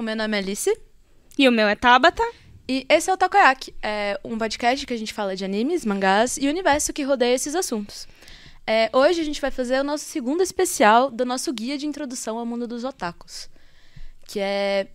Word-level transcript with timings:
O 0.00 0.02
meu 0.02 0.16
nome 0.16 0.34
é 0.34 0.40
Alice. 0.40 0.74
E 1.36 1.46
o 1.46 1.52
meu 1.52 1.68
é 1.68 1.74
Tabata. 1.74 2.22
E 2.66 2.86
esse 2.88 3.10
é 3.10 3.12
o 3.12 3.18
Takoyaki, 3.18 3.74
é 3.82 4.18
um 4.24 4.38
podcast 4.38 4.86
que 4.86 4.94
a 4.94 4.96
gente 4.96 5.12
fala 5.12 5.36
de 5.36 5.44
animes, 5.44 5.84
mangás 5.84 6.38
e 6.38 6.46
o 6.46 6.50
universo 6.50 6.90
que 6.90 7.02
rodeia 7.02 7.34
esses 7.34 7.54
assuntos. 7.54 8.08
É, 8.66 8.88
hoje 8.94 9.20
a 9.20 9.24
gente 9.24 9.42
vai 9.42 9.50
fazer 9.50 9.78
o 9.78 9.84
nosso 9.84 10.06
segundo 10.06 10.42
especial 10.42 11.10
do 11.10 11.26
nosso 11.26 11.52
guia 11.52 11.76
de 11.76 11.86
introdução 11.86 12.38
ao 12.38 12.46
mundo 12.46 12.66
dos 12.66 12.82
otakus, 12.82 13.50
que 14.26 14.40
é 14.40 14.86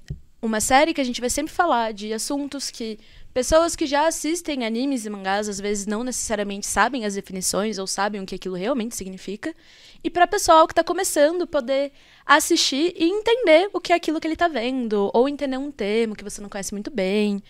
uma 0.41 0.59
série 0.59 0.91
que 0.91 1.01
a 1.01 1.03
gente 1.03 1.21
vai 1.21 1.29
sempre 1.29 1.53
falar 1.53 1.93
de 1.93 2.11
assuntos 2.11 2.71
que 2.71 2.97
pessoas 3.35 3.75
que 3.75 3.85
já 3.85 4.07
assistem 4.07 4.65
animes 4.65 5.05
e 5.05 5.09
mangás 5.09 5.49
às 5.49 5.59
vezes 5.59 5.85
não 5.85 6.05
necessariamente 6.05 6.65
sabem 6.65 7.03
as 7.03 7.15
definições 7.15 7.77
ou 7.77 7.85
sabem 7.85 8.21
o 8.21 8.25
que 8.25 8.35
aquilo 8.35 8.55
realmente 8.55 8.95
significa, 8.95 9.53
e 10.01 10.09
para 10.09 10.25
pessoal 10.25 10.65
que 10.65 10.71
está 10.71 10.85
começando 10.85 11.45
poder 11.45 11.91
assistir 12.25 12.93
e 12.95 13.03
entender 13.03 13.69
o 13.73 13.81
que 13.81 13.91
é 13.91 13.95
aquilo 13.97 14.21
que 14.21 14.27
ele 14.27 14.35
está 14.35 14.47
vendo, 14.47 15.11
ou 15.13 15.27
entender 15.27 15.57
um 15.57 15.69
termo 15.69 16.15
que 16.15 16.23
você 16.23 16.41
não 16.41 16.47
conhece 16.47 16.73
muito 16.73 16.89
bem. 16.89 17.43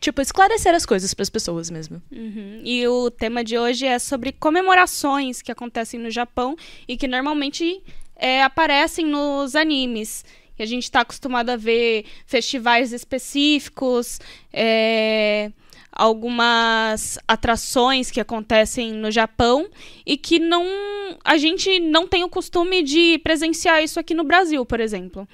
Tipo, 0.00 0.22
esclarecer 0.22 0.74
as 0.74 0.86
coisas 0.86 1.12
para 1.12 1.22
as 1.22 1.28
pessoas 1.28 1.68
mesmo. 1.68 2.00
Uhum. 2.10 2.62
E 2.64 2.88
o 2.88 3.10
tema 3.10 3.44
de 3.44 3.58
hoje 3.58 3.84
é 3.84 3.98
sobre 3.98 4.32
comemorações 4.32 5.42
que 5.42 5.52
acontecem 5.52 6.00
no 6.00 6.10
Japão 6.10 6.56
e 6.88 6.96
que 6.96 7.06
normalmente 7.06 7.82
é, 8.16 8.42
aparecem 8.42 9.04
nos 9.04 9.54
animes. 9.54 10.24
E 10.60 10.62
a 10.62 10.66
gente 10.66 10.84
está 10.84 11.00
acostumado 11.00 11.48
a 11.48 11.56
ver 11.56 12.04
festivais 12.26 12.92
específicos, 12.92 14.20
é, 14.52 15.50
algumas 15.90 17.18
atrações 17.26 18.10
que 18.10 18.20
acontecem 18.20 18.92
no 18.92 19.10
Japão 19.10 19.68
e 20.04 20.18
que 20.18 20.38
não 20.38 20.66
a 21.24 21.38
gente 21.38 21.80
não 21.80 22.06
tem 22.06 22.24
o 22.24 22.28
costume 22.28 22.82
de 22.82 23.18
presenciar 23.24 23.82
isso 23.82 23.98
aqui 23.98 24.12
no 24.12 24.22
Brasil, 24.22 24.64
por 24.66 24.80
exemplo. 24.80 25.26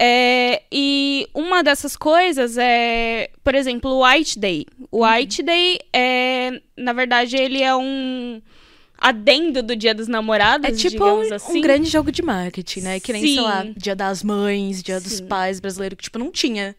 É, 0.00 0.62
e 0.70 1.26
uma 1.34 1.60
dessas 1.64 1.96
coisas 1.96 2.56
é, 2.56 3.30
por 3.42 3.56
exemplo, 3.56 3.90
o 3.90 4.06
White 4.06 4.38
Day. 4.38 4.66
O 4.92 4.98
uhum. 4.98 5.12
White 5.12 5.42
Day 5.42 5.80
é, 5.92 6.62
na 6.76 6.92
verdade, 6.92 7.36
ele 7.36 7.60
é 7.60 7.74
um 7.74 8.40
adendo 8.98 9.62
do 9.62 9.76
Dia 9.76 9.94
dos 9.94 10.08
Namorados, 10.08 10.68
É 10.68 10.72
tipo 10.72 11.04
um, 11.04 11.32
assim. 11.32 11.58
um, 11.58 11.60
grande 11.60 11.88
jogo 11.88 12.10
de 12.10 12.20
marketing, 12.20 12.80
né? 12.80 13.00
Que 13.00 13.12
nem, 13.12 13.22
Sim. 13.22 13.34
sei 13.34 13.42
lá, 13.42 13.66
Dia 13.76 13.94
das 13.94 14.22
Mães, 14.22 14.82
Dia 14.82 14.98
Sim. 14.98 15.08
dos 15.08 15.20
Pais 15.20 15.60
brasileiro, 15.60 15.96
que, 15.96 16.02
tipo, 16.02 16.18
não 16.18 16.30
tinha 16.30 16.74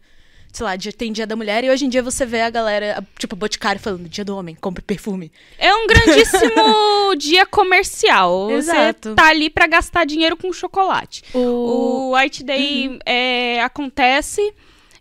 sei 0.52 0.64
lá, 0.64 0.76
dia, 0.76 0.92
tem 0.92 1.12
dia 1.12 1.26
da 1.26 1.36
mulher 1.36 1.62
e 1.64 1.70
hoje 1.70 1.84
em 1.84 1.88
dia 1.88 2.02
você 2.02 2.26
vê 2.26 2.40
a 2.40 2.50
galera, 2.50 3.04
tipo, 3.18 3.36
Boticário 3.36 3.80
falando 3.80 4.08
dia 4.08 4.24
do 4.24 4.36
homem, 4.36 4.54
compre 4.54 4.82
perfume. 4.82 5.30
É 5.58 5.72
um 5.74 5.86
grandíssimo 5.86 7.14
dia 7.16 7.46
comercial. 7.46 8.50
Exato. 8.50 9.10
Você 9.10 9.14
tá 9.14 9.28
ali 9.28 9.48
para 9.48 9.66
gastar 9.66 10.04
dinheiro 10.04 10.36
com 10.36 10.52
chocolate. 10.52 11.22
O, 11.32 11.38
o 11.38 12.16
White 12.16 12.42
Day 12.42 12.88
uhum. 12.88 12.98
é, 13.06 13.62
acontece 13.62 14.52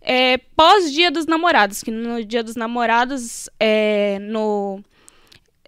é, 0.02 0.38
pós 0.56 0.92
Dia 0.92 1.12
dos 1.12 1.26
Namorados, 1.26 1.84
que 1.84 1.92
no 1.92 2.24
Dia 2.24 2.44
dos 2.44 2.56
Namorados, 2.56 3.50
é, 3.60 4.20
no 4.22 4.84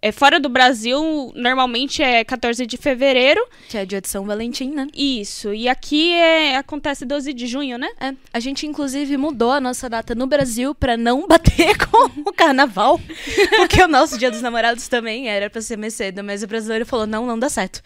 é, 0.01 0.11
fora 0.11 0.39
do 0.39 0.49
Brasil, 0.49 1.31
normalmente 1.35 2.01
é 2.01 2.23
14 2.23 2.65
de 2.65 2.75
fevereiro. 2.75 3.45
Que 3.69 3.77
é 3.77 3.85
dia 3.85 4.01
de 4.01 4.07
São 4.07 4.25
Valentim, 4.25 4.71
né? 4.71 4.87
Isso. 4.95 5.53
E 5.53 5.69
aqui 5.69 6.11
é, 6.13 6.57
acontece 6.57 7.05
12 7.05 7.31
de 7.33 7.45
junho, 7.45 7.77
né? 7.77 7.87
É. 7.99 8.15
A 8.33 8.39
gente, 8.39 8.65
inclusive, 8.65 9.15
mudou 9.15 9.51
a 9.51 9.61
nossa 9.61 9.87
data 9.87 10.15
no 10.15 10.25
Brasil 10.25 10.73
para 10.73 10.97
não 10.97 11.25
bater 11.29 11.77
com 11.77 12.29
o 12.29 12.33
carnaval. 12.33 12.99
porque 13.57 13.79
o 13.83 13.87
nosso 13.87 14.17
Dia 14.17 14.31
dos 14.31 14.41
Namorados 14.41 14.87
também 14.87 15.29
era 15.29 15.51
para 15.51 15.61
ser 15.61 15.77
mais 15.77 15.93
cedo. 15.93 16.23
Mas 16.23 16.41
o 16.41 16.47
brasileiro 16.47 16.85
falou: 16.85 17.05
não, 17.05 17.27
não 17.27 17.37
dá 17.37 17.47
certo. 17.47 17.83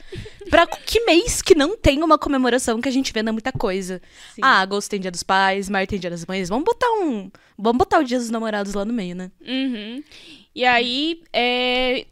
Pra 0.50 0.66
que 0.66 1.02
mês 1.02 1.42
que 1.42 1.54
não 1.54 1.75
tem 1.75 2.02
uma 2.02 2.18
comemoração 2.18 2.80
que 2.80 2.88
a 2.88 2.92
gente 2.92 3.12
venda 3.12 3.34
muita 3.34 3.52
coisa? 3.52 4.02
Sim. 4.34 4.42
Ah, 4.42 4.62
agosto 4.62 4.90
tem 4.90 5.02
Dia 5.02 5.12
dos 5.12 5.24
Pais, 5.24 5.70
março 5.70 5.88
tem 5.88 6.00
Dia 6.00 6.09
das 6.09 6.25
Mães. 6.25 6.48
Vamos 6.48 6.64
botar 6.64 6.90
um. 7.02 7.30
Vamos 7.58 7.78
botar 7.78 8.00
o 8.00 8.04
Dia 8.04 8.20
dos 8.20 8.30
Namorados 8.30 8.74
lá 8.74 8.86
no 8.86 8.94
meio, 8.94 9.16
né? 9.16 9.31
Uhum. 9.46 10.02
E 10.56 10.64
aí, 10.64 11.22
é, 11.34 12.06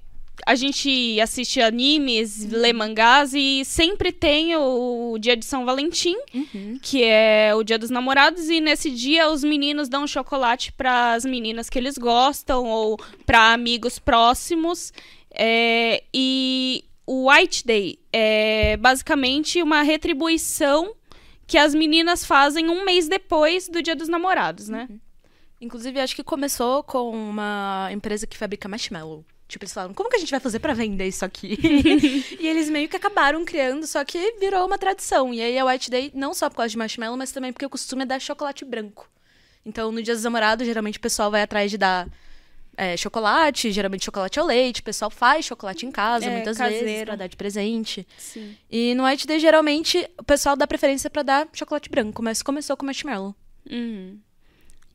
a 0.46 0.56
gente 0.56 1.20
assiste 1.22 1.62
animes, 1.62 2.44
uhum. 2.44 2.59
lê 2.59 2.74
mangás 2.74 3.34
e 3.34 3.64
sempre 3.64 4.12
tem 4.12 4.56
o 4.56 5.18
dia 5.20 5.38
de 5.38 5.46
São 5.46 5.66
Valentim, 5.66 6.16
uhum. 6.34 6.78
que 6.81 7.04
é 7.04 7.56
o 7.56 7.64
dia 7.64 7.78
dos 7.78 7.90
namorados, 7.90 8.50
e 8.50 8.59
nesse 8.59 8.92
dia 8.92 9.30
os 9.30 9.44
meninos 9.44 9.88
dão 9.88 10.06
chocolate 10.06 10.72
para 10.74 11.14
as 11.14 11.24
meninas 11.24 11.70
que 11.70 11.80
eles 11.80 11.98
gostam 11.98 12.66
ou 12.66 13.00
para 13.26 13.54
amigos 13.54 14.00
próximos. 14.00 14.92
É, 15.34 16.04
e 16.14 16.84
o 17.06 17.30
White 17.30 17.66
Day 17.66 18.00
é 18.12 18.78
basicamente 18.78 19.62
uma 19.62 19.81
retribuição 19.81 20.94
que 21.46 21.58
as 21.58 21.74
meninas 21.75 22.25
fazem 22.25 22.70
um 22.70 22.84
mês 22.84 23.08
depois 23.08 23.68
do 23.68 23.81
dia 23.81 23.96
dos 23.96 24.08
namorados, 24.08 24.70
né? 24.70 24.88
Uhum. 24.90 25.00
Inclusive, 25.63 26.00
acho 26.00 26.16
que 26.16 26.24
começou 26.24 26.84
com 26.84 27.09
uma 27.12 27.90
empresa 27.91 28.28
que 28.28 28.38
fabrica 28.38 28.68
marshmallow. 28.68 29.24
Tipo, 29.47 29.63
eles 29.63 29.74
falaram, 29.74 29.94
como 29.94 30.09
que 30.09 30.18
a 30.18 30.19
gente 30.19 30.31
vai 30.31 30.40
fazer 30.40 30.59
para 30.59 30.74
vender 30.74 31.07
isso 31.07 31.24
aqui? 31.24 31.57
e 32.40 32.47
eles 32.47 32.69
meio 32.69 32.90
que 32.90 32.97
acabaram 32.97 33.46
criando, 33.46 33.88
só 33.88 34.03
que 34.03 34.34
virou 34.40 34.66
uma 34.66 34.78
tradição. 34.78 35.34
E 35.34 35.41
aí 35.41 35.57
a 35.57 35.66
White 35.66 35.90
Day, 35.90 36.12
não 36.13 36.34
só 36.34 36.50
por 36.50 36.57
causa 36.57 36.72
de 36.72 36.78
marshmallow, 36.78 37.18
mas 37.18 37.31
também 37.31 37.53
porque 37.53 37.66
o 37.66 37.69
costume 37.69 38.03
é 38.03 38.06
dar 38.06 38.19
chocolate 38.19 38.66
branco. 38.66 39.09
Então, 39.66 39.91
no 39.91 40.03
Dia 40.03 40.13
dos 40.13 40.24
Namorados, 40.24 40.66
geralmente 40.66 40.97
o 40.97 41.01
pessoal 41.01 41.31
vai 41.31 41.41
atrás 41.41 41.72
de 41.72 41.78
dar 41.78 42.09
é, 42.75 42.97
chocolate, 42.97 43.72
geralmente 43.72 44.03
chocolate 44.03 44.40
ao 44.40 44.45
leite. 44.45 44.81
O 44.81 44.84
pessoal 44.84 45.09
faz 45.09 45.45
chocolate 45.45 45.85
em 45.85 45.91
casa, 45.91 46.25
é, 46.25 46.30
muitas 46.30 46.57
caseiro. 46.57 46.85
vezes, 46.85 47.03
pra 47.06 47.16
dar 47.16 47.28
de 47.28 47.38
presente. 47.38 48.06
Sim. 48.18 48.57
E 48.69 48.94
no 48.95 49.06
White 49.06 49.25
Day, 49.25 49.40
geralmente, 49.40 50.09
o 50.18 50.24
pessoal 50.24 50.57
dá 50.57 50.68
preferência 50.68 51.09
para 51.09 51.24
dar 51.24 51.47
chocolate 51.53 51.90
branco, 51.90 52.22
mas 52.22 52.41
começou 52.41 52.75
com 52.75 52.85
marshmallow. 52.85 53.34
Uhum. 53.69 54.19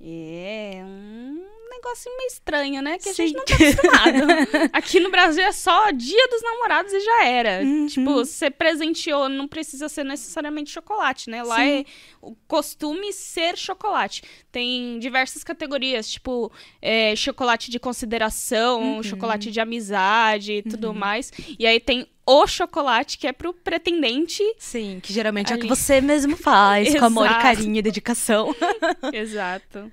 É, 0.01 0.81
um 0.85 1.58
negócio 1.78 2.11
meio 2.16 2.28
estranho, 2.28 2.83
né? 2.83 2.99
Que 2.99 3.09
a 3.09 3.15
Sim. 3.15 3.28
gente 3.28 3.37
não 3.37 3.44
tá 3.44 3.55
acostumado. 3.55 4.71
Aqui 4.72 5.00
no 5.00 5.11
Brasil 5.11 5.43
é 5.43 5.53
só 5.53 5.91
dia 5.91 6.28
dos 6.28 6.43
namorados 6.43 6.93
e 6.93 7.00
já 7.00 7.25
era. 7.25 7.62
Uhum. 7.65 7.87
Tipo, 7.87 8.15
você 8.15 8.50
presenteou, 8.50 9.28
não 9.28 9.49
precisa 9.49 9.88
ser 9.88 10.05
necessariamente 10.05 10.71
chocolate, 10.71 11.31
né? 11.31 11.43
Lá 11.43 11.56
Sim. 11.56 11.81
é 11.81 11.84
o 12.21 12.34
costume 12.47 13.12
ser 13.12 13.56
chocolate. 13.56 14.22
Tem 14.50 14.99
diversas 14.99 15.44
categorias, 15.44 16.11
tipo, 16.11 16.53
é, 16.83 17.15
chocolate 17.17 17.71
de 17.71 17.78
consideração, 17.78 18.97
uhum. 18.97 19.03
chocolate 19.03 19.50
de 19.50 19.61
amizade 19.61 20.53
e 20.53 20.62
tudo 20.62 20.88
uhum. 20.88 20.94
mais. 20.94 21.33
E 21.59 21.67
aí 21.67 21.81
tem 21.81 22.06
o 22.27 22.47
chocolate 22.47 23.17
que 23.17 23.27
é 23.27 23.33
pro 23.33 23.55
pretendente. 23.55 24.43
Sim, 24.59 25.00
que 25.03 25.12
geralmente 25.12 25.53
ali. 25.53 25.62
é 25.62 25.65
o 25.65 25.67
que 25.67 25.75
você 25.75 26.00
mesmo 26.00 26.37
faz, 26.37 26.94
com 26.94 27.05
amor, 27.06 27.28
carinho 27.41 27.77
e 27.77 27.83
dedicação. 27.83 28.55
Exato. 29.12 29.91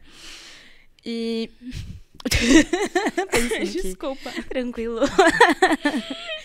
E. 1.06 1.50
Desculpa. 3.72 4.32
Tranquilo. 4.50 5.02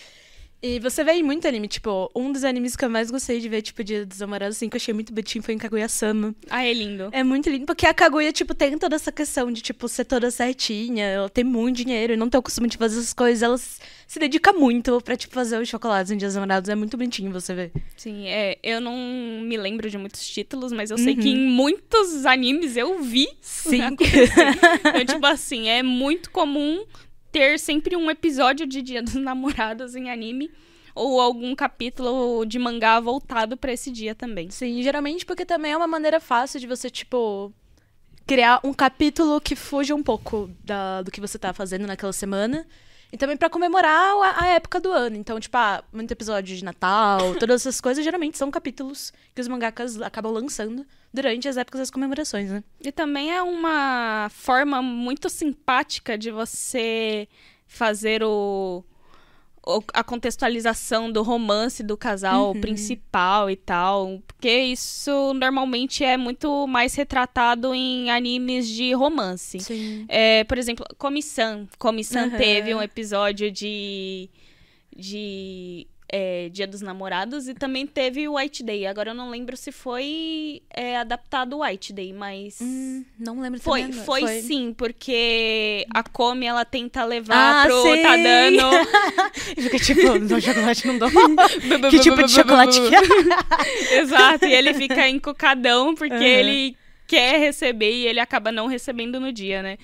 E 0.62 0.78
você 0.78 1.03
vê 1.03 1.22
muito 1.22 1.48
anime, 1.48 1.66
tipo, 1.69 2.10
um 2.15 2.31
dos 2.31 2.44
animes 2.44 2.76
que 2.76 2.84
eu 2.84 2.91
mais 2.91 3.10
gostei 3.10 3.41
de 3.41 3.48
ver, 3.48 3.62
tipo, 3.62 3.82
Dia 3.82 4.04
dos 4.04 4.19
Namorados, 4.19 4.56
assim, 4.59 4.69
que 4.69 4.76
eu 4.76 4.78
achei 4.78 4.93
muito 4.93 5.10
bonitinho, 5.10 5.43
foi 5.43 5.54
em 5.54 5.59
Kaguya-sama. 5.59 6.34
Ah, 6.50 6.62
é 6.62 6.72
lindo. 6.75 7.09
É 7.12 7.25
muito 7.25 7.48
lindo, 7.48 7.65
porque 7.65 7.87
a 7.87 7.94
Kaguya, 7.94 8.31
tipo, 8.31 8.54
tem 8.54 8.76
toda 8.76 8.94
essa 8.94 9.10
questão 9.10 9.50
de, 9.50 9.62
tipo, 9.62 9.88
ser 9.88 10.04
toda 10.04 10.31
certinha, 10.31 11.04
ela 11.04 11.31
tem 11.31 11.44
muito 11.44 11.78
dinheiro 11.78 12.12
e 12.12 12.16
não 12.16 12.28
tem 12.28 12.38
o 12.38 12.43
costume 12.43 12.69
de 12.69 12.76
fazer 12.76 12.98
essas 12.98 13.15
coisas, 13.15 13.43
ela 13.43 13.56
se 13.56 14.19
dedica 14.19 14.53
muito 14.53 15.00
pra, 15.00 15.16
tipo, 15.16 15.32
fazer 15.32 15.59
os 15.59 15.66
chocolates 15.66 16.12
em 16.12 16.19
Dia 16.19 16.28
dos 16.28 16.34
Namorados, 16.34 16.69
é 16.69 16.75
muito 16.75 16.94
bonitinho 16.94 17.32
você 17.32 17.54
ver. 17.54 17.72
Sim, 17.97 18.28
é, 18.28 18.59
eu 18.62 18.82
não 18.82 18.94
me 19.42 19.56
lembro 19.56 19.88
de 19.88 19.97
muitos 19.97 20.28
títulos, 20.28 20.72
mas 20.72 20.91
eu 20.91 20.98
sei 20.98 21.16
que 21.16 21.31
em 21.31 21.47
uhum. 21.47 21.53
muitos 21.53 22.27
animes 22.27 22.77
eu 22.77 23.03
vi. 23.03 23.28
Sim. 23.41 23.80
então, 23.97 25.04
tipo 25.06 25.27
assim, 25.27 25.68
é 25.68 25.83
muito 25.83 26.30
comum 26.30 26.84
ter 27.30 27.59
sempre 27.59 27.97
um 27.97 28.10
episódio 28.10 28.66
de 28.66 28.82
Dia 28.82 29.03
dos 29.03 29.15
Namorados 29.21 29.94
em 29.94 30.10
anime 30.10 30.50
ou 30.94 31.21
algum 31.21 31.54
capítulo 31.54 32.44
de 32.44 32.59
mangá 32.59 32.98
voltado 33.00 33.56
para 33.56 33.72
esse 33.72 33.91
dia 33.91 34.15
também. 34.15 34.50
Sim, 34.50 34.82
geralmente 34.82 35.24
porque 35.24 35.47
também 35.47 35.72
é 35.72 35.77
uma 35.77 35.86
maneira 35.86 36.21
fácil 36.21 36.59
de 36.59 36.66
você, 36.66 36.91
tipo, 36.91 37.53
criar 38.27 38.60
um 38.65 38.72
capítulo 38.72 39.41
que 39.41 39.56
fuja 39.56 39.94
um 39.94 40.03
pouco 40.03 40.50
da, 40.65 41.03
do 41.03 41.10
que 41.10 41.21
você 41.21 41.38
tá 41.38 41.53
fazendo 41.53 41.86
naquela 41.86 42.12
semana. 42.12 42.66
E 43.12 43.16
também 43.16 43.36
para 43.36 43.51
comemorar 43.51 44.15
a, 44.22 44.45
a, 44.45 44.47
época 44.48 44.80
do 44.80 44.91
ano. 44.92 45.16
Então, 45.16 45.41
tipo, 45.41 45.57
ah, 45.57 45.83
muito 45.92 46.10
episódio 46.12 46.57
de 46.57 46.65
Natal, 46.65 47.34
todas 47.41 47.62
essas 47.62 47.80
coisas 47.80 48.04
geralmente 48.04 48.39
são 48.39 48.51
capítulos 48.51 49.12
que 49.34 49.41
os 49.41 49.48
mangakas 49.48 50.01
acabam 50.01 50.33
lançando 50.33 50.86
durante 51.12 51.48
as 51.48 51.57
épocas 51.57 51.80
das 51.80 51.91
comemorações, 51.91 52.51
né? 52.51 52.62
E 52.80 52.92
também 52.92 53.33
é 53.33 53.42
uma 53.42 54.28
forma 54.30 54.80
muito 54.80 55.28
simpática 55.28 56.16
de 56.16 56.30
você 56.30 57.28
fazer 57.66 58.22
o 58.22 58.84
a 59.92 60.03
contextualização 60.03 61.12
do 61.12 61.22
romance 61.22 61.83
do 61.83 61.97
casal 61.97 62.53
uhum. 62.53 62.60
principal 62.60 63.51
e 63.51 63.57
tal. 63.57 64.21
Porque 64.27 64.51
isso 64.51 65.34
normalmente 65.34 66.03
é 66.03 66.16
muito 66.16 66.66
mais 66.66 66.95
retratado 66.95 67.74
em 67.74 68.10
animes 68.10 68.68
de 68.68 68.92
romance. 68.95 69.59
É, 70.09 70.45
por 70.45 70.59
exemplo, 70.59 70.84
Comissão. 70.97 71.68
Comissão 71.78 72.24
uhum. 72.24 72.36
teve 72.36 72.74
um 72.74 72.83
episódio 72.83 73.51
de. 73.51 74.30
de 74.97 75.86
é, 76.12 76.48
Dia 76.48 76.66
dos 76.66 76.80
Namorados 76.80 77.48
e 77.48 77.54
também 77.54 77.86
teve 77.86 78.27
o 78.28 78.36
White 78.36 78.62
Day. 78.62 78.86
Agora 78.86 79.10
eu 79.10 79.15
não 79.15 79.30
lembro 79.30 79.57
se 79.57 79.71
foi 79.71 80.62
é, 80.74 80.97
adaptado 80.97 81.57
o 81.57 81.62
White 81.62 81.92
Day, 81.92 82.12
mas. 82.12 82.59
Hum, 82.60 83.04
não 83.18 83.41
lembro 83.41 83.60
Foi, 83.60 83.83
também, 83.83 84.04
foi, 84.04 84.21
foi. 84.21 84.42
sim, 84.42 84.74
porque 84.77 85.86
a 85.95 86.03
Come 86.03 86.47
ela 86.47 86.65
tenta 86.65 87.04
levar 87.04 87.62
Ah, 87.62 87.66
pro 87.66 87.83
sei. 87.83 88.03
Tadano. 88.03 88.71
E 89.57 89.62
fica 89.62 89.78
tipo, 89.78 90.18
não, 90.18 90.41
chocolate 90.41 90.86
não 90.86 90.98
dou. 90.98 91.10
que 91.91 91.98
tipo 92.01 92.22
de 92.22 92.30
chocolate 92.30 92.80
que 92.80 92.95
é? 92.95 93.98
Exato, 94.01 94.45
e 94.47 94.53
ele 94.53 94.74
fica 94.74 95.09
encucadão 95.09 95.95
porque 95.95 96.15
Aham. 96.15 96.24
ele 96.24 96.77
quer 97.06 97.39
receber 97.41 97.92
e 97.92 98.06
ele 98.06 98.21
acaba 98.21 98.53
não 98.53 98.66
recebendo 98.66 99.18
no 99.18 99.33
dia, 99.33 99.63
né? 99.63 99.78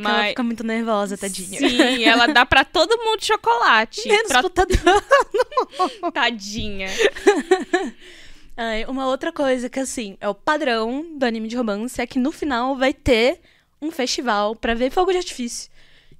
Porque 0.00 0.08
ela 0.08 0.18
Mas- 0.18 0.28
fica 0.30 0.42
muito 0.42 0.64
nervosa, 0.64 1.16
tadinha. 1.16 1.58
Sim, 1.58 2.04
ela 2.04 2.26
dá 2.26 2.44
pra 2.46 2.64
todo 2.64 2.96
mundo 2.98 3.24
chocolate. 3.24 4.02
Menos 4.08 4.28
pra 4.32 4.42
tadinha. 6.12 6.88
Ai, 8.56 8.84
uma 8.86 9.06
outra 9.08 9.32
coisa 9.32 9.68
que, 9.68 9.80
assim, 9.80 10.16
é 10.20 10.28
o 10.28 10.34
padrão 10.34 11.04
do 11.16 11.24
anime 11.24 11.48
de 11.48 11.56
romance 11.56 12.00
é 12.00 12.06
que 12.06 12.18
no 12.18 12.30
final 12.30 12.76
vai 12.76 12.92
ter 12.94 13.40
um 13.82 13.90
festival 13.90 14.54
pra 14.54 14.74
ver 14.74 14.90
fogo 14.90 15.10
de 15.10 15.18
artifício. 15.18 15.70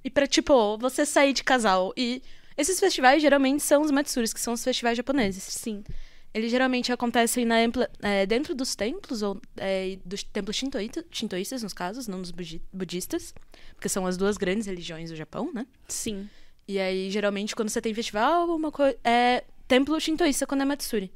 E 0.03 0.09
pra, 0.09 0.27
tipo, 0.27 0.77
você 0.77 1.05
sair 1.05 1.33
de 1.33 1.43
casal. 1.43 1.93
E 1.95 2.21
esses 2.57 2.79
festivais 2.79 3.21
geralmente 3.21 3.63
são 3.63 3.81
os 3.81 3.89
Matsuris, 3.91 4.33
que 4.33 4.39
são 4.39 4.53
os 4.53 4.63
festivais 4.63 4.97
japoneses. 4.97 5.43
Sim. 5.43 5.83
Eles 6.35 6.51
geralmente 6.51 6.91
acontecem 6.91 7.45
na 7.45 7.55
é, 8.01 8.25
dentro 8.25 8.53
dos 8.53 8.75
templos, 8.75 9.21
ou 9.21 9.39
é, 9.55 9.97
dos 10.03 10.21
templos 10.21 10.57
shintoíta- 10.57 11.05
shintoístas, 11.09 11.63
nos 11.63 11.71
casos, 11.71 12.09
não 12.09 12.21
dos 12.21 12.29
budi- 12.31 12.61
budistas. 12.73 13.33
Porque 13.73 13.87
são 13.87 14.05
as 14.05 14.17
duas 14.17 14.35
grandes 14.35 14.67
religiões 14.67 15.09
do 15.09 15.15
Japão, 15.15 15.49
né? 15.53 15.65
Sim. 15.87 16.29
E 16.67 16.77
aí, 16.77 17.09
geralmente, 17.09 17.55
quando 17.55 17.69
você 17.69 17.79
tem 17.81 17.93
festival, 17.93 18.49
uma 18.53 18.69
coisa. 18.69 18.97
É 19.01 19.45
templo 19.65 19.97
shintoísta 19.97 20.45
quando 20.45 20.61
é 20.61 20.65
Matsuri. 20.65 21.09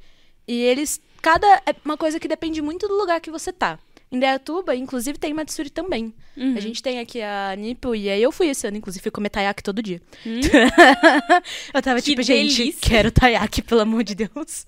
E 0.48 0.54
eles. 0.62 0.98
Cada. 1.20 1.46
É 1.66 1.74
uma 1.84 1.98
coisa 1.98 2.18
que 2.18 2.26
depende 2.26 2.62
muito 2.62 2.88
do 2.88 2.94
lugar 2.96 3.20
que 3.20 3.30
você 3.30 3.52
tá. 3.52 3.78
Em 4.12 4.18
Dayatuba, 4.18 4.74
inclusive, 4.74 5.18
tem 5.18 5.32
Matsuri 5.32 5.70
também. 5.70 6.12
Uhum. 6.36 6.56
A 6.56 6.60
gente 6.60 6.82
tem 6.82 6.98
aqui 6.98 7.22
a 7.22 7.54
Nipo, 7.56 7.94
e 7.94 8.10
aí 8.10 8.20
eu 8.20 8.32
fui 8.32 8.48
esse 8.48 8.66
ano, 8.66 8.76
inclusive, 8.76 9.02
fui 9.02 9.10
comer 9.10 9.30
taiyaki 9.30 9.62
todo 9.62 9.80
dia. 9.80 10.02
Hum? 10.26 10.40
eu 11.72 11.80
tava 11.82 12.00
Que 12.02 12.10
tipo, 12.10 12.22
gente, 12.22 12.56
delícia. 12.56 12.80
quero 12.80 13.12
taiyaki, 13.12 13.62
pelo 13.62 13.82
amor 13.82 14.02
de 14.02 14.16
Deus. 14.16 14.66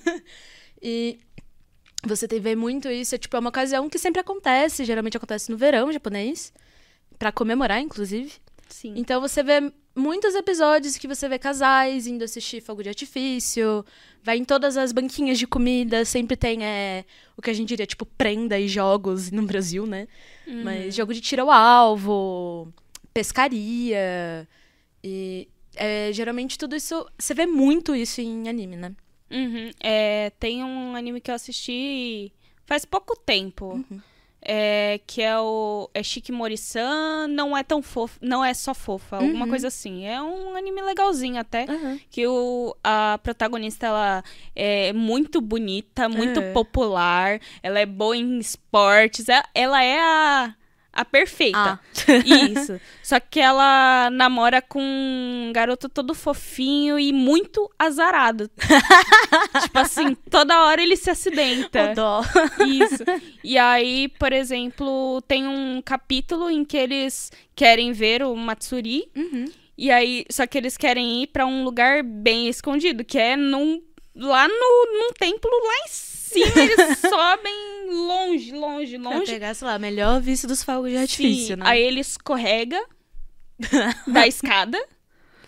e 0.80 1.18
você 2.06 2.26
tem 2.26 2.40
vê 2.40 2.56
muito 2.56 2.88
isso, 2.90 3.14
é 3.14 3.18
tipo, 3.18 3.36
é 3.36 3.40
uma 3.40 3.50
ocasião 3.50 3.88
que 3.90 3.98
sempre 3.98 4.20
acontece, 4.20 4.84
geralmente 4.84 5.16
acontece 5.16 5.50
no 5.50 5.58
verão 5.58 5.92
japonês, 5.92 6.50
pra 7.18 7.30
comemorar, 7.30 7.80
inclusive. 7.80 8.32
Sim. 8.68 8.94
Então 8.96 9.20
você 9.20 9.42
vê 9.42 9.72
muitos 9.94 10.34
episódios 10.34 10.96
que 10.96 11.06
você 11.06 11.28
vê 11.28 11.38
casais 11.38 12.06
indo 12.06 12.24
assistir 12.24 12.60
fogo 12.60 12.82
de 12.82 12.88
artifício, 12.88 13.84
vai 14.22 14.38
em 14.38 14.44
todas 14.44 14.76
as 14.76 14.92
banquinhas 14.92 15.38
de 15.38 15.46
comida, 15.46 16.04
sempre 16.04 16.36
tem 16.36 16.64
é, 16.64 17.04
o 17.36 17.42
que 17.42 17.50
a 17.50 17.52
gente 17.54 17.68
diria, 17.68 17.86
tipo, 17.86 18.04
prenda 18.04 18.58
e 18.58 18.66
jogos 18.68 19.30
no 19.30 19.42
Brasil, 19.42 19.86
né? 19.86 20.08
Mas 20.46 20.94
jogo 20.94 21.14
de 21.14 21.20
tiro 21.20 21.42
ao 21.42 21.50
alvo, 21.50 22.72
pescaria. 23.12 24.48
E 25.02 25.48
é, 25.76 26.10
geralmente 26.12 26.58
tudo 26.58 26.74
isso. 26.74 27.06
Você 27.18 27.34
vê 27.34 27.46
muito 27.46 27.94
isso 27.94 28.20
em 28.20 28.48
anime, 28.48 28.76
né? 28.76 28.94
Uhum. 29.30 29.70
É, 29.80 30.30
tem 30.38 30.62
um 30.62 30.94
anime 30.94 31.20
que 31.20 31.30
eu 31.30 31.34
assisti 31.34 32.32
faz 32.66 32.84
pouco 32.84 33.16
tempo. 33.16 33.74
Uhum. 33.90 34.00
É, 34.46 35.00
que 35.06 35.22
é 35.22 35.38
o 35.38 35.88
é 35.94 36.02
Shikimori-san, 36.02 37.26
não 37.28 37.56
é 37.56 37.62
tão 37.62 37.80
fofo, 37.82 38.18
não 38.20 38.44
é 38.44 38.52
só 38.52 38.74
fofa, 38.74 39.16
alguma 39.16 39.44
Uhum. 39.44 39.48
coisa 39.50 39.68
assim. 39.68 40.06
É 40.06 40.20
um 40.20 40.54
anime 40.54 40.82
legalzinho 40.82 41.40
até, 41.40 41.66
que 42.10 42.26
o, 42.26 42.76
a 42.84 43.18
protagonista 43.22 43.86
ela 43.86 44.22
é 44.54 44.92
muito 44.92 45.40
bonita, 45.40 46.08
muito 46.08 46.40
É. 46.40 46.52
popular, 46.52 47.40
ela 47.62 47.78
é 47.80 47.86
boa 47.86 48.16
em 48.16 48.38
esportes, 48.38 49.28
ela, 49.28 49.44
ela 49.54 49.82
é 49.82 49.98
a, 49.98 50.54
a 50.94 51.04
perfeita. 51.04 51.58
Ah. 51.58 51.80
Isso. 52.24 52.80
Só 53.02 53.18
que 53.18 53.40
ela 53.40 54.08
namora 54.10 54.62
com 54.62 54.80
um 54.80 55.52
garoto 55.52 55.88
todo 55.88 56.14
fofinho 56.14 56.98
e 56.98 57.12
muito 57.12 57.68
azarado. 57.78 58.48
tipo 59.62 59.78
assim, 59.78 60.14
toda 60.30 60.64
hora 60.64 60.80
ele 60.80 60.96
se 60.96 61.10
acidenta. 61.10 61.90
O 61.90 61.94
dó. 61.94 62.22
Isso. 62.66 63.02
E 63.42 63.58
aí, 63.58 64.08
por 64.08 64.32
exemplo, 64.32 65.20
tem 65.26 65.46
um 65.48 65.82
capítulo 65.82 66.48
em 66.48 66.64
que 66.64 66.76
eles 66.76 67.32
querem 67.56 67.92
ver 67.92 68.22
o 68.22 68.34
Matsuri. 68.36 69.10
Uhum. 69.16 69.46
E 69.76 69.90
aí, 69.90 70.24
só 70.30 70.46
que 70.46 70.56
eles 70.56 70.76
querem 70.76 71.22
ir 71.22 71.26
pra 71.26 71.44
um 71.44 71.64
lugar 71.64 72.04
bem 72.04 72.48
escondido, 72.48 73.04
que 73.04 73.18
é 73.18 73.36
num, 73.36 73.82
lá 74.14 74.46
no, 74.46 74.86
num 74.92 75.12
templo 75.12 75.50
lá 75.50 75.74
em 75.84 75.88
cima. 75.88 76.62
Eles 76.62 76.98
sobem 77.00 77.73
longe, 77.90 78.52
longe, 78.52 78.98
Pra 78.98 79.10
longe. 79.10 79.32
pegar, 79.32 79.54
sei 79.54 79.66
lá, 79.68 79.78
melhor 79.78 80.20
visto 80.20 80.46
dos 80.46 80.62
fogos 80.62 80.90
de 80.90 80.96
artifício, 80.96 81.48
Sim. 81.48 81.56
né? 81.56 81.64
Aí 81.66 81.82
ele 81.82 82.00
escorrega 82.00 82.80
da 84.06 84.26
escada. 84.26 84.82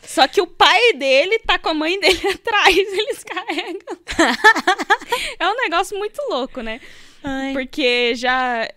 Só 0.02 0.28
que 0.28 0.40
o 0.40 0.46
pai 0.46 0.92
dele 0.92 1.38
tá 1.40 1.58
com 1.58 1.70
a 1.70 1.74
mãe 1.74 1.98
dele 1.98 2.20
atrás, 2.30 2.76
eles 2.76 3.24
carregam. 3.24 3.98
é 5.38 5.48
um 5.48 5.56
negócio 5.56 5.98
muito 5.98 6.20
louco, 6.30 6.60
né? 6.60 6.80
Ai. 7.24 7.52
Porque 7.52 8.14
já 8.14 8.62
é 8.62 8.74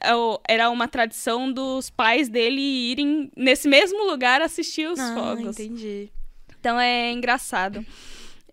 era 0.47 0.69
uma 0.71 0.87
tradição 0.87 1.51
dos 1.51 1.89
pais 1.91 2.29
dele 2.29 2.59
irem 2.61 3.29
nesse 3.37 3.67
mesmo 3.67 4.05
lugar 4.09 4.41
assistir 4.41 4.89
os 4.89 4.97
Ah, 4.99 5.13
fogos. 5.13 5.59
entendi. 5.59 6.09
Então 6.59 6.79
é 6.79 7.11
engraçado. 7.11 7.85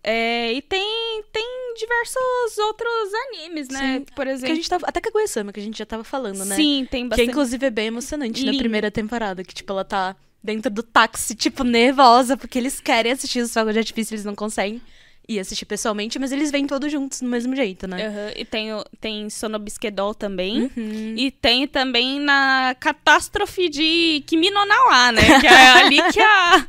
É, 0.09 0.53
e 0.53 0.61
tem, 0.61 1.21
tem 1.33 1.73
diversos 1.77 2.57
outros 2.59 3.13
animes, 3.27 3.67
né? 3.67 3.97
Sim, 3.99 4.05
Por 4.15 4.23
Que 4.23 4.29
a 4.29 4.33
exemplo. 4.33 4.55
gente 4.55 4.69
tava, 4.69 4.85
até 4.87 5.01
Kaguya-sama, 5.01 5.51
que 5.51 5.59
a 5.59 5.63
gente 5.63 5.77
já 5.77 5.85
tava 5.85 6.03
falando, 6.05 6.45
né? 6.45 6.55
Sim, 6.55 6.87
tem 6.89 7.03
Que 7.03 7.09
bastante. 7.09 7.29
inclusive 7.29 7.65
é 7.65 7.69
bem 7.69 7.87
emocionante 7.87 8.45
na 8.45 8.51
Lindo. 8.51 8.61
primeira 8.63 8.89
temporada, 8.89 9.43
que 9.43 9.53
tipo, 9.53 9.73
ela 9.73 9.83
tá 9.83 10.15
dentro 10.41 10.71
do 10.71 10.81
táxi, 10.81 11.35
tipo, 11.35 11.65
nervosa, 11.65 12.37
porque 12.37 12.57
eles 12.57 12.79
querem 12.79 13.11
assistir 13.11 13.41
os 13.41 13.53
fogos 13.53 13.73
de 13.73 13.79
artifício, 13.79 14.13
eles 14.13 14.23
não 14.23 14.33
conseguem 14.33 14.81
ir 15.27 15.39
assistir 15.39 15.65
pessoalmente, 15.65 16.17
mas 16.17 16.31
eles 16.31 16.49
vêm 16.51 16.65
todos 16.65 16.91
juntos 16.91 17.21
do 17.21 17.27
mesmo 17.27 17.55
jeito, 17.55 17.85
né? 17.87 18.07
Aham, 18.07 18.31
E 18.35 18.45
tem, 18.45 18.69
tem 19.01 19.29
Sonobisquedol 19.29 20.15
também. 20.15 20.71
Uhum. 20.75 21.15
E 21.17 21.29
tem 21.31 21.67
também 21.67 22.19
na 22.19 22.75
catástrofe 22.79 23.67
de 23.67 24.23
Kimi 24.25 24.49
no 24.49 24.65
Nawa, 24.65 25.11
né? 25.11 25.39
Que 25.41 25.47
é 25.47 25.67
ali 25.67 26.01
que 26.11 26.19
a. 26.19 26.67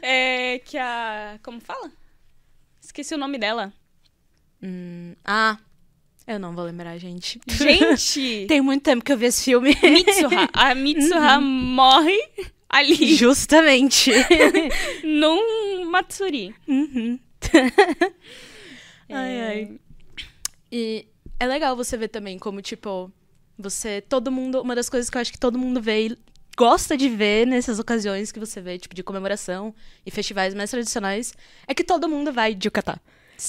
é, 0.02 0.58
que 0.60 0.78
a. 0.78 1.38
Como 1.42 1.60
fala? 1.60 1.90
Esqueci 2.80 3.14
o 3.14 3.18
nome 3.18 3.38
dela. 3.38 3.72
Hum, 4.62 5.14
ah, 5.24 5.56
eu 6.26 6.38
não 6.38 6.54
vou 6.54 6.64
lembrar, 6.64 6.98
gente. 6.98 7.40
Gente! 7.46 8.44
Tem 8.48 8.60
muito 8.60 8.82
tempo 8.82 9.02
que 9.02 9.10
eu 9.10 9.16
vi 9.16 9.26
esse 9.26 9.44
filme. 9.44 9.74
Mitsuha. 9.82 10.48
A 10.52 10.74
Mitsuha 10.74 11.40
morre 11.40 12.18
ali 12.68 13.16
Justamente. 13.16 14.10
num 15.04 15.84
Matsuri. 15.90 16.54
Uhum. 16.66 17.18
É, 19.10 19.14
Ai, 19.14 19.40
ai. 19.40 19.78
E 20.70 21.08
é 21.40 21.46
legal 21.46 21.74
você 21.74 21.96
ver 21.96 22.08
também 22.08 22.38
como, 22.38 22.60
tipo, 22.60 23.10
você. 23.58 24.02
Todo 24.02 24.30
mundo. 24.30 24.60
Uma 24.60 24.74
das 24.74 24.90
coisas 24.90 25.08
que 25.08 25.16
eu 25.16 25.20
acho 25.22 25.32
que 25.32 25.38
todo 25.38 25.58
mundo 25.58 25.80
vê 25.80 26.08
e 26.08 26.18
gosta 26.58 26.94
de 26.94 27.08
ver 27.08 27.46
nessas 27.46 27.78
ocasiões 27.78 28.30
que 28.30 28.38
você 28.38 28.60
vê, 28.60 28.78
tipo, 28.78 28.94
de 28.94 29.02
comemoração 29.02 29.74
e 30.04 30.10
festivais 30.10 30.52
mais 30.52 30.70
tradicionais, 30.70 31.32
é 31.66 31.72
que 31.72 31.82
todo 31.82 32.06
mundo 32.06 32.30
vai 32.30 32.54
de 32.54 32.66
Yucatán. 32.66 32.98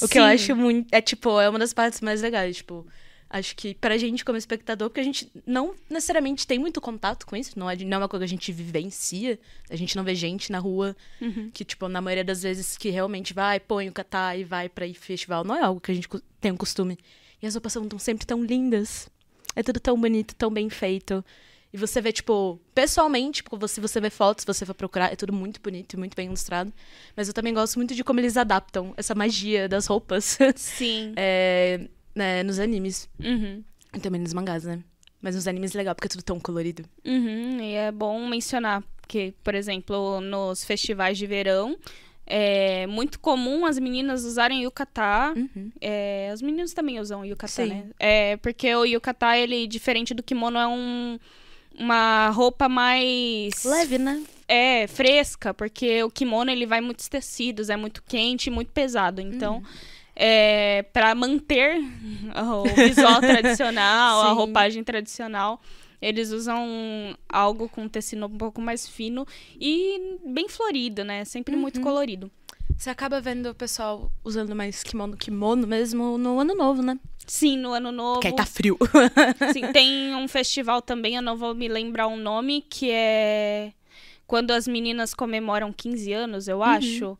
O 0.01 0.07
que 0.07 0.17
eu 0.17 0.23
acho 0.23 0.55
muito. 0.55 0.87
É, 0.93 1.01
tipo, 1.01 1.41
é 1.41 1.49
uma 1.49 1.59
das 1.59 1.73
partes 1.73 1.99
mais 1.99 2.21
legais, 2.21 2.55
tipo. 2.57 2.87
Acho 3.29 3.55
que 3.55 3.75
pra 3.75 3.95
gente, 3.97 4.25
como 4.25 4.37
espectador, 4.39 4.89
porque 4.89 5.01
a 5.01 5.03
gente 5.03 5.31
não 5.45 5.75
necessariamente 5.87 6.47
tem 6.47 6.57
muito 6.57 6.81
contato 6.81 7.27
com 7.27 7.35
isso, 7.35 7.59
não 7.59 7.69
é, 7.69 7.75
não 7.75 7.95
é 7.95 7.97
uma 7.99 8.09
coisa 8.09 8.25
que 8.25 8.29
a 8.29 8.35
gente 8.35 8.51
vivencia, 8.51 9.39
a 9.69 9.75
gente 9.75 9.95
não 9.95 10.03
vê 10.03 10.15
gente 10.15 10.51
na 10.51 10.57
rua 10.57 10.95
Uhum. 11.21 11.51
que, 11.53 11.63
tipo, 11.63 11.87
na 11.87 12.01
maioria 12.01 12.23
das 12.23 12.41
vezes 12.41 12.75
que 12.75 12.89
realmente 12.89 13.31
vai, 13.33 13.59
põe 13.59 13.87
o 13.87 13.93
catá 13.93 14.35
e 14.35 14.43
vai 14.43 14.67
pra 14.67 14.87
ir 14.87 14.95
festival, 14.95 15.43
não 15.43 15.55
é 15.55 15.61
algo 15.61 15.79
que 15.79 15.91
a 15.91 15.93
gente 15.93 16.07
tem 16.41 16.51
um 16.51 16.57
costume. 16.57 16.97
E 17.41 17.45
as 17.45 17.53
roupas 17.53 17.71
são 17.73 17.87
sempre 17.99 18.25
tão 18.25 18.43
lindas. 18.43 19.07
É 19.55 19.61
tudo 19.61 19.79
tão 19.79 19.99
bonito, 19.99 20.33
tão 20.35 20.49
bem 20.51 20.69
feito. 20.69 21.23
E 21.71 21.77
você 21.77 22.01
vê, 22.01 22.11
tipo, 22.11 22.59
pessoalmente, 22.73 23.43
tipo, 23.43 23.67
se 23.67 23.79
você 23.79 24.01
vê 24.01 24.09
fotos, 24.09 24.43
você 24.43 24.65
for 24.65 24.73
procurar, 24.73 25.13
é 25.13 25.15
tudo 25.15 25.31
muito 25.31 25.61
bonito 25.61 25.93
e 25.93 25.97
muito 25.97 26.15
bem 26.15 26.25
ilustrado. 26.25 26.73
Mas 27.15 27.27
eu 27.27 27.33
também 27.33 27.53
gosto 27.53 27.75
muito 27.77 27.93
de 27.93 28.03
como 28.03 28.19
eles 28.19 28.37
adaptam 28.37 28.91
essa 28.97 29.13
magia 29.13 29.69
das 29.69 29.85
roupas 29.85 30.37
Sim. 30.55 31.13
é, 31.15 31.87
né, 32.15 32.43
nos 32.43 32.59
animes. 32.59 33.09
Uhum. 33.19 33.63
E 33.93 33.99
também 33.99 34.21
nos 34.21 34.33
mangás, 34.33 34.63
né? 34.63 34.79
Mas 35.21 35.35
nos 35.35 35.47
animes 35.47 35.75
é 35.75 35.77
legal, 35.77 35.95
porque 35.95 36.07
é 36.07 36.09
tudo 36.09 36.23
tão 36.23 36.39
colorido. 36.39 36.83
Uhum, 37.05 37.59
e 37.61 37.73
é 37.73 37.91
bom 37.91 38.25
mencionar 38.27 38.83
que, 39.07 39.33
por 39.43 39.55
exemplo, 39.55 40.21
nos 40.21 40.63
festivais 40.63 41.17
de 41.17 41.25
verão, 41.25 41.77
é 42.25 42.85
muito 42.87 43.19
comum 43.19 43.65
as 43.65 43.79
meninas 43.79 44.23
usarem 44.23 44.63
yukata. 44.63 45.33
Uhum. 45.35 45.71
É, 45.81 46.31
os 46.33 46.41
meninos 46.41 46.73
também 46.73 46.99
usam 46.99 47.25
yukata, 47.25 47.51
Sim. 47.51 47.69
né? 47.69 47.85
É, 47.99 48.37
porque 48.37 48.73
o 48.75 48.85
yukata, 48.85 49.35
ele, 49.35 49.67
diferente 49.67 50.13
do 50.13 50.21
kimono, 50.21 50.59
é 50.59 50.67
um, 50.67 51.19
uma 51.77 52.29
roupa 52.29 52.69
mais 52.69 53.63
Leve, 53.65 53.97
né? 53.97 54.23
é 54.47 54.85
fresca, 54.87 55.53
porque 55.53 56.03
o 56.03 56.11
kimono 56.11 56.51
ele 56.51 56.67
vai 56.67 56.79
muitos 56.79 57.07
tecidos, 57.07 57.69
é 57.69 57.75
muito 57.75 58.03
quente, 58.03 58.47
e 58.47 58.51
muito 58.51 58.71
pesado. 58.71 59.19
Então, 59.19 59.57
Uhum. 59.57 59.63
É, 60.21 60.83
para 60.91 61.15
manter 61.15 61.77
o 62.53 62.75
visual 62.75 63.21
tradicional, 63.23 64.21
a 64.21 64.31
roupagem 64.33 64.83
tradicional, 64.83 65.61
eles 66.01 66.31
usam 66.31 67.15
algo 67.29 67.69
com 67.69 67.87
tecido 67.87 68.25
um 68.25 68.37
pouco 68.37 68.61
mais 68.61 68.87
fino 68.87 69.25
e 69.59 70.17
bem 70.25 70.49
florido, 70.49 71.03
né? 71.05 71.23
Sempre 71.23 71.55
Uhum. 71.55 71.61
muito 71.61 71.79
colorido. 71.79 72.29
Você 72.77 72.89
acaba 72.89 73.19
vendo 73.19 73.49
o 73.49 73.55
pessoal 73.55 74.11
usando 74.23 74.55
mais 74.55 74.83
kimono, 74.83 75.17
kimono 75.17 75.65
mesmo 75.67 76.17
no 76.17 76.39
ano 76.39 76.53
novo, 76.55 76.81
né? 76.81 76.97
Sim, 77.25 77.57
no 77.57 77.73
ano 77.73 77.91
novo. 77.91 78.15
Porque 78.21 78.27
aí 78.27 78.33
tá 78.35 78.45
frio. 78.45 78.77
Sim, 79.53 79.71
tem 79.71 80.15
um 80.15 80.27
festival 80.27 80.81
também, 80.81 81.15
eu 81.15 81.21
não 81.21 81.35
vou 81.37 81.53
me 81.53 81.67
lembrar 81.67 82.07
o 82.07 82.15
nome, 82.17 82.61
que 82.69 82.89
é 82.91 83.71
quando 84.25 84.51
as 84.51 84.67
meninas 84.67 85.13
comemoram 85.13 85.71
15 85.73 86.11
anos, 86.13 86.47
Uhum. 86.47 86.53
eu 86.53 86.63
acho. 86.63 87.17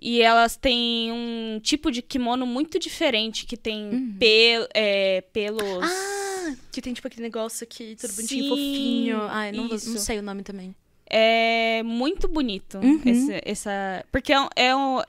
E 0.00 0.22
elas 0.22 0.56
têm 0.56 1.10
um 1.12 1.58
tipo 1.60 1.90
de 1.90 2.00
kimono 2.02 2.46
muito 2.46 2.78
diferente, 2.78 3.44
que 3.46 3.56
tem 3.56 4.14
pel- 4.18 4.68
é, 4.72 5.22
pelos. 5.32 5.62
Uhum. 5.62 5.80
ah, 5.82 6.54
que 6.70 6.80
tem 6.80 6.92
tipo 6.94 7.06
aquele 7.08 7.22
negócio 7.22 7.64
aqui, 7.64 7.96
tudo 8.00 8.12
bonitinho, 8.14 8.42
Sim, 8.44 8.48
fofinho. 8.50 9.22
Ai, 9.28 9.52
não, 9.52 9.64
não 9.68 9.78
sei 9.78 10.18
o 10.18 10.22
nome 10.22 10.42
também. 10.42 10.74
É 11.10 11.82
muito 11.84 12.28
bonito. 12.28 12.78
Uhum. 12.78 13.00
esse- 13.04 13.40
essa, 13.44 14.04
porque 14.12 14.32
é 14.32 14.40
um, 14.40 14.48
é 14.54 14.76
um- 14.76 15.02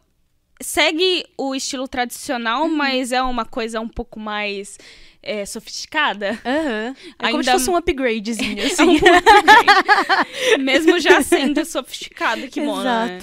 Segue 0.61 1.23
o 1.37 1.55
estilo 1.55 1.87
tradicional, 1.87 2.63
Uhum. 2.63 2.75
mas 2.75 3.13
é 3.13 3.21
uma 3.21 3.45
coisa 3.45 3.79
um 3.79 3.87
pouco 3.87 4.19
mais 4.19 4.77
é, 5.23 5.45
sofisticada. 5.45 6.31
Aham. 6.45 6.95
É 7.17 7.25
como 7.27 7.37
Ainda- 7.37 7.43
se 7.43 7.51
fosse 7.51 7.69
um 7.69 7.77
upgradezinho, 7.77 8.59
É 8.59 8.63
um 8.63 8.67
assim. 8.67 8.97
upgrade. 8.97 10.63
Mesmo 10.63 10.99
já 10.99 11.21
sendo 11.21 11.63
sofisticado 11.65 12.43
o 12.45 12.49
kimono. 12.49 12.83
né? 12.83 13.19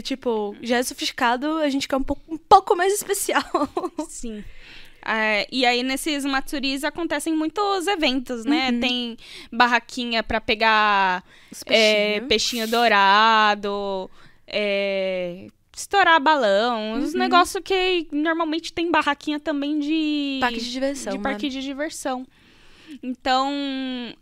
É 0.00 0.02
tipo, 0.02 0.56
já 0.62 0.78
é 0.78 0.82
sofisticado, 0.82 1.58
a 1.58 1.68
gente 1.68 1.86
quer 1.86 1.96
um 1.96 2.02
pouco, 2.02 2.22
um 2.26 2.38
pouco 2.38 2.74
mais 2.74 2.92
especial. 2.94 3.42
Sim. 4.08 4.42
É, 5.04 5.46
e 5.52 5.64
aí, 5.66 5.82
nesses 5.82 6.24
Matsuris 6.24 6.84
acontecem 6.84 7.34
muitos 7.34 7.86
eventos, 7.86 8.44
né? 8.46 8.70
Uhum. 8.70 8.80
Tem 8.80 9.16
barraquinha 9.52 10.22
pra 10.22 10.40
pegar 10.40 11.22
é, 11.66 12.20
peixinho 12.22 12.66
dourado, 12.68 14.10
é, 14.46 15.46
estourar 15.76 16.20
balão, 16.20 16.94
os 17.00 17.12
Uhum. 17.14 17.18
negócios 17.20 17.62
que 17.64 18.06
normalmente 18.12 18.72
tem 18.72 18.90
barraquinha 18.90 19.40
também 19.40 19.78
de 19.80 20.38
Parque 20.40 20.60
de 20.60 20.70
diversão, 20.70 21.12
de 21.12 21.18
né? 21.18 21.22
parque 21.22 21.48
de 21.48 21.62
diversão. 21.62 22.26
Então, 23.02 23.50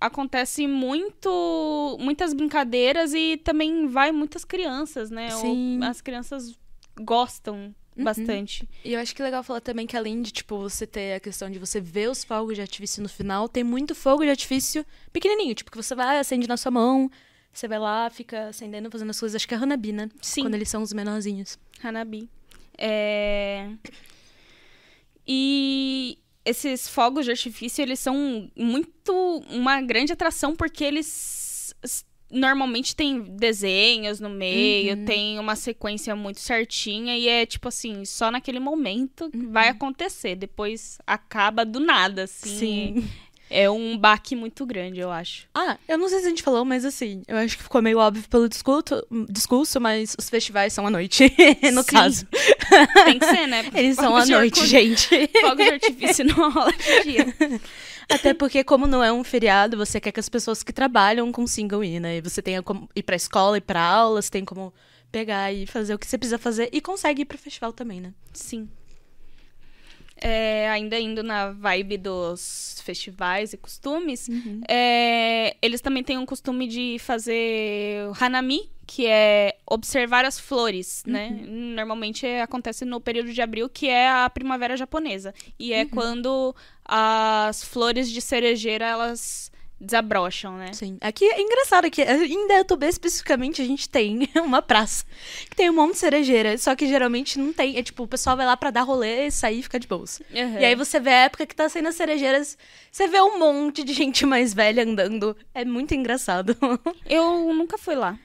acontece 0.01 0.67
muito, 0.67 1.97
muitas 2.01 2.33
brincadeiras 2.33 3.13
e 3.13 3.37
também 3.39 3.89
vai 3.89 4.13
muitas 4.13 4.45
crianças, 4.45 5.11
né? 5.11 5.35
Ou 5.35 5.41
Sim. 5.41 5.81
as 5.83 6.01
crianças 6.01 6.57
gostam 7.01 7.75
Uhum. 7.97 8.05
bastante. 8.05 8.69
E 8.85 8.93
eu 8.93 9.01
acho 9.01 9.13
que 9.15 9.21
é 9.21 9.25
legal 9.25 9.43
falar 9.43 9.61
também 9.61 9.85
que 9.85 9.97
além 9.97 10.23
de, 10.23 10.31
tipo, 10.31 10.57
você 10.59 10.87
ter 10.87 11.15
a 11.15 11.21
questão 11.21 11.51
de 11.51 11.59
você 11.59 11.81
ver 11.81 12.09
os 12.09 12.23
fogos 12.23 12.55
de 12.55 12.61
artifício 12.61 13.03
no 13.03 13.09
final, 13.09 13.49
tem 13.49 13.65
muito 13.65 13.93
fogo 13.95 14.23
de 14.23 14.31
artifício 14.31 14.87
pequenininho, 15.13 15.53
tipo, 15.55 15.71
que 15.71 15.77
você 15.77 15.97
vai, 15.97 16.21
acende 16.21 16.47
na 16.47 16.57
sua 16.57 16.71
mão, 16.71 17.11
você 17.53 17.67
vai 17.67 17.81
lá, 17.81 18.09
fica 18.09 18.51
acendendo, 18.51 18.89
fazendo 18.89 19.11
as 19.11 19.19
coisas. 19.19 19.35
Acho 19.35 19.49
que 19.49 19.55
é 19.55 19.57
Hanabi, 19.57 19.91
né? 19.93 20.09
Sim. 20.23 20.43
Quando 20.43 20.55
eles 20.55 20.69
são 20.69 20.81
os 20.81 20.93
menorzinhos. 20.93 21.59
Hanabi. 21.83 22.29
É... 22.77 23.69
E 25.27 26.19
esses 26.49 26.89
fogos 26.89 27.25
de 27.25 27.31
artifício, 27.33 27.83
eles 27.83 27.99
são 28.01 28.51
muito 28.57 29.43
uma 29.51 29.81
grande 29.83 30.13
atração 30.13 30.55
porque 30.57 30.85
eles 30.85 31.75
normalmente 32.31 32.95
tem 32.95 33.23
desenhos 33.23 34.21
no 34.21 34.29
meio, 34.29 34.99
Uhum. 34.99 35.05
tem 35.07 35.39
uma 35.39 35.57
sequência 35.57 36.15
muito 36.15 36.41
certinha 36.41 37.17
e 37.17 37.27
é 37.27 37.47
tipo 37.47 37.69
assim, 37.69 38.05
só 38.05 38.31
naquele 38.31 38.61
momento 38.61 39.31
Uhum. 39.35 39.51
vai 39.51 39.69
acontecer, 39.69 40.35
depois 40.37 40.99
acaba 41.07 41.65
do 41.65 41.81
nada, 41.81 42.25
assim. 42.25 43.03
É 43.51 43.69
um 43.71 43.97
baque 43.97 44.37
muito 44.37 44.65
grande, 44.67 45.01
eu 45.01 45.11
acho. 45.11 45.47
Ah, 45.55 45.77
eu 45.89 45.97
não 45.99 46.09
sei 46.09 46.21
se 46.21 46.27
a 46.27 46.29
gente 46.29 46.43
falou, 46.43 46.65
mas 46.65 46.85
assim, 46.85 47.23
eu 47.27 47.37
acho 47.37 47.57
que 47.57 47.63
ficou 47.63 47.81
meio 47.81 47.99
óbvio 47.99 48.23
pelo 48.29 48.49
discurso, 48.49 49.07
discurso 49.31 49.81
mas 49.81 50.15
os 50.19 50.29
festivais 50.29 50.73
são 50.73 50.87
à 50.87 50.91
noite, 50.91 51.33
no 51.73 51.83
Sim. 51.83 51.89
caso. 51.89 52.27
Tem 53.05 53.19
que 53.19 53.25
ser, 53.27 53.47
né? 53.47 53.65
Eles 53.75 53.97
são 53.97 54.15
à 54.15 54.27
noite, 54.27 54.61
arco- 54.61 54.67
gente. 54.67 55.09
Fogos 55.41 55.65
de 55.65 55.73
artifício 55.73 56.25
não 56.25 56.51
rola 56.53 56.73
de 56.73 57.03
dia. 57.05 57.35
Até 58.11 58.33
porque, 58.33 58.65
como 58.65 58.87
não 58.87 59.05
é 59.05 59.13
um 59.13 59.23
feriado, 59.23 59.77
você 59.77 60.01
quer 60.01 60.13
que 60.13 60.21
as 60.21 60.29
pessoas 60.29 60.63
que 60.63 60.73
trabalham 60.73 61.31
consigam 61.31 61.85
ir, 61.85 62.01
né? 62.01 62.17
E 62.17 62.21
você 62.23 62.41
tenha 62.41 62.63
como 62.63 62.89
ir 62.97 63.03
pra 63.03 63.17
escola, 63.17 63.59
ir 63.59 63.63
pra 63.63 63.83
aula, 63.83 64.23
você 64.23 64.31
tem 64.31 64.45
como 64.45 64.73
pegar 65.13 65.53
e 65.53 65.67
fazer 65.67 65.95
o 65.95 65.99
que 65.99 66.07
você 66.07 66.17
precisa 66.19 66.39
fazer 66.39 66.69
e 66.73 66.81
consegue 66.81 67.23
ir 67.23 67.25
pro 67.25 67.37
festival 67.39 67.73
também, 67.73 68.01
né? 68.01 68.13
Sim. 68.33 68.69
É, 70.21 70.69
ainda 70.71 70.99
indo 70.99 71.23
na 71.23 71.53
vibe 71.53 71.97
dos 71.99 72.81
festivais 72.85 73.53
e 73.53 73.57
costumes, 73.57 74.29
é, 74.69 75.57
eles 75.63 75.81
também 75.81 76.03
têm 76.03 76.19
um 76.19 76.27
costume 76.27 76.67
de 76.67 76.97
fazer 76.99 78.11
hanami, 78.21 78.71
que 78.87 79.07
é 79.07 79.59
observar 79.71 80.25
as 80.25 80.41
flores, 80.41 81.03
né? 81.07 81.29
Normalmente 81.47 82.27
é- 82.27 82.41
acontece 82.43 82.85
no 82.85 83.01
período 83.01 83.33
de 83.33 83.43
abril, 83.43 83.69
que 83.69 83.87
é 83.89 84.09
a 84.09 84.31
primavera 84.31 84.77
japonesa. 84.77 85.35
E 85.59 85.73
é 85.73 85.85
quando 85.85 86.55
as 86.85 87.63
flores 87.63 88.11
de 88.11 88.21
cerejeira, 88.23 88.87
elas 88.87 89.53
desabrocham, 89.81 90.57
né? 90.57 90.73
Sim. 90.73 90.99
Aqui 91.01 91.25
é 91.25 91.41
engraçado 91.41 91.91
que 91.91 92.03
em 92.03 92.49
Dayatuba 92.49 92.87
especificamente 92.87 93.63
a 93.63 93.65
gente 93.65 93.89
tem 93.89 94.29
uma 94.37 94.61
praça 94.61 95.05
que 95.49 95.57
tem 95.57 95.71
um 95.71 95.75
monte 95.75 95.93
de 95.93 95.99
cerejeira, 95.99 96.59
só 96.59 96.75
que 96.75 96.87
geralmente 96.87 97.39
não 97.39 97.53
tem. 97.53 97.77
É 97.77 97.83
tipo, 97.83 98.03
o 98.03 98.09
pessoal 98.09 98.37
vai 98.37 98.47
lá 98.47 98.57
pra 98.57 98.71
dar 98.71 98.83
rolê, 98.83 99.31
sair 99.31 99.61
e 99.61 99.63
ficar 99.63 99.79
de 99.79 99.87
bolsa. 99.87 100.25
Uhum. 100.33 100.59
E 100.59 100.65
aí 100.65 100.75
você 100.75 100.99
vê 100.99 101.11
a 101.11 101.25
época 101.25 101.47
que 101.47 101.55
tá 101.55 101.69
saindo 101.69 101.89
as 101.89 101.95
cerejeiras, 101.95 102.59
você 102.91 103.07
vê 103.07 103.21
um 103.21 103.39
monte 103.39 103.85
de 103.85 103.93
gente 103.93 104.27
mais 104.27 104.53
velha 104.53 104.83
andando. 104.83 105.37
É 105.55 105.65
muito 105.65 105.95
engraçado. 105.95 106.57
Eu 107.09 107.53
nunca 107.55 107.79
fui 107.79 107.95
lá. 107.95 108.19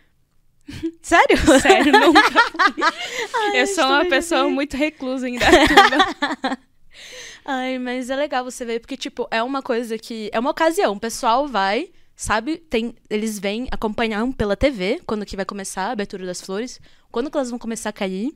Sério? 1.02 1.38
Sério, 1.62 1.92
nunca 1.92 2.22
fui. 2.32 2.84
Ai, 3.34 3.62
Eu 3.62 3.68
sou 3.68 3.86
uma 3.86 4.06
pessoa 4.06 4.50
muito 4.50 4.78
reclusa 4.78 5.28
em 5.28 5.38
Dayatuba. 5.38 6.58
Ai, 7.46 7.78
mas 7.78 8.10
é 8.10 8.16
legal 8.16 8.44
você 8.44 8.64
ver, 8.64 8.80
porque, 8.80 8.96
tipo, 8.96 9.28
é 9.30 9.44
uma 9.44 9.62
coisa 9.62 9.98
que. 9.98 10.30
É 10.34 10.40
uma 10.40 10.52
ocasião. 10.52 10.94
O 10.94 11.00
pessoal 11.00 11.48
vai, 11.48 11.92
sabe? 12.16 12.58
Tem, 12.58 12.96
eles 13.10 13.38
vêm 13.38 13.68
acompanhar 13.72 14.26
pela 14.34 14.56
TV 14.56 15.02
quando 15.06 15.26
que 15.26 15.36
vai 15.36 15.46
começar 15.46 15.88
a 15.88 15.92
abertura 15.92 16.26
das 16.26 16.42
flores, 16.42 16.80
quando 17.12 17.30
que 17.30 17.38
elas 17.38 17.50
vão 17.50 17.60
começar 17.60 17.90
a 17.90 17.94
cair. 17.94 18.34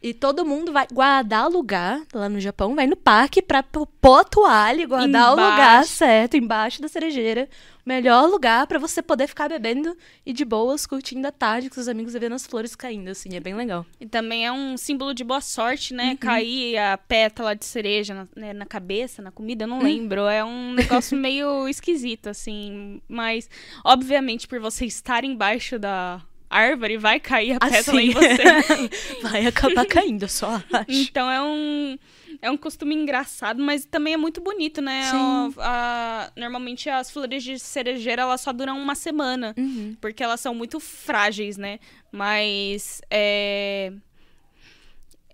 E 0.00 0.14
todo 0.14 0.44
mundo 0.46 0.72
vai 0.72 0.86
guardar 0.92 1.48
lugar 1.50 2.00
lá 2.14 2.28
no 2.28 2.38
Japão, 2.38 2.74
vai 2.76 2.86
no 2.86 2.94
parque 2.94 3.42
pra 3.42 3.64
pô- 3.64 3.84
pôr 3.84 4.20
a 4.20 4.24
toalha 4.24 4.86
guardar 4.86 5.28
o 5.28 5.30
lugar 5.30 5.52
Embaixo. 5.54 5.90
certo, 5.90 6.36
embaixo 6.36 6.80
da 6.80 6.86
cerejeira. 6.86 7.48
Melhor 7.84 8.28
lugar 8.28 8.66
pra 8.66 8.78
você 8.78 9.00
poder 9.02 9.26
ficar 9.26 9.48
bebendo 9.48 9.96
e 10.24 10.32
de 10.32 10.44
boas, 10.44 10.86
curtindo 10.86 11.26
a 11.26 11.32
tarde 11.32 11.68
com 11.68 11.74
seus 11.74 11.88
amigos 11.88 12.14
e 12.14 12.18
vendo 12.18 12.34
as 12.34 12.46
flores 12.46 12.76
caindo, 12.76 13.08
assim, 13.08 13.34
é 13.34 13.40
bem 13.40 13.54
legal. 13.54 13.84
E 13.98 14.06
também 14.06 14.46
é 14.46 14.52
um 14.52 14.76
símbolo 14.76 15.12
de 15.14 15.24
boa 15.24 15.40
sorte, 15.40 15.92
né? 15.94 16.10
Uhum. 16.10 16.16
Cair 16.18 16.76
a 16.78 16.98
pétala 16.98 17.56
de 17.56 17.64
cereja 17.64 18.12
na, 18.14 18.28
né, 18.36 18.52
na 18.52 18.66
cabeça, 18.66 19.20
na 19.22 19.32
comida, 19.32 19.64
eu 19.64 19.68
Uhum. 19.68 19.76
não 19.78 19.82
lembro. 19.82 20.26
É 20.28 20.44
um 20.44 20.74
negócio 20.74 21.16
meio 21.18 21.66
esquisito, 21.66 22.28
assim. 22.28 23.00
Mas, 23.08 23.48
obviamente, 23.82 24.46
por 24.46 24.60
você 24.60 24.84
estar 24.84 25.24
embaixo 25.24 25.78
da 25.78 26.20
árvore, 26.50 26.96
vai 26.96 27.20
cair 27.20 27.52
a 27.52 27.60
pétala 27.60 28.02
em 28.02 28.10
Assim. 28.10 28.18
você. 28.18 29.20
vai 29.22 29.46
acabar 29.46 29.86
caindo, 29.86 30.22
eu 30.24 30.28
só 30.28 30.54
acho. 30.72 30.86
Então 30.88 31.30
é 31.30 31.42
um. 31.42 31.98
É 32.40 32.48
um 32.50 32.56
costume 32.56 32.94
engraçado, 32.94 33.60
mas 33.60 33.84
também 33.84 34.14
é 34.14 34.16
muito 34.16 34.40
bonito, 34.40 34.80
né? 34.80 35.02
A- 35.58 36.30
normalmente 36.36 36.88
as 36.88 37.10
flores 37.10 37.42
de 37.42 37.58
cerejeira 37.58 38.22
elas 38.22 38.40
só 38.40 38.52
duram 38.52 38.80
uma 38.80 38.94
semana. 38.94 39.54
Uhum. 39.58 39.96
porque 40.00 40.22
elas 40.22 40.40
são 40.40 40.54
muito 40.54 40.78
frágeis, 40.78 41.56
né? 41.56 41.80
Mas 42.12 43.00
é 43.10 43.92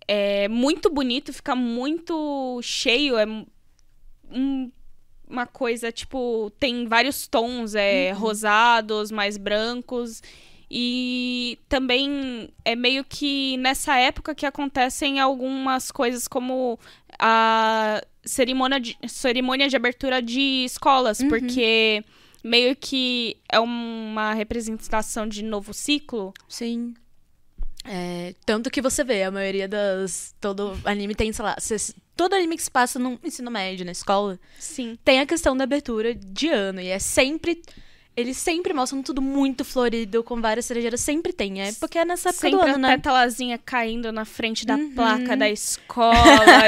é 0.06 0.48
muito 0.48 0.90
bonito, 0.90 1.32
fica 1.32 1.54
muito 1.56 2.60
cheio, 2.62 3.16
é 3.18 3.26
um- 4.30 4.70
uma 5.28 5.46
coisa 5.46 5.90
tipo 5.90 6.50
tem 6.60 6.86
vários 6.86 7.26
tons, 7.26 7.74
é 7.74 8.12
rosados, 8.12 9.10
mais 9.10 9.36
brancos 9.36 10.22
e 10.70 11.58
também 11.68 12.48
é 12.64 12.74
meio 12.74 13.04
que 13.04 13.56
nessa 13.58 13.96
época 13.96 14.34
que 14.34 14.46
acontecem 14.46 15.20
algumas 15.20 15.90
coisas 15.90 16.26
como 16.26 16.78
a 17.18 18.02
cerimônia 18.24 18.80
de, 18.80 18.96
cerimônia 19.06 19.68
de 19.68 19.76
abertura 19.76 20.22
de 20.22 20.64
escolas, 20.64 21.22
porque 21.28 22.02
meio 22.42 22.74
que 22.76 23.36
é 23.50 23.58
uma 23.58 24.32
representação 24.34 25.26
de 25.26 25.42
novo 25.42 25.72
ciclo. 25.72 26.32
Sim. 26.48 26.94
É, 27.86 28.34
tanto 28.46 28.70
que 28.70 28.80
você 28.80 29.04
vê, 29.04 29.22
a 29.24 29.30
maioria 29.30 29.68
das. 29.68 30.34
Todo 30.40 30.78
anime 30.84 31.14
tem, 31.14 31.32
sei 31.32 31.44
lá. 31.44 31.56
todo 32.16 32.34
anime 32.34 32.56
que 32.56 32.62
se 32.62 32.70
passa 32.70 32.98
no 32.98 33.18
ensino 33.22 33.50
médio, 33.50 33.84
na 33.84 33.92
escola, 33.92 34.40
Sim. 34.58 34.98
tem 35.04 35.20
a 35.20 35.26
questão 35.26 35.54
da 35.54 35.64
abertura 35.64 36.14
de 36.14 36.48
ano. 36.48 36.80
E 36.80 36.88
é 36.88 36.98
sempre. 36.98 37.62
Eles 38.16 38.36
sempre 38.36 38.72
mostram 38.72 39.02
tudo 39.02 39.20
muito 39.20 39.64
florido, 39.64 40.22
com 40.22 40.40
várias 40.40 40.66
cerejeiras. 40.66 41.00
Sempre 41.00 41.32
tem. 41.32 41.60
É 41.62 41.72
porque 41.72 41.98
é 41.98 42.04
nessa 42.04 42.28
época 42.28 42.40
Sempre 42.48 42.58
do 42.58 42.64
ano, 42.64 42.74
a 42.74 42.78
né? 42.78 42.96
pétalazinha 42.96 43.58
caindo 43.58 44.12
na 44.12 44.24
frente 44.24 44.64
da 44.64 44.76
Uhum. 44.76 44.94
placa 44.94 45.36
da 45.36 45.48
escola 45.50 46.14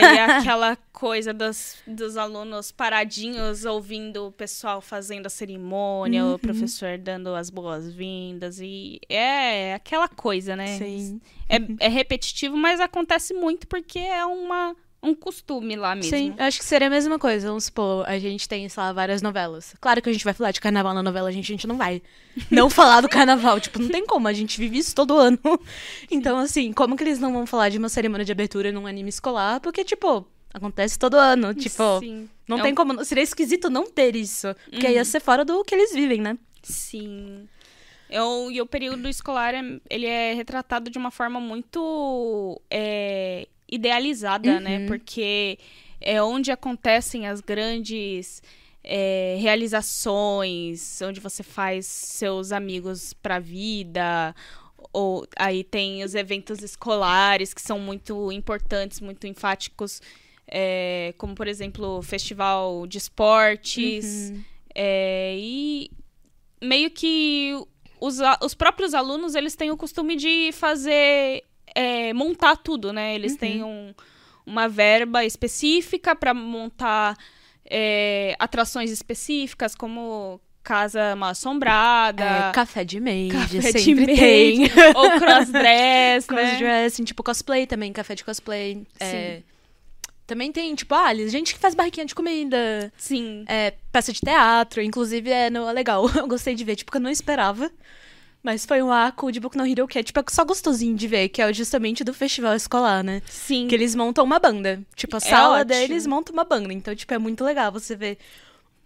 e 0.01 0.19
aquela 0.51 0.77
coisa 0.93 1.33
dos, 1.33 1.77
dos 1.87 2.17
alunos 2.17 2.73
paradinhos 2.73 3.65
ouvindo 3.65 4.27
o 4.27 4.33
pessoal 4.33 4.81
fazendo 4.81 5.27
a 5.27 5.31
cerimônia, 5.31 6.25
Uhum. 6.25 6.35
o 6.35 6.39
professor 6.39 6.99
dando 6.99 7.35
as 7.35 7.49
boas-vindas 7.51 8.59
e 8.61 8.99
é 9.09 9.75
aquela 9.75 10.09
coisa, 10.09 10.57
né? 10.57 10.79
Sim. 10.79 11.21
É, 11.49 11.59
é 11.81 11.89
repetitivo, 11.89 12.57
mas 12.57 12.81
acontece 12.81 13.33
muito 13.35 13.69
porque 13.69 13.99
é 14.01 14.25
uma, 14.27 14.75
um 15.03 15.15
costume 15.15 15.77
lá 15.77 15.95
mesmo. 15.95 16.11
Sim, 16.11 16.35
acho 16.39 16.59
que 16.59 16.65
seria 16.65 16.89
a 16.89 16.91
mesma 16.91 17.19
coisa. 17.19 17.47
Vamos 17.49 17.65
supor, 17.65 18.05
a 18.09 18.19
gente 18.19 18.49
tem, 18.49 18.69
sei 18.69 18.83
lá, 18.83 18.93
várias 18.93 19.23
novelas. 19.23 19.75
Claro 19.81 20.03
que 20.03 20.09
a 20.09 20.13
gente 20.13 20.25
vai 20.25 20.35
falar 20.35 20.51
de 20.51 20.61
carnaval 20.61 20.93
na 20.95 21.03
novela, 21.03 21.29
a 21.29 21.33
gente, 21.33 21.45
a 21.45 21.55
gente 21.55 21.67
não 21.67 21.77
vai 21.77 22.03
não 22.51 22.69
falar 22.69 23.01
do 23.03 23.09
carnaval. 23.09 23.61
Tipo, 23.61 23.79
não 23.79 23.89
tem 23.89 24.05
como, 24.07 24.27
a 24.29 24.33
gente 24.33 24.59
vive 24.59 24.79
isso 24.79 24.95
todo 24.95 25.17
ano. 25.17 25.39
Então, 26.11 26.39
assim, 26.39 26.73
como 26.73 26.97
que 26.97 27.05
eles 27.05 27.19
não 27.21 27.33
vão 27.33 27.47
falar 27.47 27.69
de 27.69 27.79
uma 27.79 27.89
cerimônia 27.89 28.25
de 28.25 28.33
abertura 28.33 28.73
num 28.73 28.87
anime 28.87 29.09
escolar? 29.11 29.61
Porque, 29.61 29.85
tipo, 29.85 30.27
acontece 30.53 30.99
todo 30.99 31.15
ano. 31.17 31.55
Tipo, 31.55 32.01
Sim. 32.01 32.29
não 32.49 32.59
É 32.59 32.63
tem 32.63 32.73
um- 32.73 32.75
como. 32.75 33.05
Seria 33.05 33.23
esquisito 33.23 33.71
não 33.71 33.87
ter 33.87 34.17
isso. 34.17 34.49
Porque 34.71 34.87
Uhum. 34.87 34.93
ia 34.93 35.05
ser 35.05 35.21
fora 35.21 35.45
do 35.45 35.63
que 35.65 35.75
eles 35.75 35.93
vivem, 35.93 36.21
né? 36.21 36.37
Sim. 36.63 37.49
Eu, 38.09 38.51
e 38.53 38.61
o 38.61 38.67
período 38.67 39.09
escolar, 39.09 39.53
é- 39.55 39.81
ele 39.91 40.07
é 40.07 40.33
retratado 40.33 40.89
de 40.91 40.97
uma 40.99 41.11
forma 41.11 41.41
muito 41.41 42.61
é, 42.71 43.49
idealizada, 43.71 44.61
né? 44.61 44.79
Uhum. 44.79 44.87
Porque 44.87 45.59
é 46.01 46.23
onde 46.23 46.51
acontecem 46.51 47.27
as 47.27 47.41
grandes 47.41 48.43
é, 48.85 49.37
realizações, 49.41 51.01
onde 51.03 51.21
você 51.21 51.43
faz 51.43 51.87
seus 51.87 52.53
amigos 52.53 53.13
pra 53.13 53.39
vida. 53.39 54.35
Ou 54.93 55.27
aí 55.37 55.65
tem 55.65 56.05
os 56.05 56.15
eventos 56.15 56.63
escolares 56.63 57.53
que 57.53 57.61
são 57.61 57.79
muito 57.79 58.31
importantes, 58.33 59.01
muito 59.01 59.27
enfáticos. 59.27 60.01
é, 60.49 61.13
como, 61.19 61.35
por 61.35 61.49
exemplo, 61.49 61.99
o 61.99 62.03
festival 62.03 62.87
de 62.87 62.99
esportes. 62.99 64.31
Uhum. 64.31 64.45
É, 64.75 65.35
e 65.39 65.91
meio 66.63 66.91
que 66.91 67.53
os, 68.01 68.19
os 68.43 68.55
próprios 68.55 68.95
alunos, 68.95 69.35
eles 69.35 69.57
têm 69.57 69.71
o 69.71 69.77
costume 69.77 70.17
de 70.17 70.53
fazer, 70.53 71.43
é, 71.77 72.13
montar 72.15 72.57
tudo, 72.57 72.93
né? 72.93 73.15
Eles 73.15 73.33
Uhum. 73.33 73.39
têm 73.39 73.63
um- 73.63 73.93
uma 74.47 74.69
verba 74.69 75.25
específica 75.25 76.15
para 76.17 76.33
montar 76.33 77.17
é, 77.69 78.37
atrações 78.39 78.93
específicas, 78.93 79.75
como 79.75 80.41
casa 80.63 81.17
mal 81.17 81.31
assombrada, 81.31 82.25
É, 82.25 82.53
café 82.53 82.85
de 82.85 83.01
maid, 83.01 83.33
café 83.33 83.73
de 83.73 84.07
tem. 84.07 84.63
ou 84.95 85.11
crossdress, 85.19 86.27
né? 86.29 86.43
Crossdressing, 86.43 87.03
tipo 87.05 87.23
cosplay 87.25 87.67
também, 87.67 87.93
café 87.93 88.15
de 88.15 88.25
cosplay. 88.25 88.87
É, 89.01 89.43
também 90.29 90.53
tem, 90.53 90.75
tipo, 90.77 90.95
ah, 90.95 91.13
gente 91.29 91.55
que 91.55 91.61
faz 91.61 91.75
barraquinha 91.75 92.07
de 92.07 92.15
comida. 92.15 92.93
Sim. 92.97 93.45
É, 93.49 93.75
peça 93.93 94.13
de 94.13 94.21
teatro, 94.21 94.81
inclusive 94.83 95.29
é, 95.31 95.51
no, 95.51 95.69
legal. 95.73 96.05
Eu 96.17 96.29
gostei 96.29 96.55
de 96.55 96.65
ver, 96.65 96.77
tipo, 96.77 96.91
que 96.93 96.97
eu 96.99 97.03
não 97.03 97.11
esperava. 97.11 97.69
Mas 98.47 98.65
foi 98.65 98.81
um 98.81 98.93
arco 98.93 99.33
de 99.33 99.41
Boku 99.41 99.59
no 99.59 99.67
Hero 99.67 99.89
que 99.89 99.99
é, 99.99 100.05
tipo, 100.05 100.21
é 100.21 100.25
só 100.31 100.45
gostosinho 100.45 100.95
de 100.97 101.09
ver, 101.09 101.29
que 101.31 101.43
é 101.43 101.53
justamente 101.53 102.05
do 102.05 102.15
festival 102.15 102.55
escolar, 102.55 103.03
né? 103.03 103.21
Sim. 103.27 103.67
Que 103.67 103.75
eles 103.75 103.93
montam 103.97 104.25
uma 104.25 104.39
banda. 104.39 104.81
Tipo, 104.95 105.17
a 105.17 105.19
É 105.19 105.21
sala 105.21 105.55
ótimo. 105.57 105.65
deles 105.65 106.07
monta 106.07 106.31
uma 106.31 106.45
banda. 106.45 106.73
Então, 106.73 106.95
tipo, 106.95 107.13
é 107.13 107.19
muito 107.19 107.43
legal 107.43 107.73
você 107.73 107.97
ver 107.97 108.19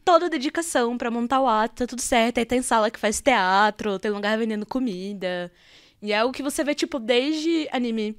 toda 0.03 0.25
a 0.27 0.29
dedicação 0.31 0.97
pra 0.97 1.11
montar 1.11 1.43
o 1.43 1.47
ato, 1.47 1.75
tá 1.75 1.87
tudo 1.87 2.01
certo. 2.01 2.39
Aí 2.39 2.47
tem 2.47 2.63
sala 2.63 2.91
que 2.91 2.99
faz 2.99 3.21
teatro, 3.21 3.99
tem 3.99 4.11
lugar 4.11 4.39
vendendo 4.39 4.65
comida. 4.65 5.53
E 6.01 6.11
é 6.11 6.19
algo 6.19 6.33
que 6.33 6.43
você 6.43 6.65
vê, 6.65 6.75
tipo, 6.75 6.99
desde 6.99 7.69
anime, 7.71 8.17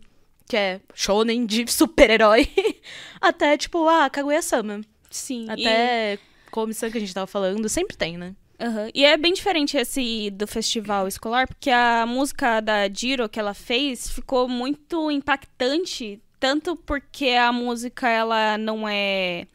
que 0.47 0.55
é 0.55 0.79
shonen 0.93 1.43
de 1.47 1.65
super-herói, 1.71 2.47
até, 3.19 3.57
tipo, 3.57 3.87
ah, 3.87 4.07
Kaguya-sama. 4.11 4.81
Sim. 5.09 5.47
E- 5.57 5.67
Até 5.67 6.19
comissão 6.51 6.91
que 6.91 6.97
a 6.97 7.01
gente 7.01 7.15
tava 7.15 7.25
falando, 7.25 7.67
sempre 7.67 7.97
tem, 7.97 8.15
né? 8.15 8.35
Aham. 8.61 8.89
E 8.93 9.03
é 9.03 9.17
bem 9.17 9.33
diferente 9.33 9.75
esse 9.75 10.29
do 10.31 10.45
festival 10.45 11.07
escolar, 11.07 11.47
porque 11.47 11.69
a 11.69 12.05
música 12.05 12.59
da 12.61 12.87
Jiro 12.87 13.27
que 13.27 13.39
ela 13.39 13.53
fez 13.53 14.09
ficou 14.09 14.47
muito 14.47 15.09
impactante, 15.11 16.19
tanto 16.39 16.75
porque 16.75 17.29
a 17.29 17.51
música 17.51 18.07
ela 18.07 18.57
não 18.57 18.87
é 18.87 19.45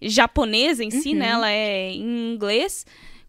japonesa 0.00 0.82
em 0.84 0.90
si, 0.90 1.10
Uhum. 1.10 1.16
né? 1.18 1.28
Ela 1.28 1.50
é 1.50 1.90
em 1.92 2.32
inglês, 2.34 2.86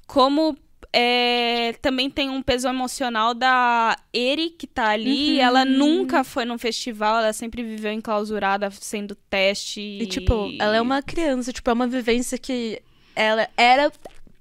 como 0.08 0.58
é, 0.96 1.74
também 1.82 2.10
tem 2.10 2.30
um 2.30 2.42
peso 2.42 2.68
emocional 2.68 3.34
da 3.34 3.98
Eri, 4.14 4.52
que 4.52 4.68
tá 4.68 4.90
ali. 4.90 5.36
Uhum. 5.38 5.42
Ela 5.42 5.66
nunca 5.66 6.24
foi 6.24 6.46
num 6.46 6.58
festival, 6.58 7.20
ela 7.20 7.34
sempre 7.34 7.64
viveu 7.64 7.92
enclausurada, 7.92 8.70
sendo 8.72 9.16
teste. 9.30 9.82
E, 9.82 10.06
tipo, 10.06 10.52
ela 10.60 10.76
é 10.76 10.82
uma 10.82 11.02
criança, 11.02 11.52
tipo, 11.52 11.68
é 11.70 11.74
uma 11.74 11.88
vivência 11.88 12.38
que 12.38 12.80
ela 13.16 13.48
era 13.58 13.92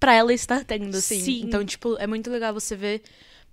pra 0.03 0.15
ela 0.15 0.35
estar 0.35 0.65
tendo, 0.65 0.97
assim. 0.97 1.21
Sim. 1.21 1.43
Então, 1.45 1.65
tipo, 1.65 1.97
é 1.97 2.09
muito 2.09 2.29
legal 2.29 2.53
você 2.53 2.75
ver 2.75 3.03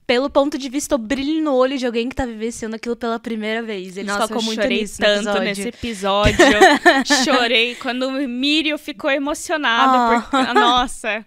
pelo 0.07 0.31
ponto 0.31 0.57
de 0.57 0.67
vista 0.67 0.95
o 0.95 0.97
brilho 0.97 1.43
no 1.43 1.53
olho 1.53 1.77
de 1.77 1.85
alguém 1.85 2.09
que 2.09 2.15
tá 2.15 2.25
vivenciando 2.25 2.75
aquilo 2.75 2.95
pela 2.95 3.19
primeira 3.19 3.61
vez. 3.61 3.95
Eles 3.95 4.11
Nossa, 4.11 4.27
focam 4.27 4.41
muito 4.41 4.59
chorei 4.59 4.81
nisso 4.81 4.97
tanto 4.99 5.19
episódio. 5.19 5.41
nesse 5.43 5.67
episódio. 5.67 6.45
chorei 7.23 7.75
quando 7.75 8.07
o 8.07 8.27
Mirio 8.27 8.79
ficou 8.79 9.11
emocionado. 9.11 9.95
Ah. 9.95 10.21
Porque, 10.21 10.53
nossa, 10.59 11.23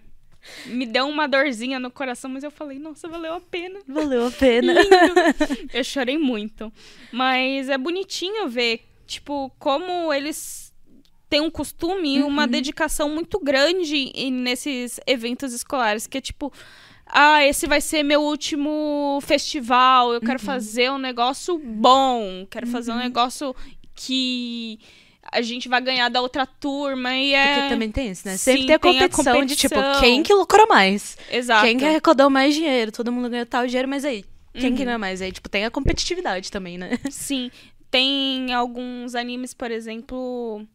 me 0.65 0.85
deu 0.85 1.07
uma 1.07 1.25
dorzinha 1.25 1.79
no 1.79 1.89
coração, 1.89 2.29
mas 2.29 2.43
eu 2.43 2.51
falei, 2.51 2.77
nossa, 2.77 3.07
valeu 3.07 3.35
a 3.35 3.39
pena. 3.39 3.79
Valeu 3.87 4.27
a 4.27 4.31
pena. 4.31 4.73
Eu 5.73 5.83
chorei 5.85 6.17
muito. 6.17 6.71
Mas 7.09 7.69
é 7.69 7.77
bonitinho 7.77 8.49
ver, 8.49 8.81
tipo, 9.07 9.49
como 9.57 10.13
eles 10.13 10.62
têm 11.33 11.41
um 11.41 11.49
costume 11.49 12.17
e 12.17 12.23
uma 12.23 12.45
dedicação 12.47 13.09
muito 13.09 13.39
grande 13.39 14.11
nesses 14.31 14.99
eventos 15.07 15.51
escolares, 15.51 16.05
que 16.05 16.19
é 16.19 16.21
tipo. 16.21 16.53
Ah, 17.05 17.43
esse 17.45 17.67
vai 17.67 17.81
ser 17.81 18.01
meu 18.03 18.21
último 18.21 19.19
festival. 19.21 20.13
Eu 20.13 20.21
quero 20.21 20.39
fazer 20.39 20.91
um 20.91 20.97
negócio 20.97 21.57
bom. 21.57 22.47
Quero 22.49 22.65
fazer 22.67 22.91
um 22.91 22.97
negócio 22.97 23.55
que 23.93 24.79
a 25.31 25.41
gente 25.41 25.67
vai 25.67 25.81
ganhar 25.81 26.09
da 26.09 26.21
outra 26.21 26.45
turma. 26.45 27.15
E 27.15 27.33
é. 27.33 27.55
Porque 27.55 27.69
também 27.69 27.91
tem 27.91 28.09
isso, 28.11 28.27
né? 28.27 28.37
Sim, 28.37 28.51
Sempre 28.51 28.65
tem 28.67 28.75
a 28.75 28.79
tem 28.79 28.91
a 28.91 29.09
competição, 29.09 29.45
de, 29.45 29.55
tipo, 29.55 29.75
competição. 29.75 30.01
quem 30.01 30.23
que 30.23 30.33
lucrou 30.33 30.67
mais? 30.67 31.17
Exato. 31.31 31.65
Quem 31.65 31.77
que 31.77 31.85
arrecadou 31.85 32.29
mais 32.29 32.53
dinheiro? 32.55 32.91
Todo 32.91 33.11
mundo 33.11 33.29
ganhou 33.29 33.45
tal 33.45 33.65
dinheiro, 33.67 33.87
mas 33.87 34.05
aí, 34.05 34.23
quem 34.53 34.73
que 34.73 34.79
Uhum. 34.81 34.85
ganha 34.85 34.97
mais? 34.97 35.21
Aí, 35.21 35.31
tipo, 35.31 35.49
tem 35.49 35.65
a 35.65 35.71
competitividade 35.71 36.49
também, 36.51 36.77
né? 36.77 36.97
Sim. 37.11 37.51
Tem 37.91 38.53
alguns 38.53 39.13
animes, 39.13 39.53
por 39.53 39.69
exemplo, 39.69 40.65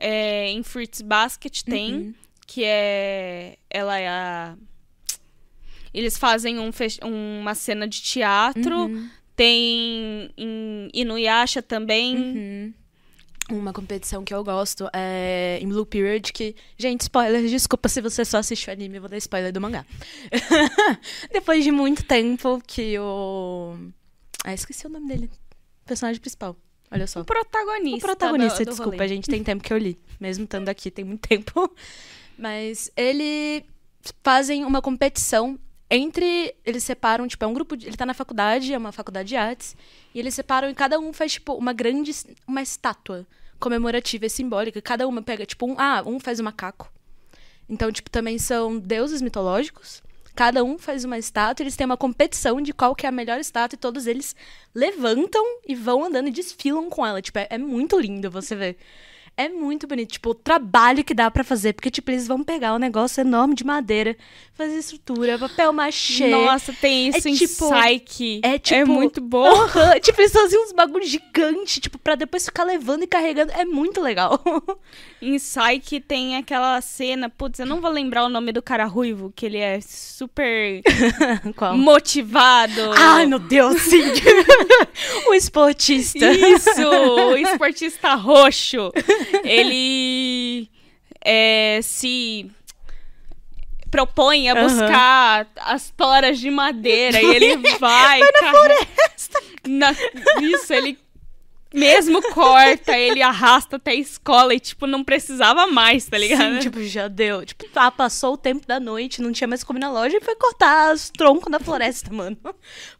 é, 0.00 0.48
em 0.50 0.62
Fruits 0.62 1.02
Basket 1.02 1.62
tem, 1.62 1.94
Uhum. 1.94 2.14
que 2.46 2.64
é. 2.64 3.56
Ela 3.70 3.98
é 3.98 4.08
a. 4.08 4.56
Eles 5.92 6.16
fazem 6.16 6.58
um 6.58 6.72
fes- 6.72 6.98
uma 7.02 7.54
cena 7.54 7.86
de 7.86 8.00
teatro. 8.00 8.84
Uhum. 8.86 9.08
Tem 9.36 10.30
em 10.36 10.88
Inuyasha 10.92 11.62
também. 11.62 12.16
Uhum. 12.16 12.74
Uma 13.58 13.72
competição 13.72 14.22
que 14.22 14.32
eu 14.32 14.44
gosto 14.44 14.88
é 14.92 15.58
em 15.60 15.68
Blue 15.68 15.84
Period, 15.86 16.32
que. 16.32 16.54
Gente, 16.78 17.00
spoiler, 17.02 17.42
desculpa 17.48 17.88
se 17.88 18.00
você 18.00 18.24
só 18.24 18.38
assistiu 18.38 18.72
anime, 18.72 18.96
eu 18.96 19.00
vou 19.00 19.10
dar 19.10 19.16
spoiler 19.16 19.52
do 19.52 19.60
mangá. 19.60 19.84
Depois 21.32 21.64
de 21.64 21.70
muito 21.72 22.04
tempo 22.04 22.60
que 22.66 22.98
o. 22.98 23.76
Ah, 24.44 24.54
esqueci 24.54 24.86
o 24.86 24.90
nome 24.90 25.08
dele. 25.08 25.30
Personagem 25.84 26.20
principal. 26.20 26.56
Olha 26.90 27.06
só. 27.06 27.20
O 27.20 27.24
protagonista. 27.24 27.98
O 27.98 28.00
protagonista, 28.00 28.58
do- 28.58 28.64
do 28.64 28.70
desculpa, 28.70 28.96
rolê. 28.96 29.08
gente, 29.08 29.28
tem 29.30 29.42
tempo 29.44 29.62
que 29.62 29.72
eu 29.72 29.78
li. 29.78 29.98
Mesmo 30.18 30.44
estando 30.44 30.68
aqui, 30.68 30.90
tem 30.90 31.04
muito 31.04 31.26
tempo. 31.28 31.70
Mas 32.36 32.90
ele 32.96 33.64
fazem 34.22 34.64
uma 34.64 34.82
competição 34.82 35.58
entre. 35.90 36.54
Eles 36.64 36.82
separam, 36.82 37.28
tipo, 37.28 37.44
é 37.44 37.46
um 37.48 37.54
grupo. 37.54 37.76
De, 37.76 37.86
ele 37.86 37.96
tá 37.96 38.04
na 38.06 38.14
faculdade, 38.14 38.72
é 38.72 38.78
uma 38.78 38.92
faculdade 38.92 39.28
de 39.28 39.36
artes. 39.36 39.76
E 40.14 40.18
eles 40.18 40.34
separam 40.34 40.68
e 40.68 40.74
cada 40.74 40.98
um 40.98 41.12
faz, 41.12 41.32
tipo, 41.32 41.54
uma 41.54 41.72
grande. 41.72 42.10
Uma 42.46 42.62
estátua 42.62 43.26
comemorativa 43.58 44.26
e 44.26 44.30
simbólica. 44.30 44.80
Cada 44.82 45.06
uma 45.06 45.22
pega, 45.22 45.44
tipo, 45.46 45.66
um. 45.66 45.76
Ah, 45.78 46.02
um 46.04 46.18
faz 46.18 46.40
um 46.40 46.44
macaco. 46.44 46.90
Então, 47.68 47.92
tipo, 47.92 48.10
também 48.10 48.36
são 48.38 48.78
deuses 48.78 49.22
mitológicos. 49.22 50.02
Cada 50.34 50.62
um 50.64 50.78
faz 50.78 51.04
uma 51.04 51.18
estátua, 51.18 51.62
eles 51.62 51.76
têm 51.76 51.84
uma 51.84 51.96
competição 51.96 52.60
de 52.60 52.72
qual 52.72 52.94
que 52.94 53.06
é 53.06 53.08
a 53.08 53.12
melhor 53.12 53.38
estátua 53.38 53.76
e 53.76 53.78
todos 53.78 54.06
eles 54.06 54.34
levantam 54.74 55.44
e 55.66 55.74
vão 55.74 56.04
andando 56.04 56.28
e 56.28 56.32
desfilam 56.32 56.88
com 56.88 57.04
ela. 57.04 57.20
Tipo, 57.20 57.38
é, 57.38 57.48
é 57.50 57.58
muito 57.58 57.98
lindo 57.98 58.30
você 58.30 58.54
ver. 58.54 58.76
É 59.36 59.48
muito 59.48 59.86
bonito. 59.86 60.12
Tipo, 60.12 60.30
o 60.30 60.34
trabalho 60.34 61.02
que 61.02 61.14
dá 61.14 61.30
pra 61.30 61.42
fazer. 61.42 61.72
Porque, 61.72 61.90
tipo, 61.90 62.10
eles 62.10 62.26
vão 62.26 62.44
pegar 62.44 62.74
um 62.74 62.78
negócio 62.78 63.22
enorme 63.22 63.54
de 63.54 63.64
madeira, 63.64 64.14
fazer 64.52 64.76
estrutura, 64.76 65.38
papel 65.38 65.72
machê. 65.72 66.28
Nossa, 66.28 66.72
tem 66.74 67.08
isso 67.08 67.26
É 67.26 67.30
em 67.30 67.34
tipo- 67.34 67.70
Psyche. 67.70 68.40
é 68.44 68.58
tipo- 68.58 68.90
muito 68.92 69.20
bom. 69.20 69.48
Tipo, 70.02 70.20
eles 70.20 70.32
faziam 70.32 70.62
uns 70.64 70.72
bagulhos 70.72 71.08
gigantes, 71.08 71.80
tipo, 71.80 71.98
pra 71.98 72.14
depois 72.14 72.44
ficar 72.44 72.64
levando 72.64 73.02
e 73.04 73.06
carregando. 73.06 73.52
É 73.52 73.64
muito 73.64 74.00
legal. 74.00 74.38
Em 75.22 75.36
Psyche 75.38 76.00
tem 76.00 76.36
aquela 76.36 76.80
cena, 76.80 77.28
putz, 77.28 77.58
eu 77.60 77.66
não 77.66 77.80
vou 77.80 77.90
lembrar 77.90 78.24
o 78.24 78.28
nome 78.30 78.52
do 78.52 78.62
cara 78.62 78.84
ruivo, 78.86 79.30
que 79.36 79.44
ele 79.46 79.58
é 79.58 79.78
super 79.82 80.82
Qual? 81.56 81.76
motivado. 81.76 82.80
Ai, 82.96 83.26
meu 83.26 83.38
Deus, 83.38 83.80
sim. 83.82 84.00
o 85.28 85.34
esportista. 85.34 86.30
Isso, 86.30 86.70
o 86.88 87.36
esportista 87.36 88.14
roxo. 88.14 88.90
Ele 89.44 90.68
é, 91.24 91.80
se 91.82 92.50
propõe 93.90 94.48
a 94.48 94.54
buscar 94.54 95.46
as 95.56 95.90
toras 95.90 96.38
de 96.38 96.50
madeira 96.50 97.20
e 97.20 97.34
ele 97.34 97.56
vai. 97.78 98.20
na 98.20 98.50
floresta! 98.50 99.42
isso, 100.40 100.72
ele 100.72 100.98
mesmo 101.72 102.20
corta, 102.32 102.98
ele 102.98 103.22
arrasta 103.22 103.76
até 103.76 103.92
a 103.92 103.94
escola 103.94 104.54
e, 104.54 104.60
tipo, 104.60 104.86
não 104.86 105.04
precisava 105.04 105.66
mais, 105.66 106.06
tá 106.06 106.18
ligado? 106.18 106.54
Sim, 106.54 106.60
tipo, 106.60 106.82
já 106.82 107.08
deu. 107.08 107.44
Tipo, 107.44 107.68
tá, 107.68 107.90
passou 107.90 108.34
o 108.34 108.36
tempo 108.36 108.66
da 108.66 108.80
noite, 108.80 109.22
não 109.22 109.32
tinha 109.32 109.46
mais 109.46 109.62
como 109.62 109.78
ir 109.78 109.80
na 109.80 109.90
loja 109.90 110.16
e 110.16 110.20
foi 110.20 110.34
cortar 110.34 110.94
os 110.94 111.10
troncos 111.10 111.50
da 111.50 111.60
floresta, 111.60 112.12
mano. 112.12 112.36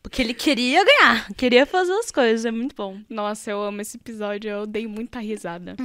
Porque 0.02 0.22
ele 0.22 0.34
queria 0.34 0.84
ganhar, 0.84 1.32
queria 1.34 1.66
fazer 1.66 1.92
as 1.92 2.10
coisas, 2.10 2.44
é 2.44 2.50
muito 2.50 2.74
bom. 2.74 2.98
Nossa, 3.08 3.50
eu 3.50 3.62
amo 3.62 3.80
esse 3.80 3.96
episódio, 3.96 4.50
eu 4.50 4.66
dei 4.66 4.86
muita 4.86 5.18
risada. 5.18 5.76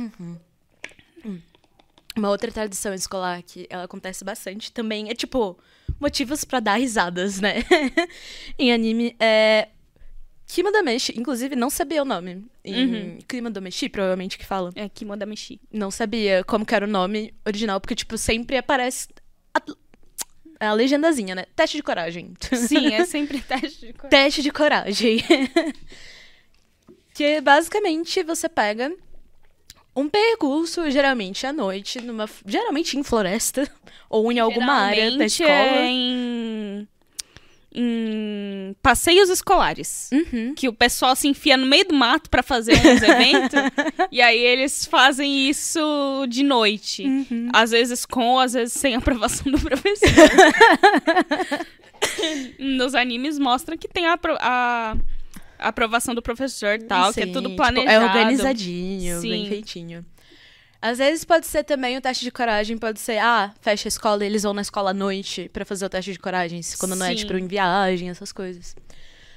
Uma 2.15 2.30
outra 2.30 2.50
tradição 2.50 2.93
escolar 2.93 3.41
que 3.43 3.67
ela 3.69 3.84
acontece 3.84 4.24
bastante 4.24 4.71
também 4.71 5.10
é, 5.10 5.13
tipo, 5.13 5.58
motivos 6.00 6.45
pra 6.45 6.62
dar 6.62 6.76
risadas, 6.80 7.41
né? 7.41 7.56
em 8.58 8.71
anime 8.71 9.15
é. 9.19 9.69
Kima 10.47 10.71
Dameshi, 10.71 11.13
inclusive 11.17 11.55
não 11.55 11.69
sabia 11.69 12.01
o 12.01 12.05
nome. 12.05 12.45
Em 12.63 13.19
Dameshi, 13.51 13.89
provavelmente 13.89 14.38
que 14.38 14.45
fala. 14.45 14.71
É 14.75 14.88
Kimoda 14.88 15.25
Meshi. 15.25 15.60
Não 15.71 15.89
sabia 15.89 16.43
como 16.43 16.65
que 16.65 16.75
era 16.75 16.86
o 16.86 16.89
nome 16.89 17.34
original, 17.45 17.81
porque, 17.81 17.95
tipo, 17.95 18.17
sempre 18.17 18.58
aparece 18.58 19.08
a, 19.53 19.62
a 20.67 20.73
legendazinha, 20.73 21.36
né? 21.36 21.45
Teste 21.55 21.77
de 21.77 21.84
coragem. 21.84 22.34
Sim, 22.67 22.93
é 22.93 23.05
sempre 23.05 23.41
teste 23.41 23.88
de 23.88 23.93
coragem. 23.93 24.10
Teste 24.10 24.41
de 24.41 24.51
coragem. 24.51 25.23
que 27.13 27.41
basicamente 27.41 28.23
você 28.23 28.47
pega 28.47 28.91
um 29.95 30.10
percurso, 30.10 30.89
geralmente 30.91 31.47
à 31.47 31.53
noite, 31.53 32.01
numa, 32.01 32.29
geralmente 32.45 32.97
em 32.97 33.03
floresta, 33.03 33.69
ou 34.10 34.31
em 34.31 34.39
alguma 34.39 34.73
área 34.73 35.17
da 35.17 35.27
Geralmente 35.27 35.31
escola. 35.31 35.77
É 35.77 35.88
em, 35.88 36.88
em 37.75 38.73
passeios 38.81 39.29
escolares. 39.29 40.09
Uhum. 40.13 40.53
Que 40.55 40.67
o 40.69 40.73
pessoal 40.73 41.15
se 41.15 41.27
enfia 41.27 41.57
no 41.57 41.65
meio 41.67 41.85
do 41.88 41.93
mato 41.93 42.29
pra 42.29 42.41
fazer 42.41 42.73
uns 42.75 43.01
eventos. 43.03 43.59
e 44.11 44.21
aí 44.21 44.39
eles 44.39 44.85
fazem 44.85 45.49
isso 45.49 46.25
de 46.29 46.43
noite. 46.43 47.03
Uhum. 47.03 47.49
Às 47.53 47.71
vezes 47.71 48.05
com, 48.05 48.39
às 48.39 48.53
vezes 48.53 48.73
sem 48.73 48.95
aprovação 48.95 49.51
do 49.51 49.59
professor. 49.59 50.07
Nos 52.59 52.95
animes 52.95 53.38
mostra 53.39 53.77
que 53.77 53.88
tem 53.88 54.05
a, 54.07 54.17
a- 54.39 54.95
aprovação 55.59 56.13
do 56.15 56.21
professor 56.21 56.75
e 56.75 56.79
tal, 56.83 57.13
que 57.13 57.21
é 57.21 57.25
Sim, 57.25 57.31
tudo 57.33 57.49
tipo, 57.49 57.57
planejado. 57.57 57.91
é 57.91 57.99
organizadinho, 57.99 59.21
bem 59.21 59.43
Sim. 59.43 59.49
feitinho. 59.49 60.05
Às 60.86 61.00
vezes 61.00 61.26
pode 61.26 61.48
ser 61.48 61.63
também 61.63 61.98
o 61.98 62.02
teste 62.02 62.24
de 62.24 62.30
coragem, 62.30 62.78
pode 62.78 63.00
ser, 63.00 63.17
ah, 63.17 63.52
fecha 63.60 63.88
a 63.88 63.89
escola 63.89 64.24
e 64.24 64.28
eles 64.28 64.43
vão 64.43 64.54
na 64.54 64.62
escola 64.62 64.91
à 64.91 64.93
noite 64.93 65.50
pra 65.52 65.65
fazer 65.65 65.84
o 65.84 65.89
teste 65.89 66.12
de 66.12 66.19
coragem, 66.19 66.62
quando 66.78 66.95
não 66.95 67.08
é, 67.08 67.10
Sim. 67.10 67.15
tipo, 67.15 67.36
em 67.36 67.48
viagem, 67.48 68.08
essas 68.10 68.32
coisas. 68.32 68.76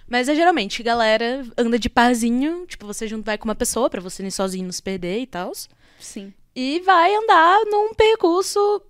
Mas 0.06 0.28
é 0.28 0.34
geralmente, 0.34 0.82
galera 0.82 1.46
anda 1.56 1.78
de 1.78 1.88
parzinho, 1.88 2.66
tipo, 2.66 2.86
você 2.86 3.08
junto 3.08 3.24
vai 3.24 3.38
com 3.38 3.46
uma 3.46 3.54
pessoa 3.54 3.88
pra 3.88 3.98
você 3.98 4.20
nem 4.20 4.30
sozinho 4.30 4.66
não 4.66 4.72
se 4.72 4.82
perder 4.82 5.20
e 5.20 5.26
tal. 5.26 5.50
Sim. 5.98 6.34
E 6.54 6.80
vai 6.80 7.14
andar 7.14 7.64
num 7.64 7.94
percurso 7.94 8.82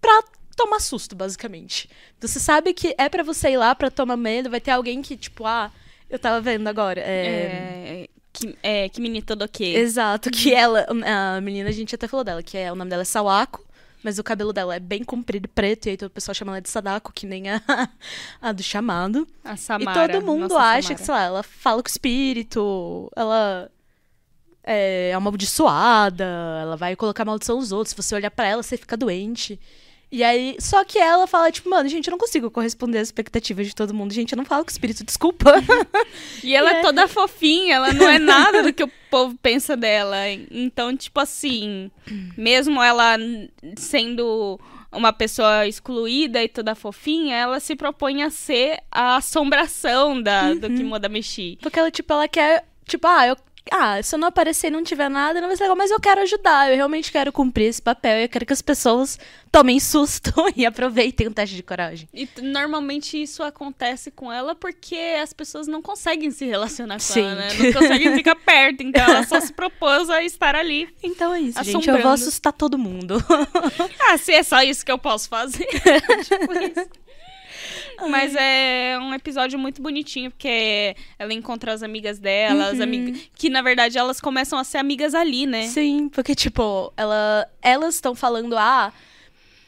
pra 0.00 0.22
tomar 0.56 0.78
susto, 0.78 1.16
basicamente. 1.16 1.90
Você 2.20 2.38
sabe 2.38 2.72
que 2.72 2.94
é 2.96 3.08
pra 3.08 3.24
você 3.24 3.50
ir 3.50 3.56
lá 3.56 3.74
pra 3.74 3.90
tomar 3.90 4.16
medo, 4.16 4.48
vai 4.48 4.60
ter 4.60 4.70
alguém 4.70 5.02
que, 5.02 5.16
tipo, 5.16 5.44
ah, 5.44 5.72
eu 6.08 6.20
tava 6.20 6.40
vendo 6.40 6.68
agora. 6.68 7.00
É... 7.00 8.04
É, 8.04 8.08
que, 8.36 8.56
é, 8.62 8.88
que 8.88 9.00
menino 9.00 9.24
todo 9.24 9.42
ok. 9.42 9.76
Exato, 9.76 10.30
que 10.30 10.52
ela, 10.52 10.86
a 10.88 11.40
menina, 11.40 11.70
a 11.70 11.72
gente 11.72 11.94
até 11.94 12.06
falou 12.06 12.22
dela, 12.22 12.42
que 12.42 12.58
é, 12.58 12.70
o 12.70 12.76
nome 12.76 12.90
dela 12.90 13.02
é 13.02 13.04
Sawako, 13.04 13.64
mas 14.02 14.18
o 14.18 14.24
cabelo 14.24 14.52
dela 14.52 14.76
é 14.76 14.80
bem 14.80 15.02
comprido, 15.02 15.48
preto, 15.48 15.86
e 15.86 15.90
aí 15.90 15.96
todo 15.96 16.08
o 16.08 16.12
pessoal 16.12 16.34
chama 16.34 16.52
ela 16.52 16.60
de 16.60 16.68
Sadako, 16.68 17.12
que 17.12 17.26
nem 17.26 17.48
a, 17.50 17.60
a 18.40 18.52
do 18.52 18.62
chamado. 18.62 19.26
A 19.42 19.56
Samara. 19.56 20.04
e 20.04 20.12
todo 20.12 20.24
mundo 20.24 20.42
nossa 20.42 20.58
acha 20.58 20.82
Samara. 20.82 20.94
que, 20.94 21.04
sei 21.04 21.14
lá, 21.14 21.22
ela 21.22 21.42
fala 21.42 21.82
com 21.82 21.88
o 21.88 21.90
espírito, 21.90 23.10
ela 23.16 23.70
é 24.62 25.14
amaldiçoada, 25.14 26.24
ela 26.60 26.76
vai 26.76 26.94
colocar 26.94 27.24
maldição 27.24 27.56
nos 27.56 27.72
outros, 27.72 27.90
se 27.90 27.96
você 27.96 28.14
olhar 28.14 28.30
pra 28.30 28.46
ela, 28.46 28.62
você 28.62 28.76
fica 28.76 28.96
doente. 28.96 29.58
E 30.10 30.22
aí, 30.22 30.56
só 30.60 30.84
que 30.84 30.98
ela 30.98 31.26
fala, 31.26 31.50
tipo, 31.50 31.68
mano, 31.68 31.88
gente, 31.88 32.06
eu 32.06 32.12
não 32.12 32.18
consigo 32.18 32.50
corresponder 32.50 32.98
às 32.98 33.08
expectativas 33.08 33.66
de 33.66 33.74
todo 33.74 33.92
mundo. 33.92 34.14
Gente, 34.14 34.32
eu 34.32 34.36
não 34.36 34.44
falo 34.44 34.64
com 34.64 34.70
o 34.70 34.72
espírito, 34.72 35.02
desculpa. 35.06 35.52
E 36.44 36.54
ela 36.54 36.70
é 36.70 36.78
É. 36.78 36.82
toda 36.82 37.08
fofinha, 37.08 37.74
ela 37.76 37.92
não 37.92 38.08
é 38.08 38.18
nada 38.18 38.62
do 38.62 38.72
que 38.72 38.84
o 38.84 38.90
povo 39.10 39.36
pensa 39.42 39.76
dela. 39.76 40.16
Então, 40.50 40.96
tipo 40.96 41.18
assim, 41.18 41.90
mesmo 42.36 42.80
ela 42.82 43.16
sendo 43.76 44.58
uma 44.92 45.12
pessoa 45.12 45.66
excluída 45.66 46.42
e 46.42 46.48
toda 46.48 46.74
fofinha, 46.74 47.34
ela 47.36 47.60
se 47.60 47.74
propõe 47.76 48.22
a 48.22 48.30
ser 48.30 48.78
a 48.90 49.16
assombração 49.16 50.22
da, 50.22 50.54
do 50.54 50.68
Kimoda 50.68 51.08
Meshi. 51.08 51.58
Porque 51.60 51.78
ela, 51.78 51.90
tipo, 51.90 52.12
ela 52.12 52.28
quer, 52.28 52.64
tipo, 52.86 53.06
ah, 53.06 53.26
eu. 53.26 53.36
Ah, 53.70 54.00
se 54.02 54.14
eu 54.14 54.18
não 54.18 54.28
aparecer 54.28 54.68
e 54.68 54.70
não 54.70 54.82
tiver 54.82 55.08
nada, 55.08 55.40
não 55.40 55.48
vai 55.48 55.56
ser 55.56 55.64
legal, 55.64 55.76
mas 55.76 55.90
eu 55.90 55.98
quero 55.98 56.20
ajudar, 56.22 56.70
eu 56.70 56.76
realmente 56.76 57.10
quero 57.10 57.32
cumprir 57.32 57.66
esse 57.66 57.82
papel, 57.82 58.18
eu 58.18 58.28
quero 58.28 58.46
que 58.46 58.52
as 58.52 58.62
pessoas 58.62 59.18
tomem 59.50 59.80
susto 59.80 60.32
e 60.54 60.64
aproveitem 60.64 61.26
o 61.26 61.32
teste 61.32 61.56
de 61.56 61.62
coragem. 61.62 62.08
E 62.14 62.28
normalmente 62.42 63.20
isso 63.20 63.42
acontece 63.42 64.10
com 64.10 64.32
ela 64.32 64.54
porque 64.54 64.96
as 65.20 65.32
pessoas 65.32 65.66
não 65.66 65.82
conseguem 65.82 66.30
se 66.30 66.44
relacionar 66.44 66.94
com 66.94 67.00
Sim. 67.00 67.22
ela, 67.22 67.34
né? 67.34 67.48
Não 67.54 67.72
conseguem 67.72 68.14
ficar 68.14 68.36
perto. 68.36 68.82
Então 68.82 69.02
ela 69.02 69.26
só 69.26 69.40
se 69.40 69.52
propôs 69.54 70.10
a 70.10 70.22
estar 70.22 70.54
ali. 70.54 70.88
Então 71.02 71.34
é 71.34 71.40
isso, 71.40 71.62
gente. 71.64 71.88
Eu 71.88 72.02
vou 72.02 72.12
assustar 72.12 72.52
todo 72.52 72.78
mundo. 72.78 73.16
Ah, 74.08 74.16
se 74.18 74.32
é 74.32 74.42
só 74.42 74.62
isso 74.62 74.84
que 74.84 74.92
eu 74.92 74.98
posso 74.98 75.28
fazer. 75.28 75.66
tipo 76.24 76.52
isso. 76.52 76.88
Mas 78.08 78.34
é 78.34 78.98
um 79.00 79.14
episódio 79.14 79.58
muito 79.58 79.80
bonitinho, 79.82 80.30
porque 80.30 80.96
ela 81.18 81.32
encontra 81.32 81.72
as 81.72 81.82
amigas 81.82 82.18
dela, 82.18 82.68
as 82.70 82.80
amigas. 82.80 83.28
Que 83.34 83.48
na 83.48 83.62
verdade 83.62 83.98
elas 83.98 84.20
começam 84.20 84.58
a 84.58 84.64
ser 84.64 84.78
amigas 84.78 85.14
ali, 85.14 85.46
né? 85.46 85.66
Sim, 85.68 86.08
porque, 86.08 86.34
tipo, 86.34 86.92
ela, 86.96 87.48
elas 87.62 87.94
estão 87.96 88.14
falando, 88.14 88.56
ah, 88.56 88.92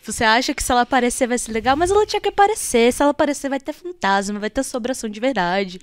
você 0.03 0.25
acha 0.25 0.55
que 0.55 0.63
se 0.63 0.73
ela 0.73 0.83
aparecer 0.83 1.27
vai 1.27 1.39
ser 1.39 1.53
legal, 1.53 1.77
mas 1.77 1.91
ela 1.91 2.07
tinha 2.07 2.21
que 2.21 2.29
aparecer. 2.29 2.93
Se 2.93 3.03
ela 3.03 3.11
aparecer, 3.11 3.49
vai 3.49 3.61
ter 3.61 3.73
fantasma, 3.73 4.39
vai 4.39 4.51
ter 4.51 4.63
sobração 4.63 5.09
de 5.09 5.21
verdade. 5.21 5.81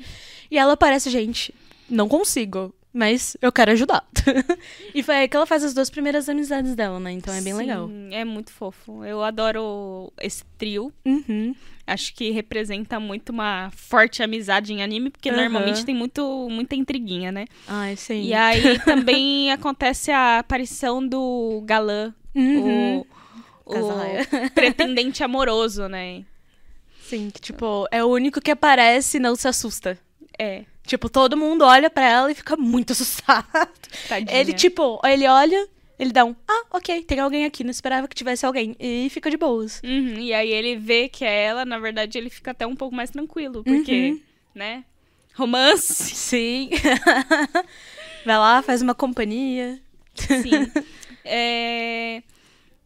E 0.49 0.57
ela 0.57 0.73
aparece, 0.73 1.09
gente, 1.09 1.53
não 1.89 2.07
consigo. 2.07 2.73
Mas 2.91 3.35
eu 3.41 3.51
quero 3.51 3.71
ajudar. 3.71 4.07
e 4.95 5.03
foi 5.03 5.15
aí 5.15 5.27
que 5.27 5.35
ela 5.35 5.45
faz 5.45 5.65
as 5.65 5.73
duas 5.73 5.89
primeiras 5.89 6.29
amizades 6.29 6.75
dela, 6.75 6.97
né? 6.97 7.11
Então 7.11 7.33
é 7.33 7.41
bem 7.41 7.51
Sim, 7.51 7.59
legal. 7.59 7.89
É 8.09 8.23
muito 8.23 8.53
fofo. 8.53 9.03
Eu 9.03 9.21
adoro 9.21 10.13
esse 10.17 10.45
trio. 10.57 10.93
Uhum. 11.05 11.53
Acho 11.87 12.13
que 12.15 12.31
representa 12.31 12.99
muito 12.99 13.29
uma 13.29 13.69
forte 13.75 14.23
amizade 14.23 14.73
em 14.73 14.81
anime, 14.81 15.09
porque 15.11 15.29
Aham. 15.29 15.37
normalmente 15.43 15.85
tem 15.85 15.93
muito, 15.93 16.47
muita 16.49 16.75
intriguinha, 16.75 17.31
né? 17.31 17.45
Ai, 17.67 17.95
sim. 17.95 18.23
E 18.23 18.33
aí 18.33 18.79
também 18.85 19.51
acontece 19.51 20.11
a 20.11 20.39
aparição 20.39 21.05
do 21.05 21.61
galã, 21.65 22.13
Uhum. 22.33 23.01
o, 23.01 23.05
o 23.65 23.79
pretendente 24.55 25.23
amoroso, 25.23 25.87
né? 25.87 26.23
Sim, 27.01 27.29
que, 27.29 27.39
tipo, 27.39 27.87
é 27.91 28.03
o 28.03 28.07
único 28.07 28.41
que 28.41 28.49
aparece 28.51 29.17
e 29.17 29.19
não 29.19 29.35
se 29.35 29.47
assusta. 29.47 29.97
É, 30.39 30.63
Tipo, 30.85 31.09
todo 31.09 31.35
mundo 31.35 31.63
olha 31.63 31.89
pra 31.89 32.07
ela 32.07 32.31
e 32.31 32.35
fica 32.35 32.55
muito 32.55 32.91
assustado. 32.93 33.47
tadinha. 34.07 34.39
Ele, 34.39 34.53
tipo, 34.53 34.99
ele 35.03 35.27
olha, 35.27 35.67
ele 35.99 36.11
dá 36.11 36.25
um, 36.25 36.35
ah, 36.47 36.63
ok, 36.71 37.03
tem 37.03 37.19
alguém 37.19 37.45
aqui, 37.45 37.63
não 37.63 37.71
esperava 37.71 38.07
que 38.07 38.15
tivesse 38.15 38.45
alguém. 38.45 38.75
E 38.79 39.07
fica 39.09 39.29
de 39.29 39.37
boas. 39.37 39.81
Uhum, 39.83 40.19
e 40.19 40.33
aí 40.33 40.51
ele 40.51 40.75
vê 40.77 41.07
que 41.09 41.23
é 41.25 41.45
ela, 41.45 41.65
na 41.65 41.79
verdade 41.79 42.17
ele 42.17 42.29
fica 42.29 42.51
até 42.51 42.65
um 42.67 42.75
pouco 42.75 42.95
mais 42.95 43.09
tranquilo, 43.09 43.63
porque, 43.63 44.11
Uhum. 44.11 44.21
né? 44.53 44.83
Romance, 45.35 46.15
Sim. 46.15 46.69
Vai 48.25 48.37
lá, 48.37 48.61
faz 48.61 48.81
uma 48.81 48.95
companhia. 48.95 49.79
sim. 50.15 50.71
É, 51.27 52.21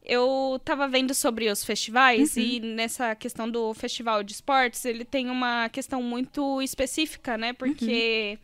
Eu 0.06 0.60
tava 0.64 0.88
vendo 0.88 1.14
sobre 1.14 1.50
os 1.52 1.62
festivais 1.64 2.38
e 2.38 2.60
nessa 2.62 3.14
questão 3.16 3.50
do 3.52 3.74
festival 3.74 4.24
de 4.24 4.32
esportes, 4.32 4.86
ele 4.86 5.04
tem 5.04 5.30
uma 5.30 5.68
questão 5.70 6.02
muito 6.02 6.62
específica, 6.62 7.38
né? 7.38 7.52
Porque 7.52 8.40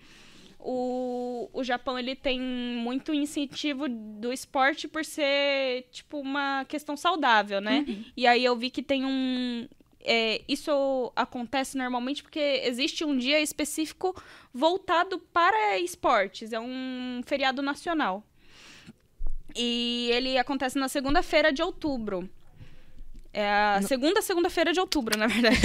o, 0.68 1.48
o 1.54 1.64
Japão 1.64 1.98
ele 1.98 2.16
tem 2.16 2.42
muito 2.42 3.14
incentivo 3.14 3.88
do 3.88 4.34
esporte 4.34 4.88
por 4.88 5.06
ser 5.06 5.88
tipo 5.92 6.20
uma 6.20 6.66
questão 6.66 6.98
saudável, 6.98 7.62
né? 7.62 7.86
Uhum. 7.88 8.04
E 8.18 8.26
aí 8.26 8.44
eu 8.44 8.56
vi 8.56 8.72
que 8.72 8.82
tem 8.82 9.06
um 9.06 9.68
é, 10.04 10.42
isso 10.48 11.12
acontece 11.16 11.78
normalmente 11.78 12.24
porque 12.24 12.62
existe 12.64 13.06
um 13.06 13.16
dia 13.16 13.40
específico 13.40 14.20
voltado 14.52 15.20
para 15.32 15.78
esportes, 15.80 16.52
é 16.52 16.60
um 16.60 17.22
feriado 17.26 17.62
nacional. 17.62 18.24
E 19.56 20.10
ele 20.12 20.38
acontece 20.38 20.80
na 20.80 20.90
segunda-feira 20.90 21.54
de 21.54 21.62
outubro. 21.62 22.28
É 23.32 23.50
a 23.50 23.82
segunda 23.84 24.22
segunda-feira 24.22 24.74
de 24.74 24.80
outubro, 24.80 25.18
na 25.18 25.28
verdade. 25.28 25.60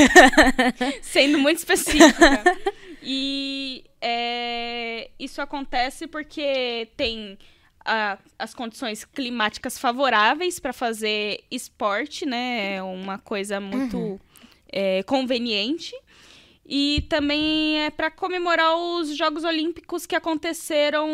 Sendo 1.02 1.38
muito 1.38 1.56
específica. 1.56 2.42
E 3.02 3.89
é, 4.00 5.10
isso 5.18 5.40
acontece 5.40 6.06
porque 6.06 6.88
tem 6.96 7.38
a- 7.84 8.18
as 8.38 8.54
condições 8.54 9.04
climáticas 9.04 9.78
favoráveis 9.78 10.58
para 10.58 10.72
fazer 10.72 11.44
esporte, 11.50 12.24
né? 12.26 12.74
É 12.76 12.82
uma 12.82 13.18
coisa 13.18 13.58
muito 13.60 14.20
é, 14.72 15.02
conveniente. 15.02 15.94
E 16.64 17.04
também 17.08 17.80
é 17.84 17.90
para 17.90 18.10
comemorar 18.12 18.76
os 18.76 19.16
Jogos 19.16 19.42
Olímpicos 19.42 20.06
que 20.06 20.14
aconteceram 20.14 21.08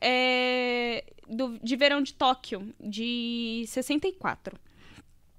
é, 0.00 1.02
do- 1.26 1.58
de 1.62 1.76
verão 1.76 2.02
de 2.02 2.12
Tóquio, 2.12 2.74
de 2.78 3.64
64. 3.68 4.58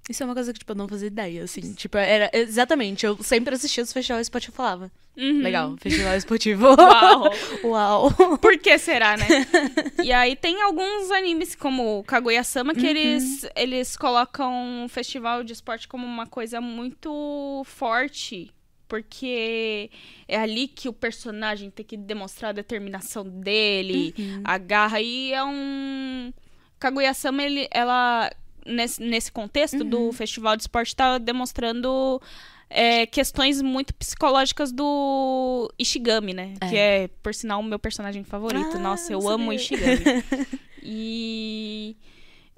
Isso 0.08 0.22
é 0.22 0.26
uma 0.26 0.34
coisa 0.34 0.52
que, 0.52 0.58
tipo, 0.58 0.72
eu 0.72 0.76
não 0.76 0.86
fazia 0.86 1.06
ideia, 1.06 1.44
assim. 1.44 1.72
Tipo, 1.72 1.96
era 1.96 2.30
exatamente, 2.32 3.06
eu 3.06 3.16
sempre 3.22 3.54
assistia 3.54 3.82
os 3.82 3.92
festivais 3.92 4.26
esportivos 4.26 4.54
e 4.54 4.56
falava. 4.56 4.92
Uhum. 5.16 5.42
Legal, 5.42 5.76
festival 5.80 6.16
esportivo. 6.16 6.66
Uau! 6.66 7.30
Uau. 7.64 8.38
Por 8.38 8.58
que 8.58 8.76
será, 8.78 9.16
né? 9.16 9.26
e 10.04 10.12
aí 10.12 10.36
tem 10.36 10.60
alguns 10.60 11.10
animes 11.10 11.54
como 11.54 12.02
Kaguya-sama 12.04 12.74
que 12.74 12.86
eles, 12.86 13.46
eles 13.56 13.96
colocam 13.96 14.84
o 14.84 14.88
festival 14.88 15.42
de 15.42 15.52
esporte 15.52 15.88
como 15.88 16.06
uma 16.06 16.26
coisa 16.26 16.60
muito 16.60 17.62
forte. 17.64 18.50
Porque 18.86 19.90
é 20.28 20.36
ali 20.36 20.68
que 20.68 20.88
o 20.88 20.92
personagem 20.92 21.70
tem 21.70 21.84
que 21.84 21.96
demonstrar 21.96 22.50
a 22.50 22.52
determinação 22.52 23.24
dele, 23.24 24.14
a 24.44 24.58
garra. 24.58 25.00
E 25.00 25.32
é 25.32 25.42
um. 25.42 26.32
Kaguya-sama, 26.78 27.42
ele, 27.42 27.66
ela. 27.70 28.30
Nesse, 28.64 29.02
nesse 29.02 29.30
contexto 29.30 29.84
do 29.84 30.12
festival 30.12 30.56
de 30.56 30.62
esporte, 30.62 30.96
tá 30.96 31.18
demonstrando 31.18 32.20
é, 32.70 33.06
questões 33.06 33.60
muito 33.60 33.94
psicológicas 33.94 34.72
do 34.72 35.70
Ishigami, 35.78 36.32
né? 36.34 36.54
É. 36.60 36.68
Que 36.68 36.76
é, 36.76 37.08
por 37.22 37.34
sinal, 37.34 37.60
o 37.60 37.62
meu 37.62 37.78
personagem 37.78 38.24
favorito. 38.24 38.76
Ah, 38.76 38.78
Nossa, 38.78 39.12
eu 39.12 39.28
amo 39.28 39.50
o. 39.50 39.52
Ishigami. 39.52 40.02
e 40.82 41.96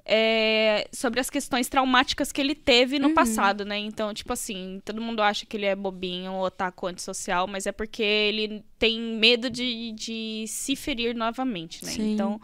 é, 0.09 0.87
sobre 0.91 1.19
as 1.19 1.29
questões 1.29 1.67
traumáticas 1.67 2.31
que 2.31 2.39
ele 2.39 2.55
teve 2.55 2.97
no 2.97 3.09
Uhum. 3.09 3.13
passado, 3.13 3.65
né? 3.65 3.77
Então, 3.77 4.13
tipo 4.13 4.31
assim, 4.31 4.81
todo 4.85 5.01
mundo 5.01 5.21
acha 5.21 5.45
que 5.45 5.57
ele 5.57 5.65
é 5.65 5.75
bobinho 5.75 6.31
ou 6.31 6.45
otaku 6.45 6.87
antissocial, 6.87 7.45
mas 7.45 7.65
é 7.65 7.73
porque 7.73 8.01
ele 8.01 8.63
tem 8.79 8.99
medo 8.99 9.49
de, 9.49 9.91
de 9.91 10.45
se 10.47 10.75
ferir 10.77 11.13
novamente, 11.13 11.83
né? 11.83 11.91
Sim. 11.91 12.13
Então, 12.13 12.39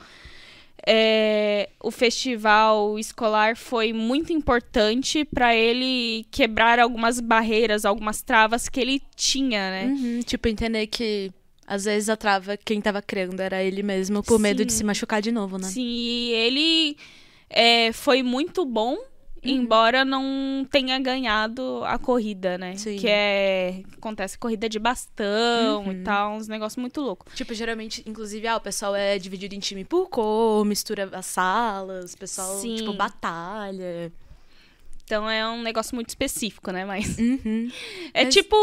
é, 0.86 1.69
o 1.82 1.89
festival 1.91 3.00
escolar 3.00 3.56
foi 3.56 3.93
muito 3.93 4.34
importante 4.34 5.24
para 5.24 5.56
ele 5.56 6.26
quebrar 6.30 6.80
algumas 6.80 7.19
barreiras, 7.19 7.86
algumas 7.86 8.22
travas 8.22 8.67
que 8.67 8.80
ele 8.80 9.02
tinha, 9.15 9.69
né? 9.72 9.86
Uhum, 9.86 10.19
Tipo, 10.22 10.48
entender 10.50 10.88
que 10.88 11.32
às 11.65 11.86
vezes 11.86 12.10
a 12.10 12.17
trava, 12.17 12.58
quem 12.58 12.82
tava 12.82 13.02
criando 13.02 13.39
era 13.39 13.63
ele 13.63 13.82
mesmo, 13.82 14.22
por 14.22 14.38
medo 14.38 14.65
de 14.65 14.74
Sim. 14.74 14.80
se 14.80 14.84
machucar 14.84 15.22
de 15.22 15.32
novo, 15.32 15.58
né? 15.58 15.67
Sim, 15.67 15.82
e 15.86 16.32
ele 16.34 16.98
é, 17.50 17.93
foi 17.93 18.22
muito 18.22 18.65
bom, 18.65 18.98
embora 19.44 20.04
não 20.06 20.66
tenha 20.70 21.00
ganhado 21.00 21.82
a 21.86 21.98
corrida, 21.98 22.58
né? 22.58 22.76
Sim. 22.76 22.98
Que 22.98 23.08
é. 23.10 23.84
Acontece 23.98 24.38
corrida 24.38 24.68
de 24.70 24.80
bastão 24.80 25.92
e 25.92 26.04
tal, 26.04 26.34
uns 26.36 26.48
negócios 26.48 26.78
muito 26.80 27.02
loucos. 27.02 27.34
Tipo, 27.36 27.54
geralmente, 27.54 28.02
inclusive, 28.06 28.48
ah, 28.48 28.58
o 28.58 28.62
pessoal 28.62 28.96
é 28.96 29.18
dividido 29.20 29.54
em 29.56 29.60
time 29.60 29.84
por 29.84 30.08
cor, 30.10 30.66
mistura 30.66 31.10
as 31.14 31.26
salas, 31.26 32.14
o 32.14 32.18
pessoal, 32.18 32.58
Sim. 32.58 32.76
tipo, 32.76 32.94
batalha. 32.94 34.12
Então 35.06 35.30
é 35.30 35.46
um 35.48 35.62
negócio 35.62 35.94
muito 35.96 36.10
específico, 36.10 36.72
né? 36.72 36.86
Mas. 36.86 37.18
Uhum. 37.18 37.70
É 38.14 38.24
Mas- 38.26 38.34
tipo. 38.34 38.56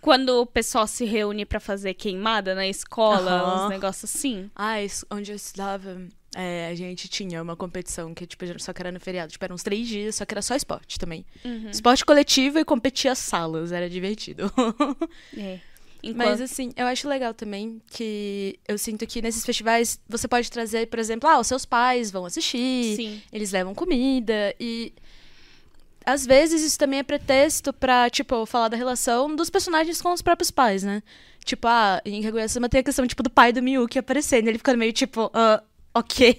Quando 0.00 0.40
o 0.40 0.46
pessoal 0.46 0.86
se 0.88 1.04
reúne 1.04 1.44
pra 1.46 1.60
fazer 1.60 1.94
queimada 1.94 2.56
na 2.56 2.66
escola, 2.66 3.30
Aham. 3.30 3.64
uns 3.66 3.70
negócios 3.70 4.12
assim. 4.12 4.50
Ah, 4.56 4.74
onde 5.12 5.30
eu 5.30 5.36
estudava, 5.36 5.96
é, 6.34 6.68
a 6.70 6.74
gente 6.74 7.08
tinha 7.08 7.42
uma 7.42 7.54
competição 7.56 8.14
que, 8.14 8.26
tipo, 8.26 8.44
só 8.60 8.72
que 8.72 8.80
era 8.82 8.90
no 8.92 8.98
feriado. 9.00 9.30
Tipo, 9.32 9.44
eram 9.44 9.54
uns 9.54 9.62
três 9.62 9.86
dias, 9.86 10.14
só 10.16 10.24
que 10.24 10.32
era 10.34 10.42
só 10.42 10.54
esporte 10.56 10.98
também. 10.98 11.24
Uhum. 11.44 11.70
Esporte 11.70 12.04
coletivo 12.04 12.58
e 12.58 12.64
competia 12.64 13.14
salas, 13.14 13.72
era 13.72 13.88
divertido. 13.88 14.50
É. 15.36 15.60
Mas 16.04 16.14
Enquanto- 16.14 16.42
assim, 16.42 16.72
eu 16.76 16.86
acho 16.86 17.08
legal 17.08 17.32
também 17.32 17.80
que 17.88 18.58
eu 18.66 18.76
sinto 18.76 19.06
que 19.06 19.22
nesses 19.22 19.46
festivais 19.46 20.00
você 20.08 20.26
pode 20.26 20.50
trazer, 20.50 20.88
por 20.88 20.98
exemplo, 20.98 21.30
ah, 21.30 21.38
os 21.38 21.46
seus 21.46 21.64
pais 21.64 22.10
vão 22.10 22.24
assistir, 22.26 22.96
Sim. 22.96 23.22
eles 23.32 23.52
levam 23.52 23.72
comida 23.72 24.52
e 24.58 24.92
às 26.04 26.26
vezes 26.26 26.60
isso 26.62 26.76
também 26.76 26.98
é 26.98 27.02
pretexto 27.04 27.72
pra, 27.72 28.10
tipo, 28.10 28.44
falar 28.46 28.66
da 28.66 28.76
relação 28.76 29.32
dos 29.36 29.48
personagens 29.48 30.02
com 30.02 30.12
os 30.12 30.20
próprios 30.20 30.50
pais, 30.50 30.82
né? 30.82 31.00
Tipo, 31.44 31.68
ah, 31.68 32.02
em 32.04 32.20
Kaguya-sama 32.20 32.68
tem 32.68 32.80
a 32.80 32.82
questão, 32.82 33.06
tipo, 33.06 33.22
do 33.22 33.30
pai 33.30 33.52
do 33.52 33.62
Miyuki 33.62 33.96
aparecendo, 34.00 34.48
ele 34.48 34.58
ficando 34.58 34.78
meio 34.78 34.92
tipo, 34.92 35.30
ah, 35.32 35.62
ok. 36.00 36.38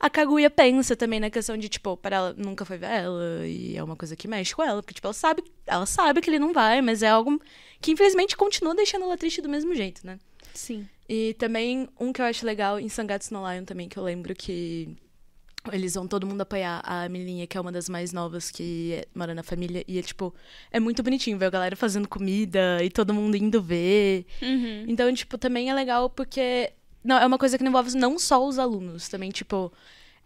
a 0.00 0.10
Kaguya 0.10 0.50
pensa 0.50 0.96
também 0.96 1.20
na 1.20 1.30
questão 1.30 1.56
de, 1.56 1.68
tipo, 1.68 1.96
para 1.96 2.16
ela 2.16 2.34
nunca 2.36 2.64
foi 2.64 2.78
ver 2.78 2.86
ela 2.90 3.46
e 3.46 3.76
é 3.76 3.82
uma 3.82 3.96
coisa 3.96 4.16
que 4.16 4.28
mexe 4.28 4.54
com 4.54 4.62
ela, 4.62 4.82
porque, 4.82 4.94
tipo, 4.94 5.06
ela 5.06 5.14
sabe, 5.14 5.42
ela 5.66 5.86
sabe 5.86 6.20
que 6.20 6.30
ele 6.30 6.38
não 6.38 6.52
vai, 6.52 6.80
mas 6.80 7.02
é 7.02 7.08
algo 7.08 7.40
que 7.80 7.92
infelizmente 7.92 8.36
continua 8.36 8.74
deixando 8.74 9.04
ela 9.04 9.16
triste 9.16 9.40
do 9.40 9.48
mesmo 9.48 9.74
jeito, 9.74 10.06
né? 10.06 10.18
Sim. 10.54 10.88
E 11.08 11.34
também 11.34 11.88
um 12.00 12.12
que 12.12 12.20
eu 12.20 12.24
acho 12.24 12.44
legal 12.44 12.80
em 12.80 12.88
Sangatsu 12.88 13.32
no 13.32 13.48
Lion 13.50 13.64
também, 13.64 13.88
que 13.88 13.96
eu 13.98 14.02
lembro 14.02 14.34
que 14.34 14.96
eles 15.72 15.94
vão 15.94 16.06
todo 16.06 16.26
mundo 16.26 16.40
apoiar 16.40 16.80
a 16.84 17.08
Milinha, 17.08 17.46
que 17.46 17.56
é 17.56 17.60
uma 17.60 17.72
das 17.72 17.88
mais 17.88 18.12
novas 18.12 18.50
que 18.50 18.92
é- 18.94 19.08
mora 19.14 19.34
na 19.34 19.42
família. 19.42 19.84
E 19.86 19.98
é, 19.98 20.02
tipo, 20.02 20.34
é 20.70 20.78
muito 20.78 21.02
bonitinho 21.02 21.38
ver 21.38 21.46
a 21.46 21.50
galera 21.50 21.76
fazendo 21.76 22.08
comida 22.08 22.78
e 22.82 22.90
todo 22.90 23.12
mundo 23.12 23.36
indo 23.36 23.60
ver. 23.60 24.26
Uhum. 24.40 24.84
Então, 24.88 25.12
tipo, 25.12 25.36
também 25.36 25.70
é 25.70 25.74
legal 25.74 26.08
porque 26.08 26.72
não, 27.06 27.18
é 27.18 27.26
uma 27.26 27.38
coisa 27.38 27.56
que 27.56 27.64
envolve 27.64 27.96
não 27.96 28.18
só 28.18 28.44
os 28.46 28.58
alunos, 28.58 29.08
também, 29.08 29.30
tipo, 29.30 29.72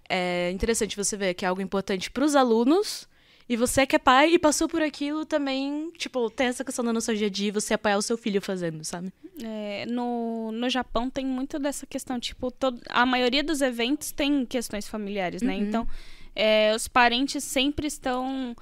é 0.09 0.51
interessante 0.51 0.97
você 0.97 1.17
ver 1.17 1.35
que 1.35 1.45
é 1.45 1.49
algo 1.49 1.61
importante 1.63 2.11
pros 2.11 2.35
alunos. 2.35 3.09
E 3.49 3.57
você 3.57 3.85
que 3.85 3.97
é 3.97 3.99
pai 3.99 4.35
e 4.35 4.39
passou 4.39 4.69
por 4.69 4.81
aquilo 4.81 5.25
também, 5.27 5.91
tipo, 5.99 6.31
tem 6.31 6.47
essa 6.47 6.65
questão 6.65 6.85
da 6.85 6.93
nostalgia 6.93 7.29
de 7.29 7.51
você 7.51 7.75
apoiar 7.75 7.97
o 7.97 8.03
seu 8.03 8.17
filho 8.17 8.41
fazendo, 8.41 8.85
sabe? 8.85 9.13
É, 9.43 9.87
no, 9.87 10.53
no 10.53 10.69
Japão 10.71 11.11
tem 11.11 11.27
muito 11.27 11.59
dessa 11.59 11.85
questão, 11.85 12.21
tipo, 12.21 12.53
todo, 12.53 12.81
a 12.89 13.05
maioria 13.05 13.43
dos 13.43 13.61
eventos 13.61 14.13
tem 14.13 14.47
questões 14.47 14.87
familiares, 14.87 15.43
né? 15.43 15.57
Uhum. 15.57 15.63
Então, 15.63 15.89
é, 16.37 16.73
os 16.77 16.87
parentes 16.87 17.43
sempre 17.43 17.89
estão 17.89 18.55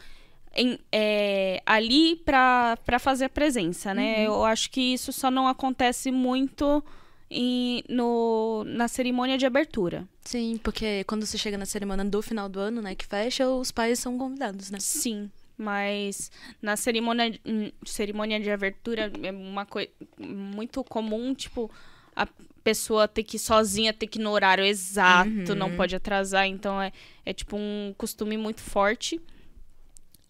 em- 0.56 0.78
é, 0.90 1.62
ali 1.66 2.16
pra 2.16 2.78
fazer 2.98 3.26
a 3.26 3.28
presença, 3.28 3.92
né? 3.92 4.26
Eu 4.26 4.42
acho 4.42 4.70
que 4.70 4.80
isso 4.94 5.12
só 5.12 5.30
não 5.30 5.46
acontece 5.46 6.10
muito 6.10 6.82
em- 7.30 7.82
no, 7.88 8.64
na 8.66 8.88
cerimônia 8.88 9.36
de 9.38 9.44
abertura. 9.46 10.06
Sim, 10.24 10.58
porque 10.62 11.04
quando 11.04 11.24
você 11.26 11.36
chega 11.38 11.58
na 11.58 11.66
cerimônia 11.66 12.04
do 12.04 12.22
final 12.22 12.48
do 12.48 12.58
ano, 12.60 12.80
né, 12.82 12.94
que 12.94 13.06
fecha, 13.06 13.48
os 13.48 13.70
pais 13.70 13.98
são 13.98 14.16
convidados, 14.18 14.70
né? 14.70 14.78
Sim, 14.80 15.30
mas 15.56 16.30
na 16.62 16.76
cerimônia, 16.76 17.38
hum, 17.44 17.70
cerimônia 17.84 18.38
de 18.40 18.50
abertura 18.50 19.10
é 19.22 19.30
uma 19.30 19.66
coisa 19.66 19.90
muito 20.18 20.82
comum, 20.84 21.34
tipo, 21.34 21.70
a 22.16 22.26
pessoa 22.64 23.06
ter 23.08 23.22
que 23.22 23.36
ir 23.36 23.40
sozinha, 23.40 23.92
ter 23.92 24.06
que 24.06 24.18
ir 24.18 24.22
no 24.22 24.30
horário 24.30 24.64
exato, 24.64 25.54
não 25.54 25.74
pode 25.76 25.94
atrasar, 25.96 26.46
então 26.46 26.80
é, 26.80 26.92
é 27.24 27.32
tipo 27.32 27.56
um 27.56 27.94
costume 27.96 28.36
muito 28.36 28.60
forte. 28.60 29.20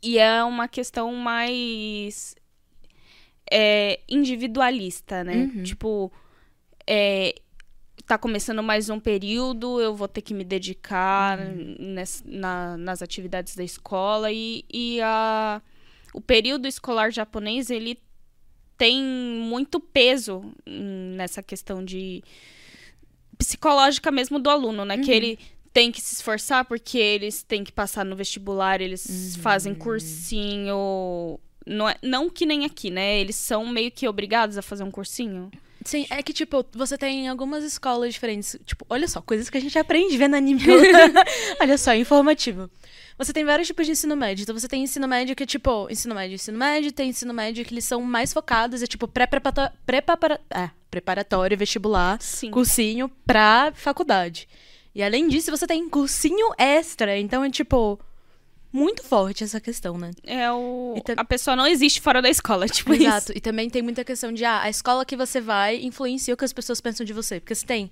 E 0.02 0.16
é 0.18 0.44
uma 0.44 0.68
questão 0.68 1.12
mais 1.14 2.37
é, 3.50 4.00
individualista, 4.08 5.24
né? 5.24 5.48
Tipo, 5.64 6.12
é, 6.90 7.35
tá 8.07 8.16
começando 8.16 8.62
mais 8.62 8.88
um 8.88 8.98
período, 8.98 9.79
eu 9.81 9.94
vou 9.94 10.09
ter 10.09 10.22
que 10.22 10.33
me 10.33 10.42
dedicar 10.44 11.38
nes- 11.79 12.22
na- 12.24 12.77
nas 12.79 13.03
atividades 13.03 13.55
da 13.55 13.62
escola 13.62 14.33
e, 14.33 14.64
e 14.72 14.98
a, 15.03 15.61
o 16.14 16.20
período 16.20 16.66
escolar 16.66 17.12
japonês 17.12 17.68
ele 17.70 17.98
tem 18.79 19.03
muito 19.03 19.79
peso 19.79 20.42
nessa 20.66 21.42
questão 21.42 21.85
de 21.85 22.22
psicológica 23.37 24.11
mesmo 24.11 24.38
do 24.38 24.48
aluno, 24.51 24.85
né? 24.85 24.96
Que 24.98 25.11
ele 25.11 25.38
tem 25.72 25.92
que 25.92 26.01
se 26.01 26.14
esforçar 26.14 26.64
porque 26.64 26.98
eles 26.98 27.42
têm 27.42 27.62
que 27.62 27.70
passar 27.72 28.05
no 28.05 28.16
vestibular, 28.16 28.81
eles 28.81 29.37
fazem 29.37 29.74
cursinho 29.74 31.38
Não, 31.66 31.88
é, 31.88 31.96
não 32.03 32.31
que 32.31 32.46
nem 32.46 32.64
aqui, 32.64 32.90
né? 32.90 33.20
Eles 33.20 33.37
são 33.37 33.66
meio 33.66 33.90
que 33.90 34.09
obrigados 34.09 34.57
a 34.57 34.62
fazer 34.62 34.83
um 34.85 34.90
cursinho. 34.90 35.51
Sim, 35.88 36.07
é 36.11 36.22
que, 36.22 36.35
tipo, 36.35 36.62
você 36.74 36.98
tem 36.98 37.29
algumas 37.29 37.64
escolas 37.64 38.12
diferentes. 38.12 38.59
Tipo, 38.62 38.85
olha 38.90 39.09
só, 39.09 39.22
coisas 39.22 39.48
que 39.48 39.57
a 39.57 39.61
gente 39.61 39.79
aprende 39.79 40.18
vendo 40.18 40.37
anime. 40.37 40.61
olha 41.59 41.79
só, 41.79 41.94
informativo. 41.94 42.70
Você 43.16 43.33
tem 43.33 43.42
vários 43.42 43.68
tipos 43.68 43.87
de 43.87 43.92
ensino 43.92 44.14
médio. 44.14 44.42
Então, 44.42 44.55
você 44.55 44.68
tem 44.68 44.83
ensino 44.83 45.09
médio 45.09 45.35
que 45.35 45.44
é, 45.44 45.46
tipo, 45.46 45.88
ensino 45.90 46.14
médio, 46.14 46.35
ensino 46.35 46.59
médio. 46.59 46.92
Tem 46.92 47.09
ensino 47.09 47.33
médio 47.33 47.64
que 47.64 47.72
eles 47.72 47.87
são 47.87 48.03
mais 48.03 48.35
focados. 48.35 48.83
É, 48.83 48.87
tipo, 48.87 49.09
pré-preparatório, 49.09 49.72
é, 50.51 50.68
preparatório, 50.90 51.57
vestibular, 51.57 52.20
Sim. 52.20 52.51
cursinho 52.51 53.11
pra 53.27 53.72
faculdade. 53.74 54.46
E, 54.94 55.03
além 55.03 55.27
disso, 55.27 55.51
você 55.51 55.66
tem 55.66 55.88
cursinho 55.88 56.53
extra. 56.59 57.18
Então, 57.18 57.42
é, 57.42 57.48
tipo, 57.48 57.98
muito 58.72 59.02
forte 59.02 59.42
essa 59.44 59.61
questão, 59.61 59.96
né? 59.96 60.11
É 60.24 60.50
o... 60.52 61.00
Tam- 61.04 61.14
A 61.16 61.24
pessoa 61.24 61.57
não 61.57 61.66
existe 61.66 62.00
fora 62.00 62.20
da 62.20 62.28
escola, 62.28 62.66
tipo 62.68 62.92
Exato. 62.92 63.31
isso. 63.31 63.38
E 63.38 63.40
também 63.40 63.68
tem 63.70 63.83
muita 63.83 64.04
questão 64.04 64.33
de, 64.33 64.44
ah, 64.44 64.62
a 64.62 64.68
escola 64.70 65.04
que 65.04 65.16
você 65.16 65.40
vai 65.40 65.76
influencia 65.83 66.35
o 66.35 66.37
que 66.37 66.44
as 66.44 66.52
pessoas 66.52 66.81
pensam 66.81 67.04
de 67.07 67.12
você. 67.12 67.40
Porque 67.40 67.54
você 67.54 67.64
tem 67.66 67.90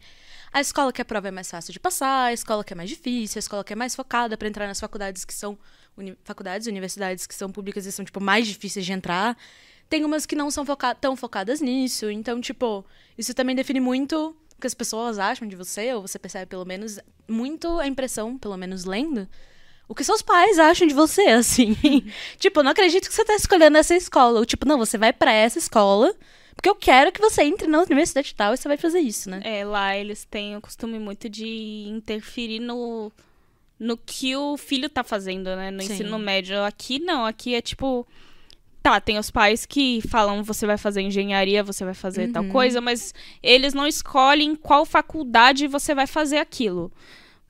a 0.52 0.60
escola 0.60 0.92
que 0.92 1.02
a 1.02 1.04
prova 1.04 1.28
é 1.28 1.30
mais 1.30 1.50
fácil 1.50 1.72
de 1.72 1.80
passar, 1.80 2.26
a 2.26 2.32
escola 2.32 2.62
que 2.64 2.72
é 2.72 2.76
mais 2.76 2.88
difícil, 2.90 3.38
a 3.38 3.40
escola 3.40 3.64
que 3.64 3.72
é 3.72 3.76
mais 3.76 3.94
focada 3.94 4.36
pra 4.36 4.48
entrar 4.48 4.66
nas 4.66 4.78
faculdades 4.80 5.24
que 5.24 5.34
são. 5.34 5.58
Uni 5.96 6.14
faculdades, 6.24 6.66
universidades 6.66 7.26
que 7.26 7.34
são 7.34 7.50
públicas 7.50 7.86
e 7.86 7.90
são, 7.92 8.04
tipo, 8.04 8.20
mais 8.20 8.46
difíceis 8.46 8.84
de 8.84 8.92
entrar. 8.92 9.34
Tem 9.88 10.04
umas 10.04 10.26
que 10.26 10.36
não 10.36 10.50
são 10.50 10.66
foca 10.66 10.94
tão 10.94 11.16
focadas 11.16 11.60
nisso. 11.62 12.10
Então, 12.10 12.38
tipo, 12.38 12.84
isso 13.16 13.32
também 13.32 13.56
define 13.56 13.80
muito 13.80 14.36
o 14.58 14.60
que 14.60 14.66
as 14.66 14.74
pessoas 14.74 15.18
acham 15.18 15.48
de 15.48 15.56
você, 15.56 15.94
ou 15.94 16.02
você 16.02 16.18
percebe, 16.18 16.44
pelo 16.46 16.66
menos, 16.66 16.98
muito 17.26 17.78
a 17.78 17.86
impressão, 17.86 18.36
pelo 18.36 18.56
menos 18.58 18.84
lendo, 18.84 19.26
o 19.88 19.94
que 19.94 20.02
seus 20.04 20.22
pais 20.22 20.58
acham 20.58 20.86
de 20.86 20.94
você, 20.94 21.22
assim. 21.30 21.76
tipo, 22.38 22.60
eu 22.60 22.64
não 22.64 22.70
acredito 22.72 23.08
que 23.08 23.14
você 23.14 23.24
tá 23.24 23.34
escolhendo 23.34 23.78
essa 23.78 23.94
escola. 23.94 24.38
Ou, 24.40 24.46
tipo, 24.46 24.66
não, 24.66 24.78
você 24.78 24.98
vai 24.98 25.12
pra 25.12 25.32
essa 25.32 25.58
escola, 25.58 26.14
porque 26.54 26.68
eu 26.68 26.74
quero 26.74 27.12
que 27.12 27.20
você 27.20 27.42
entre 27.44 27.68
na 27.68 27.80
universidade 27.82 28.34
tal 28.34 28.54
e 28.54 28.56
você 28.56 28.66
vai 28.68 28.76
fazer 28.76 29.00
isso, 29.00 29.28
né? 29.30 29.40
É, 29.44 29.64
lá 29.64 29.96
eles 29.96 30.24
têm 30.24 30.56
o 30.56 30.60
costume 30.60 30.98
muito 30.98 31.28
de 31.28 31.84
interferir 31.88 32.60
no, 32.60 33.12
no 33.78 33.96
que 33.96 34.34
o 34.36 34.56
filho 34.56 34.88
tá 34.88 35.04
fazendo, 35.04 35.54
né? 35.54 35.70
No 35.70 35.82
Sim. 35.82 35.92
ensino 35.92 36.18
médio. 36.18 36.62
Aqui 36.64 36.98
não, 36.98 37.24
aqui 37.26 37.54
é 37.54 37.60
tipo. 37.60 38.06
Tá, 38.82 39.00
tem 39.00 39.18
os 39.18 39.32
pais 39.32 39.66
que 39.66 40.00
falam 40.08 40.44
você 40.44 40.64
vai 40.64 40.78
fazer 40.78 41.00
engenharia, 41.02 41.60
você 41.64 41.84
vai 41.84 41.92
fazer 41.92 42.30
tal 42.30 42.44
Uhum. 42.44 42.50
coisa, 42.50 42.80
mas 42.80 43.12
eles 43.42 43.74
não 43.74 43.84
escolhem 43.84 44.54
qual 44.54 44.86
faculdade 44.86 45.66
você 45.66 45.92
vai 45.92 46.06
fazer 46.06 46.38
aquilo. 46.38 46.92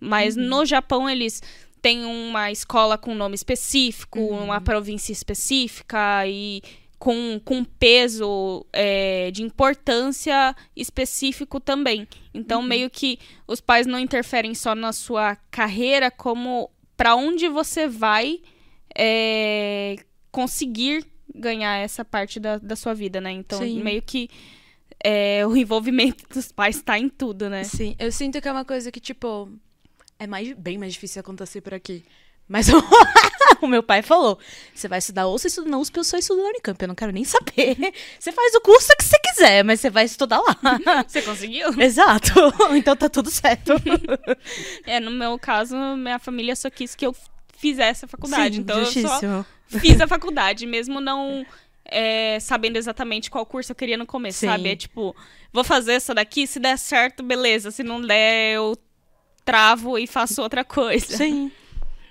Mas 0.01 0.35
Uhum. 0.35 0.45
no 0.45 0.65
Japão 0.65 1.09
eles 1.11 1.43
têm 1.87 2.05
uma 2.05 2.51
escola 2.51 2.99
com 2.99 3.15
nome 3.15 3.37
específico, 3.37 4.19
Uhum. 4.19 4.45
uma 4.47 4.61
província 4.61 5.13
específica 5.13 6.27
e 6.27 6.61
com, 6.99 7.41
com 7.45 7.63
peso 7.63 8.67
é, 8.73 9.31
de 9.31 9.45
importância 9.45 10.57
específico 10.75 11.61
também. 11.61 12.09
Então, 12.35 12.61
Uhum. 12.61 12.67
meio 12.67 12.91
que 12.91 13.21
os 13.47 13.61
pais 13.61 13.87
não 13.87 14.01
interferem 14.01 14.53
só 14.53 14.75
na 14.75 14.93
sua 14.93 15.37
carreira, 15.49 16.11
como 16.11 16.69
para 16.97 17.15
onde 17.15 17.47
você 17.49 17.87
vai 17.87 18.41
é, 18.99 19.95
conseguir 20.33 21.07
ganhar 21.33 21.77
essa 21.77 22.05
parte 22.05 22.41
da, 22.41 22.59
da 22.59 22.75
sua 22.75 22.95
vida, 22.95 23.21
né? 23.21 23.31
Então, 23.31 23.61
Sim. 23.61 23.81
meio 23.83 24.03
que 24.03 24.29
é, 25.05 25.47
o 25.47 25.57
envolvimento 25.57 26.25
dos 26.35 26.51
pais 26.51 26.83
tá 26.83 26.99
em 26.99 27.09
tudo, 27.09 27.49
né? 27.49 27.63
Sim, 27.63 27.95
eu 27.99 28.11
sinto 28.11 28.41
que 28.41 28.49
é 28.49 28.53
uma 28.53 28.65
coisa 28.65 28.91
que, 28.91 28.99
tipo, 28.99 29.49
é 30.19 30.27
mais, 30.27 30.53
bem 30.55 30.79
mais 30.79 30.95
difícil 30.95 31.21
acontecer 31.21 31.61
por 31.61 31.75
aqui. 31.75 32.05
Mas 32.49 32.69
o, 33.61 33.67
meu 33.67 33.83
pai 33.83 34.03
falou: 34.03 34.39
você 34.73 34.87
vai 34.87 34.99
estudar 34.99 35.27
ou 35.27 35.39
você 35.39 35.49
estuda 35.49 35.69
na 35.69 35.79
USP 35.79 35.99
ou 35.99 36.05
só 36.05 36.17
estuda 36.17 36.43
na 36.43 36.49
Unicamp. 36.51 36.81
Eu 36.81 36.89
não 36.89 36.95
quero 36.95 37.13
nem 37.13 37.25
saber. 37.25 37.77
Você 38.19 38.31
faz 38.31 38.55
o 38.55 38.61
curso 38.61 38.89
que 38.97 39.05
você 39.05 39.19
quiser, 39.19 39.65
mas 39.65 39.81
você 39.81 39.91
vai 39.91 40.05
estudar 40.05 40.41
lá. 40.41 40.57
Você 41.07 41.23
conseguiu? 41.23 41.69
Exato. 41.81 42.33
Então 42.75 42.97
tá 42.97 43.09
tudo 43.09 43.31
certo. 43.31 43.73
É, 44.87 45.01
no 45.01 45.11
meu 45.11 45.39
caso, 45.39 45.77
minha 45.97 46.19
família 46.19 46.55
só 46.55 46.71
quis 46.71 46.95
que 46.95 47.07
eu 47.07 47.15
fizesse 47.59 48.05
a 48.05 48.09
faculdade. 48.09 48.57
Sim, 48.57 48.61
então, 48.63 48.79
eu 48.79 48.87
só 48.87 48.93
justíssimo. 48.93 49.47
fiz 49.69 50.01
a 50.01 50.07
faculdade, 50.07 50.67
mesmo 50.67 51.01
não 51.01 51.45
é, 51.85 52.39
sabendo 52.41 52.77
exatamente 52.77 53.31
qual 53.31 53.45
curso 53.47 53.73
eu 53.73 53.77
queria 53.77 53.97
no 53.97 54.07
começo, 54.07 54.41
Sim. 54.41 54.47
sabe? 54.47 54.71
É 54.71 54.77
tipo, 54.77 55.15
vou 55.53 55.65
fazer 55.65 55.95
essa 55.95 56.15
daqui, 56.15 56.47
se 56.47 56.61
der 56.61 56.79
certo, 56.79 57.23
beleza. 57.23 57.71
Se 57.71 57.83
não 57.83 58.01
der, 58.01 58.55
eu 58.55 58.77
travo 59.47 59.97
e 59.99 60.07
faço 60.07 60.43
outra 60.43 60.63
coisa. 60.65 61.17
Sim. 61.17 61.51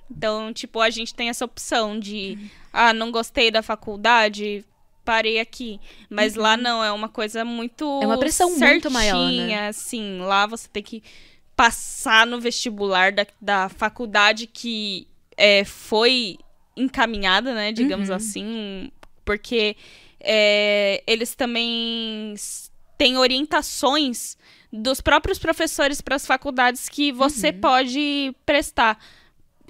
Então, 0.10 0.52
tipo, 0.54 0.80
a 0.80 0.90
gente 0.90 1.14
tem 1.14 1.30
essa 1.30 1.46
opção 1.46 2.00
de, 2.00 2.38
ah, 2.72 2.94
não 2.94 3.12
gostei 3.12 3.52
da 3.52 3.62
faculdade, 3.62 4.64
parei 5.04 5.40
aqui. 5.40 5.80
Mas 6.10 6.36
lá 6.36 6.56
não, 6.56 6.84
é 6.84 6.92
uma 6.92 7.10
coisa 7.10 7.44
muito 7.46 7.86
Uhum. 7.86 8.04
É 8.04 8.08
uma 8.08 8.18
pressão 8.18 8.58
muito 8.58 8.90
maior, 8.90 9.18
né? 9.18 9.38
certinha, 9.38 9.68
assim. 9.68 10.20
Lá 10.20 10.48
você 10.48 10.68
tem 10.68 10.82
que 10.82 11.04
passar 11.56 12.26
no 12.26 12.40
vestibular 12.40 13.12
da, 13.12 13.26
da 13.40 13.70
faculdade 13.70 14.48
que 14.48 15.08
é, 15.38 15.64
foi 15.64 16.38
encaminhada, 16.78 17.54
né, 17.54 17.72
digamos 17.72 18.10
Uhum. 18.10 18.16
assim, 18.16 18.92
porque 19.24 19.78
é, 20.20 21.02
eles 21.08 21.34
também 21.34 22.34
têm 22.98 23.18
orientações 23.18 24.38
dos 24.82 25.02
próprios 25.02 25.40
professores 25.40 26.02
para 26.02 26.16
as 26.16 26.26
faculdades 26.26 26.88
que 26.90 27.12
você 27.12 27.50
Uhum. 27.50 27.60
pode 27.60 28.36
prestar 28.46 28.98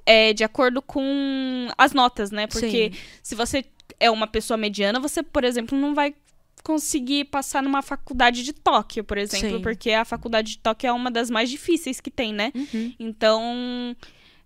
é, 0.05 0.33
de 0.33 0.43
acordo 0.43 0.81
com 0.81 1.67
as 1.77 1.93
notas, 1.93 2.29
né? 2.31 2.45
Porque 2.47 2.91
Sim. 2.93 2.99
se 3.23 3.35
você 3.35 3.65
é 3.99 4.09
uma 4.11 4.27
pessoa 4.27 4.57
mediana, 4.57 4.99
você, 4.99 5.23
por 5.23 5.43
exemplo, 5.43 5.77
não 5.77 5.95
vai 5.95 6.13
conseguir 6.63 7.25
passar 7.25 7.61
numa 7.61 7.81
faculdade 7.81 8.43
de 8.43 8.51
Tóquio, 8.53 9.03
por 9.03 9.17
exemplo, 9.17 9.57
Sim. 9.57 9.61
porque 9.61 9.91
a 9.91 10.03
faculdade 10.03 10.51
de 10.53 10.57
Tóquio 10.59 10.87
é 10.87 10.91
uma 10.91 11.11
das 11.11 11.29
mais 11.29 11.49
difíceis 11.49 11.99
que 11.99 12.09
tem, 12.11 12.33
né? 12.33 12.51
Uhum. 12.55 12.93
Então, 12.99 13.95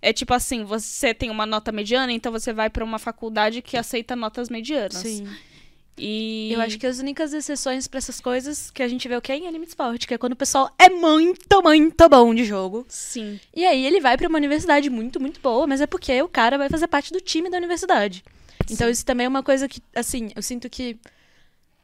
é 0.02 0.12
tipo 0.14 0.34
assim, 0.34 0.64
você 0.64 1.14
tem 1.14 1.30
uma 1.30 1.46
nota 1.46 1.72
mediana, 1.72 2.12
então 2.12 2.32
você 2.32 2.52
vai 2.54 2.70
para 2.70 2.84
uma 2.84 3.00
faculdade 3.00 3.62
que 3.62 3.78
aceita 3.78 4.16
notas 4.16 4.50
medianas. 4.50 4.96
Sim. 4.98 5.28
E 6.00 6.52
Eu 6.54 6.62
acho 6.62 6.78
que 6.78 6.88
as 6.88 7.00
únicas 7.00 7.34
exceções 7.34 7.88
pra 7.88 7.98
essas 7.98 8.20
coisas 8.22 8.72
que 8.72 8.82
a 8.82 8.88
gente 8.88 9.08
vê 9.08 9.16
o 9.16 9.22
que 9.22 9.32
é 9.32 9.38
em 9.38 9.48
anime 9.48 9.66
de 9.66 9.72
esporte, 9.72 10.08
que 10.08 10.14
é 10.14 10.18
quando 10.18 10.34
o 10.34 10.36
pessoal 10.36 10.74
é 10.80 10.90
muito, 10.90 11.62
muito 11.62 12.10
bom 12.10 12.34
de 12.34 12.46
jogo. 12.46 12.86
sim. 12.88 13.40
E 13.56 13.66
aí 13.66 13.86
ele 13.86 14.00
vai 14.00 14.18
pra 14.18 14.28
uma 14.28 14.38
universidade 14.38 14.90
muito, 14.90 15.20
muito 15.20 15.40
boa, 15.42 15.68
mas 15.68 15.82
é 15.82 15.88
porque 15.88 16.22
o 16.22 16.28
cara 16.28 16.58
vai 16.58 16.70
fazer 16.70 16.88
parte 16.88 17.12
do 17.12 17.20
time 17.20 17.50
da 17.50 17.58
universidade. 17.58 18.24
Então 18.70 18.88
Sim. 18.88 18.92
isso 18.92 19.06
também 19.06 19.26
é 19.26 19.30
uma 19.30 19.44
coisa 19.44 19.68
que, 19.68 19.82
assim, 19.96 20.32
eu 20.36 20.42
sinto 20.42 20.70
que 20.70 20.98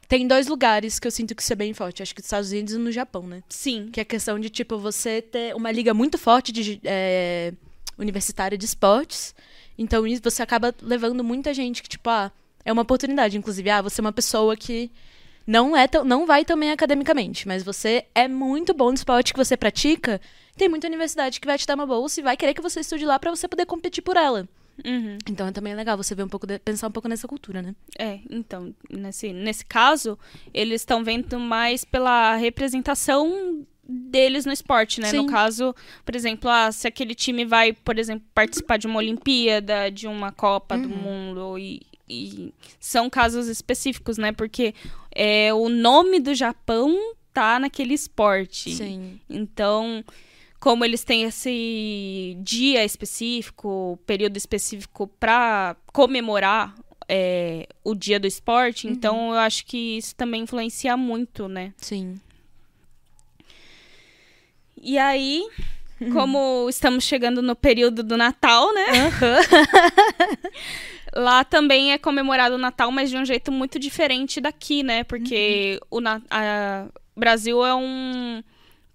tem 0.07 0.27
dois 0.27 0.47
lugares 0.47 0.99
que 0.99 1.07
eu 1.07 1.11
sinto 1.11 1.33
que 1.33 1.41
isso 1.41 1.51
é 1.51 1.55
bem 1.55 1.73
forte. 1.73 2.03
Acho 2.03 2.13
que 2.13 2.21
nos 2.21 2.27
Estados 2.27 2.51
Unidos 2.51 2.73
e 2.73 2.77
no 2.77 2.91
Japão, 2.91 3.23
né? 3.23 3.43
Sim. 3.49 3.89
Que 3.91 3.99
é 3.99 4.03
a 4.03 4.05
questão 4.05 4.39
de, 4.39 4.49
tipo, 4.49 4.77
você 4.77 5.21
ter 5.21 5.55
uma 5.55 5.71
liga 5.71 5.93
muito 5.93 6.17
forte 6.17 6.51
de 6.51 6.79
é, 6.83 7.53
universitária 7.97 8.57
de 8.57 8.65
esportes. 8.65 9.33
Então 9.77 10.05
isso 10.05 10.21
você 10.23 10.41
acaba 10.41 10.73
levando 10.81 11.23
muita 11.23 11.53
gente 11.53 11.81
que, 11.81 11.89
tipo, 11.89 12.09
ah, 12.09 12.31
é 12.65 12.73
uma 12.73 12.81
oportunidade. 12.81 13.37
Inclusive, 13.37 13.69
ah, 13.69 13.81
você 13.81 14.01
é 14.01 14.03
uma 14.03 14.11
pessoa 14.11 14.57
que 14.57 14.91
não 15.47 15.77
é 15.77 15.87
tão, 15.87 16.03
não 16.03 16.25
vai 16.25 16.43
também 16.43 16.71
academicamente, 16.71 17.47
mas 17.47 17.61
você 17.63 18.05
é 18.15 18.27
muito 18.27 18.73
bom 18.73 18.87
no 18.89 18.95
esporte 18.95 19.31
que 19.31 19.37
você 19.39 19.55
pratica. 19.55 20.19
Tem 20.57 20.67
muita 20.67 20.87
universidade 20.87 21.39
que 21.39 21.45
vai 21.47 21.57
te 21.57 21.67
dar 21.67 21.75
uma 21.75 21.85
bolsa 21.85 22.19
e 22.19 22.23
vai 22.23 22.35
querer 22.35 22.53
que 22.53 22.61
você 22.61 22.79
estude 22.79 23.05
lá 23.05 23.19
pra 23.19 23.29
você 23.29 23.47
poder 23.47 23.65
competir 23.65 24.01
por 24.01 24.17
ela. 24.17 24.47
Uhum. 24.83 25.17
Então 25.29 25.47
é 25.47 25.51
também 25.51 25.73
legal 25.73 25.95
você 25.95 26.13
ver 26.15 26.23
um 26.23 26.27
pouco 26.27 26.45
de- 26.47 26.59
pensar 26.59 26.87
um 26.87 26.91
pouco 26.91 27.07
nessa 27.07 27.27
cultura, 27.27 27.61
né? 27.61 27.73
É, 27.97 28.19
então, 28.29 28.73
nesse, 28.89 29.31
nesse 29.31 29.63
caso, 29.65 30.17
eles 30.53 30.81
estão 30.81 31.01
vendo 31.03 31.39
mais 31.39 31.85
pela 31.85 32.35
representação 32.35 33.65
deles 33.87 34.45
no 34.45 34.51
esporte, 34.51 34.99
né? 34.99 35.09
Sim. 35.09 35.17
No 35.17 35.27
caso, 35.27 35.73
por 36.03 36.15
exemplo, 36.15 36.49
ah, 36.49 36.71
se 36.71 36.87
aquele 36.87 37.13
time 37.15 37.45
vai, 37.45 37.71
por 37.71 37.97
exemplo, 37.99 38.25
participar 38.33 38.77
de 38.77 38.87
uma 38.87 38.97
Olimpíada, 38.97 39.89
de 39.91 40.07
uma 40.07 40.31
Copa 40.31 40.77
do 40.77 40.89
Uhum. 40.89 40.95
Mundo, 40.95 41.59
e, 41.59 41.81
e 42.07 42.53
são 42.79 43.09
casos 43.09 43.47
específicos, 43.47 44.17
né? 44.17 44.31
Porque 44.31 44.73
é, 45.11 45.53
o 45.53 45.69
nome 45.69 46.19
do 46.19 46.33
Japão 46.33 47.15
tá 47.33 47.59
naquele 47.59 47.93
esporte. 47.93 48.75
Sim. 48.75 49.19
Então, 49.29 50.03
como 50.59 50.85
eles 50.85 51.03
têm 51.03 51.23
esse 51.23 52.37
dia 52.39 52.85
específico, 52.85 53.99
período 54.05 54.37
específico 54.37 55.07
para 55.19 55.75
comemorar 55.91 56.75
é, 57.07 57.67
o 57.83 57.93
dia 57.93 58.19
do 58.19 58.25
esporte, 58.25 58.87
então 58.87 59.31
eu 59.31 59.39
acho 59.39 59.65
que 59.65 59.97
isso 59.97 60.15
também 60.15 60.43
influencia 60.43 60.95
muito, 60.95 61.47
né? 61.47 61.73
Sim. 61.77 62.19
E 64.81 64.97
aí, 64.97 65.47
como 66.13 66.67
estamos 66.69 67.03
chegando 67.03 67.41
no 67.41 67.55
período 67.55 68.01
do 68.01 68.17
Natal, 68.17 68.73
né? 68.73 68.85
Lá 71.15 71.43
também 71.45 71.93
é 71.93 71.97
comemorado 71.97 72.55
o 72.55 72.57
Natal, 72.57 72.91
mas 72.91 73.09
de 73.09 73.15
um 73.17 73.23
jeito 73.25 73.51
muito 73.51 73.79
diferente 73.79 74.41
daqui, 74.41 74.83
né? 74.83 75.03
Porque 75.05 75.79
o 75.89 76.01
Na- 76.01 76.21
a- 76.29 76.87
Brasil 77.15 77.65
é 77.65 77.73
um 77.73 78.43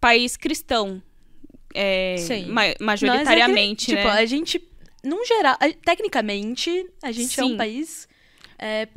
país 0.01 0.37
cristão. 0.37 1.03
É, 1.75 2.17
Sim. 2.19 2.47
ma- 2.47 2.75
majoritariamente, 2.81 3.85
é 3.85 3.87
que, 3.87 3.95
né? 3.95 4.03
Tipo, 4.03 4.15
a 4.19 4.27
gente, 4.27 4.69
num 5.05 5.25
geral, 5.25 5.55
a- 5.59 5.73
tecnicamente, 5.85 6.87
a 7.03 7.11
gente 7.13 7.39
é 7.41 7.43
Sim. 7.45 7.55
um 7.55 7.57
país 7.57 8.07
é, 8.59 8.89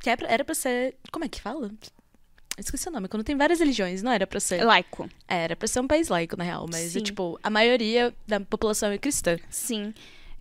que 0.00 0.10
é 0.10 0.16
era 0.26 0.44
pra 0.44 0.54
ser. 0.54 0.96
Como 1.12 1.24
é 1.24 1.28
que 1.28 1.40
fala? 1.40 1.70
Esqueci 2.58 2.88
o 2.88 2.92
nome. 2.92 3.06
Quando 3.08 3.22
tem 3.22 3.36
várias 3.36 3.60
religiões, 3.60 4.02
não 4.02 4.10
era 4.10 4.26
pra 4.26 4.40
ser. 4.40 4.64
Laico. 4.64 5.08
É, 5.28 5.44
era 5.44 5.54
pra 5.56 5.68
ser 5.68 5.78
um 5.80 5.86
país 5.86 6.08
laico, 6.08 6.36
na 6.36 6.42
real. 6.44 6.66
Mas, 6.70 6.96
é, 6.96 7.00
tipo, 7.00 7.38
a 7.42 7.48
maioria 7.48 8.12
da 8.26 8.40
população 8.40 8.90
é 8.90 8.98
cristã. 8.98 9.38
Sim. 9.48 9.94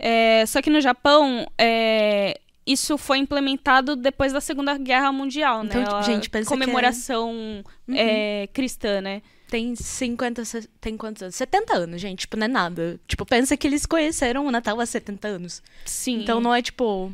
É, 0.03 0.43
só 0.47 0.61
que 0.63 0.69
no 0.71 0.81
Japão, 0.81 1.45
é, 1.59 2.39
isso 2.65 2.97
foi 2.97 3.19
implementado 3.19 3.95
depois 3.95 4.33
da 4.33 4.41
Segunda 4.41 4.75
Guerra 4.77 5.11
Mundial, 5.11 5.63
Então, 5.63 5.79
né? 5.79 5.85
tipo, 5.85 5.95
A 5.97 6.01
gente, 6.01 6.29
pensa 6.29 6.47
que 6.49 6.53
é- 6.55 6.57
comemoração 6.57 7.63
é, 7.93 8.47
cristã, 8.51 8.99
né? 8.99 9.21
Tem 9.47 9.75
50. 9.75 10.43
se- 10.45 10.67
Tem 10.79 10.95
quantos 10.97 11.21
anos? 11.21 11.35
70 11.35 11.75
anos, 11.75 11.99
gente. 12.01 12.21
Tipo, 12.21 12.37
não 12.37 12.45
é 12.45 12.47
nada. 12.47 12.99
Tipo, 13.07 13.25
pensa 13.25 13.55
que 13.57 13.67
eles 13.67 13.85
conheceram 13.85 14.45
o 14.45 14.51
Natal 14.51 14.79
há 14.79 14.85
70 14.85 15.27
anos. 15.27 15.61
Sim. 15.85 16.21
Então 16.21 16.39
não 16.39 16.55
é, 16.55 16.61
tipo, 16.61 17.13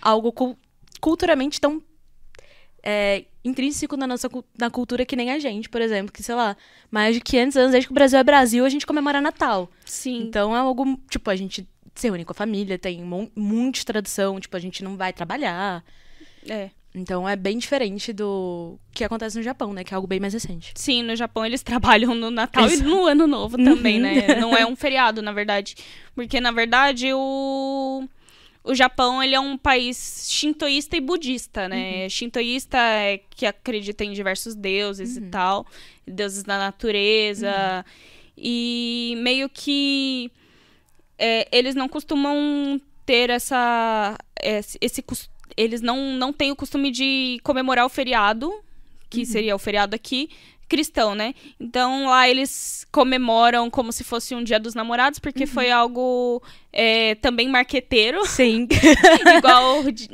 algo 0.00 0.30
cul- 0.30 0.58
culturalmente 1.00 1.60
tão 1.60 1.82
é, 2.82 3.24
intrínseco 3.44 3.96
na 3.96 4.06
nossa 4.06 4.28
cu- 4.28 4.44
na 4.58 4.70
cultura 4.70 5.04
que 5.04 5.16
nem 5.16 5.30
a 5.30 5.38
gente, 5.38 5.68
por 5.68 5.80
exemplo. 5.80 6.12
Que, 6.12 6.22
sei 6.22 6.34
lá, 6.34 6.56
mais 6.90 7.14
de 7.14 7.20
500 7.20 7.56
anos 7.56 7.72
desde 7.72 7.86
que 7.88 7.92
o 7.92 7.94
Brasil 7.94 8.18
é 8.18 8.24
Brasil, 8.24 8.64
a 8.64 8.68
gente 8.68 8.86
comemora 8.86 9.20
Natal. 9.20 9.70
Sim. 9.84 10.22
Então 10.22 10.54
é 10.54 10.58
algo, 10.60 10.98
tipo, 11.10 11.28
a 11.30 11.36
gente 11.36 11.66
se 12.00 12.08
reúne 12.08 12.24
com 12.24 12.32
a 12.32 12.34
família, 12.34 12.78
tem 12.78 13.02
um 13.02 13.28
monte 13.36 13.80
de 13.80 13.86
tradição, 13.86 14.40
tipo, 14.40 14.56
a 14.56 14.60
gente 14.60 14.82
não 14.82 14.96
vai 14.96 15.12
trabalhar. 15.12 15.84
É. 16.48 16.70
Então 16.92 17.28
é 17.28 17.36
bem 17.36 17.56
diferente 17.56 18.12
do 18.12 18.76
que 18.92 19.04
acontece 19.04 19.36
no 19.36 19.42
Japão, 19.44 19.72
né? 19.72 19.84
Que 19.84 19.94
é 19.94 19.96
algo 19.96 20.08
bem 20.08 20.18
mais 20.18 20.32
recente. 20.34 20.72
Sim, 20.74 21.04
no 21.04 21.14
Japão 21.14 21.46
eles 21.46 21.62
trabalham 21.64 22.14
no 22.16 22.30
Natal 22.32 22.64
Exato. 22.66 22.82
e 22.82 22.84
no 22.92 23.06
Ano 23.06 23.26
Novo 23.28 23.56
também, 23.56 23.96
Uhum. 23.96 24.02
né? 24.02 24.34
Não 24.40 24.56
é 24.56 24.66
um 24.66 24.74
feriado, 24.74 25.22
na 25.22 25.30
verdade. 25.32 25.76
Porque, 26.14 26.40
na 26.40 26.50
verdade, 26.50 27.12
o... 27.12 28.08
O 28.62 28.74
Japão, 28.74 29.22
ele 29.22 29.34
é 29.34 29.40
um 29.40 29.56
país 29.56 30.26
shintoísta 30.28 30.94
e 30.94 31.00
budista, 31.00 31.66
né? 31.66 32.06
Shintoísta 32.10 32.76
é 32.76 33.18
que 33.30 33.46
acredita 33.46 34.04
em 34.04 34.12
diversos 34.12 34.54
deuses 34.54 35.16
e 35.16 35.22
tal. 35.22 35.66
Deuses 36.06 36.42
da 36.42 36.58
natureza. 36.58 37.84
E 38.36 39.14
meio 39.18 39.48
que... 39.48 40.30
é, 41.20 41.46
eles 41.52 41.74
não 41.74 41.88
costumam 41.88 42.80
ter 43.04 43.30
essa... 43.30 44.16
Esse, 44.42 44.78
esse 44.80 45.04
eles 45.56 45.80
não, 45.80 46.12
não 46.12 46.32
têm 46.32 46.50
o 46.50 46.56
costume 46.56 46.90
de 46.90 47.38
comemorar 47.42 47.84
o 47.84 47.90
feriado, 47.90 48.52
que 49.10 49.26
seria 49.26 49.54
o 49.54 49.58
feriado 49.58 49.94
aqui, 49.94 50.30
cristão, 50.70 51.16
né? 51.16 51.34
Então 51.58 52.06
lá 52.06 52.28
eles 52.28 52.86
comemoram 52.92 53.68
como 53.68 53.92
se 53.92 54.04
fosse 54.04 54.34
um 54.36 54.42
dia 54.42 54.58
dos 54.58 54.74
namorados, 54.74 55.18
porque 55.18 55.44
foi 55.44 55.70
algo 55.70 56.40
é, 56.72 57.16
também 57.16 57.48
marqueteiro, 57.48 58.24
Sim. 58.24 58.68
igual 59.36 59.80
o 59.80 59.84
White 59.84 60.08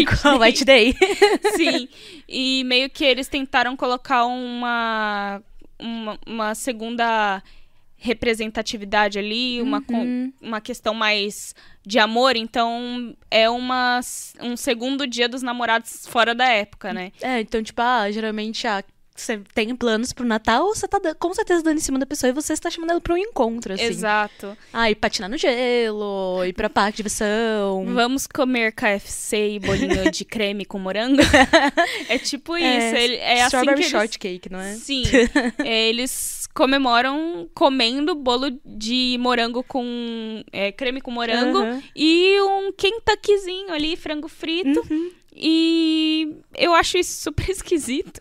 Igual 0.00 0.40
White 0.40 0.64
Day. 0.64 0.96
Sim. 1.54 1.88
E 2.26 2.64
meio 2.64 2.88
que 2.88 3.04
eles 3.04 3.28
tentaram 3.28 3.76
colocar 3.76 4.24
uma, 4.24 5.42
uma, 5.78 6.18
uma 6.26 6.54
segunda 6.54 7.42
representatividade 7.98 9.18
ali, 9.18 9.60
uma, 9.60 9.82
Uhum. 9.90 10.32
uma 10.40 10.60
questão 10.60 10.94
mais 10.94 11.54
de 11.86 11.98
amor, 11.98 12.36
então 12.36 13.14
é 13.30 13.48
uma, 13.50 14.00
um 14.40 14.56
segundo 14.56 15.06
dia 15.06 15.28
dos 15.28 15.42
namorados 15.42 16.06
fora 16.06 16.34
da 16.34 16.46
época, 16.46 16.92
né? 16.92 17.10
É, 17.20 17.40
então, 17.40 17.62
tipo, 17.62 17.80
ah, 17.82 18.10
geralmente, 18.10 18.66
ah, 18.66 18.82
você 19.20 19.40
tem 19.54 19.74
planos 19.74 20.12
pro 20.12 20.24
Natal, 20.26 20.66
você 20.74 20.86
tá 20.88 21.00
com 21.18 21.34
certeza 21.34 21.62
dando 21.62 21.78
em 21.78 21.80
cima 21.80 21.98
da 21.98 22.06
pessoa 22.06 22.30
e 22.30 22.32
você 22.32 22.52
está 22.52 22.70
chamando 22.70 22.90
ela 22.90 23.00
pra 23.00 23.14
um 23.14 23.18
encontro, 23.18 23.74
assim. 23.74 23.84
Exato. 23.84 24.56
Ah, 24.72 24.90
ir 24.90 24.94
patinar 24.94 25.28
no 25.30 25.36
gelo, 25.36 26.44
ir 26.44 26.52
pra 26.52 26.68
parque 26.70 26.92
de 26.92 26.96
diversão. 26.98 27.84
Vamos 27.94 28.26
comer 28.26 28.72
KFC 28.72 29.52
e 29.54 29.58
bolinho 29.58 30.10
de 30.10 30.24
creme 30.24 30.64
com 30.64 30.78
morango? 30.78 31.20
é 32.08 32.18
tipo 32.18 32.56
isso. 32.56 32.66
É, 32.66 33.04
ele- 33.04 33.16
É, 33.16 33.32
assim 33.42 33.44
Strawberry 33.46 33.74
que 33.76 33.80
eles... 33.82 33.90
shortcake, 33.90 34.50
não 34.50 34.60
é? 34.60 34.74
Sim. 34.74 35.02
É, 35.64 35.88
eles 35.88 36.48
comemoram 36.54 37.48
comendo 37.54 38.14
bolo 38.14 38.50
de 38.64 39.16
morango 39.20 39.62
com 39.62 40.42
é, 40.52 40.72
creme 40.72 41.00
com 41.00 41.10
morango 41.10 41.58
Aham. 41.58 41.82
e 41.94 42.40
um 42.40 42.72
Kentuckyzinho 42.72 43.72
ali, 43.72 43.96
frango 43.96 44.28
frito. 44.28 44.84
Uhum. 44.90 45.10
E 45.40 46.36
eu 46.56 46.74
acho 46.74 46.98
isso 46.98 47.22
super 47.22 47.48
esquisito. 47.50 48.18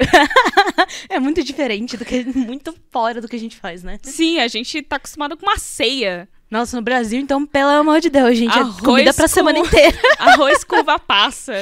É 1.09 1.19
muito 1.19 1.43
diferente 1.43 1.97
do 1.97 2.05
que. 2.05 2.23
Muito 2.23 2.75
fora 2.91 3.19
do 3.19 3.27
que 3.27 3.35
a 3.35 3.39
gente 3.39 3.55
faz, 3.57 3.81
né? 3.83 3.99
Sim, 4.03 4.39
a 4.39 4.47
gente 4.47 4.81
tá 4.83 4.97
acostumado 4.97 5.35
com 5.35 5.45
uma 5.45 5.57
ceia. 5.57 6.29
Nossa, 6.49 6.77
no 6.77 6.81
Brasil, 6.83 7.19
então, 7.19 7.45
pelo 7.45 7.69
amor 7.71 7.99
de 7.99 8.09
Deus, 8.09 8.37
gente, 8.37 8.57
Arroz 8.57 8.77
é 8.77 8.81
comida 8.81 9.13
pra 9.13 9.23
com- 9.25 9.33
semana 9.33 9.59
inteira. 9.59 9.97
Arroz 10.17 10.63
com 10.63 10.79
uva 10.79 10.97
passa. 10.99 11.53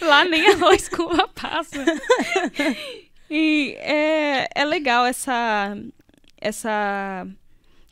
Lá 0.00 0.24
nem 0.24 0.48
arroz 0.48 0.88
com 0.88 1.02
uva 1.04 1.28
passa. 1.28 1.84
E 3.30 3.74
é, 3.78 4.48
é 4.54 4.64
legal 4.64 5.04
essa, 5.04 5.76
essa 6.40 7.26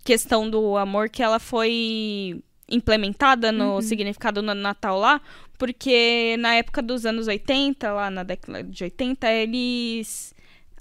questão 0.04 0.48
do 0.48 0.76
amor 0.76 1.08
que 1.10 1.22
ela 1.22 1.38
foi 1.38 2.42
implementada 2.68 3.52
no 3.52 3.80
significado 3.80 4.42
no 4.42 4.54
Natal 4.54 4.98
lá, 4.98 5.20
porque 5.56 6.36
na 6.38 6.54
época 6.54 6.82
dos 6.82 7.06
anos 7.06 7.28
80, 7.28 7.92
lá 7.92 8.10
na 8.10 8.22
década 8.22 8.62
de 8.62 8.84
80, 8.84 9.30
eles 9.30 10.34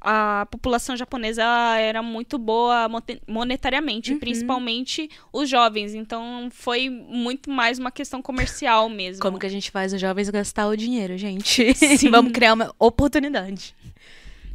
a 0.08 0.46
população 0.52 0.96
japonesa 0.96 1.44
era 1.80 2.04
muito 2.04 2.38
boa 2.38 2.88
monetariamente, 3.28 4.14
principalmente 4.16 5.10
os 5.34 5.50
jovens. 5.50 5.96
Então 5.96 6.48
foi 6.52 6.90
muito 6.90 7.50
mais 7.50 7.80
uma 7.80 7.90
questão 7.90 8.22
comercial 8.22 8.88
mesmo. 8.88 9.20
Como 9.20 9.40
que 9.40 9.48
a 9.48 9.50
gente 9.50 9.72
faz 9.72 9.94
os 9.94 10.00
jovens 10.00 10.30
gastar 10.30 10.68
o 10.68 10.78
dinheiro, 10.78 11.18
gente? 11.18 11.74
Sim. 11.98 12.12
Vamos 12.12 12.32
criar 12.32 12.54
uma 12.54 12.72
oportunidade. 12.78 13.76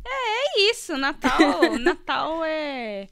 É 0.07 0.71
isso, 0.71 0.97
Natal, 0.97 1.79
Natal 1.81 2.45
é 2.45 3.09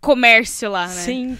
comércio 0.00 0.70
lá, 0.70 0.86
né? 0.86 0.94
Sim. 0.94 1.36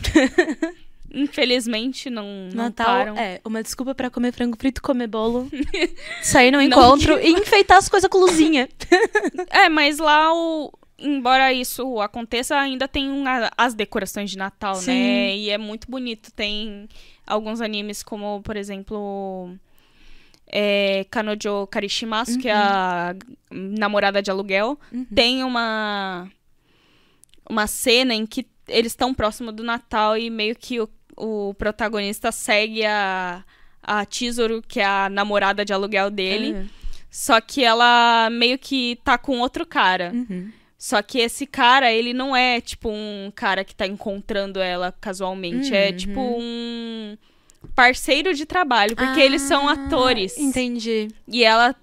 Infelizmente 1.12 2.10
não, 2.10 2.26
não 2.52 2.64
Natal 2.64 2.86
param. 2.86 3.16
é 3.16 3.40
uma 3.44 3.62
desculpa 3.62 3.94
pra 3.94 4.10
comer 4.10 4.32
frango 4.32 4.56
frito, 4.58 4.82
comer 4.82 5.06
bolo, 5.06 5.48
sair 6.22 6.50
no 6.50 6.58
Não 6.58 6.62
encontro 6.64 7.18
e 7.18 7.30
enfeitar 7.32 7.78
as 7.78 7.88
coisas 7.88 8.08
com 8.10 8.18
luzinha. 8.18 8.68
É, 9.50 9.68
mas 9.68 9.98
lá 9.98 10.32
o 10.34 10.72
embora 10.98 11.52
isso 11.52 12.00
aconteça, 12.00 12.56
ainda 12.56 12.88
tem 12.88 13.10
uma- 13.10 13.50
as 13.56 13.74
decorações 13.74 14.30
de 14.30 14.38
Natal, 14.38 14.74
Sim. 14.76 14.92
né? 14.92 15.36
E 15.36 15.50
é 15.50 15.58
muito 15.58 15.90
bonito. 15.90 16.32
Tem 16.32 16.88
alguns 17.26 17.60
animes 17.60 18.02
como, 18.02 18.40
por 18.42 18.56
exemplo, 18.56 19.54
é, 20.46 21.04
Kanojo 21.10 21.66
Karishimasu, 21.66 22.38
que 22.38 22.48
é 22.48 22.52
a 22.54 23.14
namorada 23.50 24.22
de 24.22 24.30
aluguel. 24.30 24.78
Tem 25.14 25.44
uma 25.44 26.30
uma 27.48 27.66
cena 27.66 28.14
em 28.14 28.26
que 28.26 28.46
eles 28.68 28.92
estão 28.92 29.12
próximo 29.14 29.50
do 29.52 29.62
Natal 29.64 30.16
e 30.16 30.28
meio 30.30 30.54
que 30.56 30.80
o, 30.80 30.88
o 31.16 31.54
protagonista 31.54 32.30
segue 32.32 32.84
a 32.84 33.44
a 33.88 34.04
Chizuru, 34.10 34.60
que 34.66 34.80
é 34.80 34.84
a 34.84 35.08
namorada 35.08 35.64
de 35.64 35.72
aluguel 35.72 36.10
dele. 36.10 36.52
Uhum. 36.54 36.68
Só 37.08 37.40
que 37.40 37.62
ela 37.62 38.28
meio 38.32 38.58
que 38.58 38.98
tá 39.04 39.16
com 39.16 39.38
outro 39.38 39.64
cara. 39.64 40.10
Uhum. 40.12 40.50
Só 40.76 41.00
que 41.02 41.20
esse 41.20 41.46
cara, 41.46 41.92
ele 41.92 42.12
não 42.12 42.34
é 42.34 42.60
tipo 42.60 42.90
um 42.90 43.30
cara 43.32 43.64
que 43.64 43.76
tá 43.76 43.86
encontrando 43.86 44.58
ela 44.58 44.92
casualmente. 45.00 45.72
É 45.72 45.90
Uhum. 45.90 45.96
tipo 45.96 46.20
um 46.20 47.16
parceiro 47.76 48.34
de 48.34 48.44
trabalho, 48.44 48.96
porque 48.96 49.20
eles 49.20 49.42
são 49.42 49.68
Ah, 49.68 49.72
atores. 49.74 50.36
Entendi. 50.36 51.06
E 51.28 51.44
ela 51.44 51.74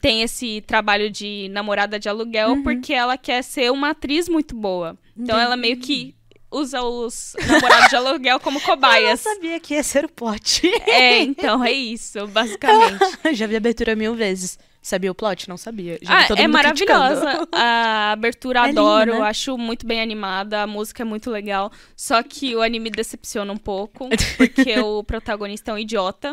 tem 0.00 0.22
esse 0.22 0.60
trabalho 0.66 1.10
de 1.10 1.48
namorada 1.50 1.98
de 1.98 2.08
aluguel 2.08 2.50
Uhum. 2.50 2.62
porque 2.62 2.92
ela 2.92 3.16
quer 3.18 3.42
ser 3.42 3.70
uma 3.72 3.90
atriz 3.90 4.28
muito 4.28 4.54
boa. 4.56 4.96
Então 5.16 5.38
ela 5.38 5.56
meio 5.56 5.76
que 5.78 6.14
usa 6.50 6.82
os 6.82 7.34
namorados 7.48 7.88
de 7.88 7.96
aluguel 7.96 8.38
como 8.40 8.58
Eu 8.62 8.62
não 8.62 8.66
cobaias. 8.74 9.20
sabia 9.20 9.58
que 9.58 9.74
ia 9.74 9.82
ser 9.82 10.04
o 10.04 10.08
plot. 10.08 10.66
É, 10.86 11.18
então 11.22 11.64
é 11.64 11.72
isso, 11.72 12.26
basicamente. 12.28 12.98
Já 13.34 13.46
vi 13.46 13.54
a 13.54 13.58
abertura 13.58 13.96
mil 13.96 14.14
vezes. 14.14 14.58
Sabia 14.80 15.10
o 15.10 15.14
plot? 15.14 15.48
Não 15.48 15.56
sabia. 15.56 15.98
Já 16.02 16.20
Ah, 16.20 16.26
todo 16.28 16.38
é 16.38 16.42
mundo 16.42 16.52
maravilhosa. 16.52 17.20
criticando. 17.22 17.48
A 17.52 18.12
abertura 18.12 18.60
É 18.60 18.66
linda, 18.66 18.80
adoro, 18.82 19.14
né? 19.14 19.20
acho 19.22 19.56
muito 19.56 19.86
bem 19.86 19.98
animada, 20.02 20.62
a 20.62 20.66
música 20.66 21.02
é 21.02 21.04
muito 21.06 21.30
legal. 21.30 21.72
Só 21.96 22.22
que 22.22 22.54
o 22.54 22.60
anime 22.60 22.90
decepciona 22.90 23.50
um 23.50 23.56
pouco, 23.56 24.08
porque 24.36 24.78
o 24.78 25.02
protagonista 25.02 25.70
é 25.70 25.74
um 25.74 25.78
idiota. 25.78 26.30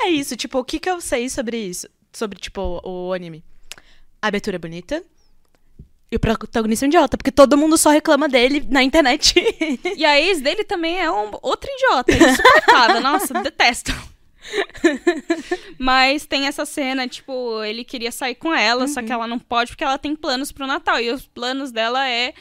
É 0.00 0.08
isso, 0.08 0.36
tipo, 0.36 0.58
o 0.58 0.64
que 0.64 0.78
que 0.80 0.90
eu 0.90 1.00
sei 1.00 1.28
sobre 1.28 1.56
isso? 1.56 1.86
Sobre, 2.12 2.38
tipo, 2.38 2.80
o 2.84 3.12
anime? 3.12 3.44
A 4.20 4.28
abertura 4.28 4.56
é 4.56 4.58
bonita. 4.58 5.02
E 6.12 6.16
o 6.16 6.20
protagonista 6.20 6.84
é 6.84 6.86
um 6.86 6.88
idiota, 6.88 7.16
porque 7.16 7.30
todo 7.30 7.56
mundo 7.56 7.78
só 7.78 7.90
reclama 7.90 8.28
dele 8.28 8.66
na 8.68 8.82
internet. 8.82 9.34
E 9.96 10.04
a 10.04 10.20
ex 10.20 10.40
dele 10.40 10.64
também 10.64 10.98
é 11.00 11.10
um 11.10 11.30
outro 11.40 11.70
idiota, 11.72 12.12
insuportável. 12.12 13.00
Nossa, 13.02 13.34
detesto. 13.42 13.92
Mas 15.78 16.26
tem 16.26 16.46
essa 16.46 16.64
cena, 16.66 17.06
tipo, 17.06 17.62
ele 17.62 17.84
queria 17.84 18.10
sair 18.10 18.34
com 18.34 18.52
ela, 18.52 18.88
só 18.88 19.02
que 19.02 19.12
ela 19.12 19.26
não 19.26 19.38
pode 19.38 19.70
porque 19.72 19.84
ela 19.84 19.98
tem 19.98 20.16
planos 20.16 20.50
pro 20.50 20.66
Natal. 20.66 21.00
E 21.00 21.10
os 21.10 21.26
planos 21.26 21.70
dela 21.70 22.06
é, 22.08 22.34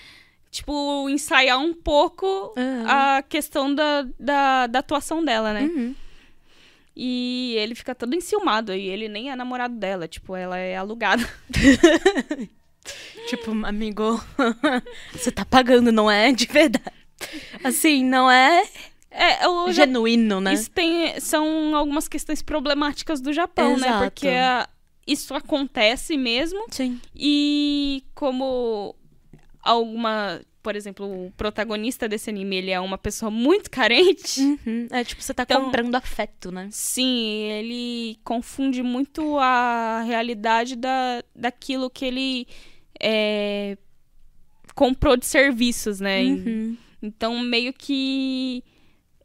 tipo, 0.49 1.07
ensaiar 1.09 1.59
um 1.59 1.73
pouco 1.73 2.25
Uhum. 2.57 2.83
a 2.87 3.21
questão 3.21 3.73
da, 3.73 4.05
da, 4.19 4.67
da 4.67 4.79
atuação 4.79 5.23
dela, 5.23 5.53
né? 5.53 5.61
Uhum. 5.61 5.95
E 7.01 7.55
ele 7.57 7.75
fica 7.75 7.95
todo 7.95 8.13
enciumado. 8.13 8.73
E 8.73 8.87
ele 8.89 9.07
nem 9.07 9.31
é 9.31 9.35
namorado 9.35 9.73
dela. 9.75 10.05
Tipo, 10.07 10.35
ela 10.35 10.57
é 10.57 10.75
alugada. 10.75 11.25
Tipo, 13.27 13.51
amigo, 13.65 14.19
você 15.13 15.31
tá 15.31 15.45
pagando, 15.45 15.91
não 15.91 16.09
é 16.09 16.31
de 16.31 16.45
verdade. 16.47 16.91
Assim, 17.63 18.03
não 18.03 18.31
é 18.31 18.63
É, 19.11 19.45
eu 19.45 19.67
já 19.71 19.85
genuíno, 19.85 20.39
né? 20.41 20.53
Isso 20.53 20.71
tem, 20.71 21.19
são 21.19 21.75
algumas 21.75 22.07
questões 22.07 22.41
problemáticas 22.41 23.21
do 23.21 23.31
Japão, 23.31 23.77
né? 23.77 23.87
Exato. 23.87 24.11
Porque 24.11 24.27
a- 24.29 24.67
isso 25.05 25.33
acontece 25.35 26.17
mesmo. 26.17 26.65
Sim. 26.71 26.99
E 27.15 28.03
como 28.15 28.95
alguma. 29.61 30.41
Por 30.61 30.75
exemplo, 30.75 31.05
o 31.27 31.31
protagonista 31.37 32.07
desse 32.07 32.29
anime, 32.29 32.57
ele 32.57 32.71
é 32.71 32.79
uma 32.79 32.97
pessoa 32.97 33.31
muito 33.31 33.71
carente. 33.71 34.41
Uhum. 34.41 34.87
É 34.91 35.03
tipo, 35.05 35.21
você 35.23 35.33
tá 35.33 35.43
Então- 35.43 35.65
comprando 35.65 35.95
afeto, 35.95 36.51
né? 36.51 36.67
Sim, 36.71 37.43
ele 37.51 38.19
confunde 38.23 38.83
muito 38.83 39.37
a 39.39 40.01
realidade 40.05 40.75
da, 40.75 41.23
daquilo 41.33 41.89
que 41.89 42.03
ele 42.05 42.47
é, 43.01 43.77
comprou 44.75 45.15
de 45.15 45.25
serviços, 45.25 45.99
né? 46.01 46.23
Uhum. 46.23 46.77
Então, 47.01 47.39
meio 47.39 47.71
que 47.71 48.61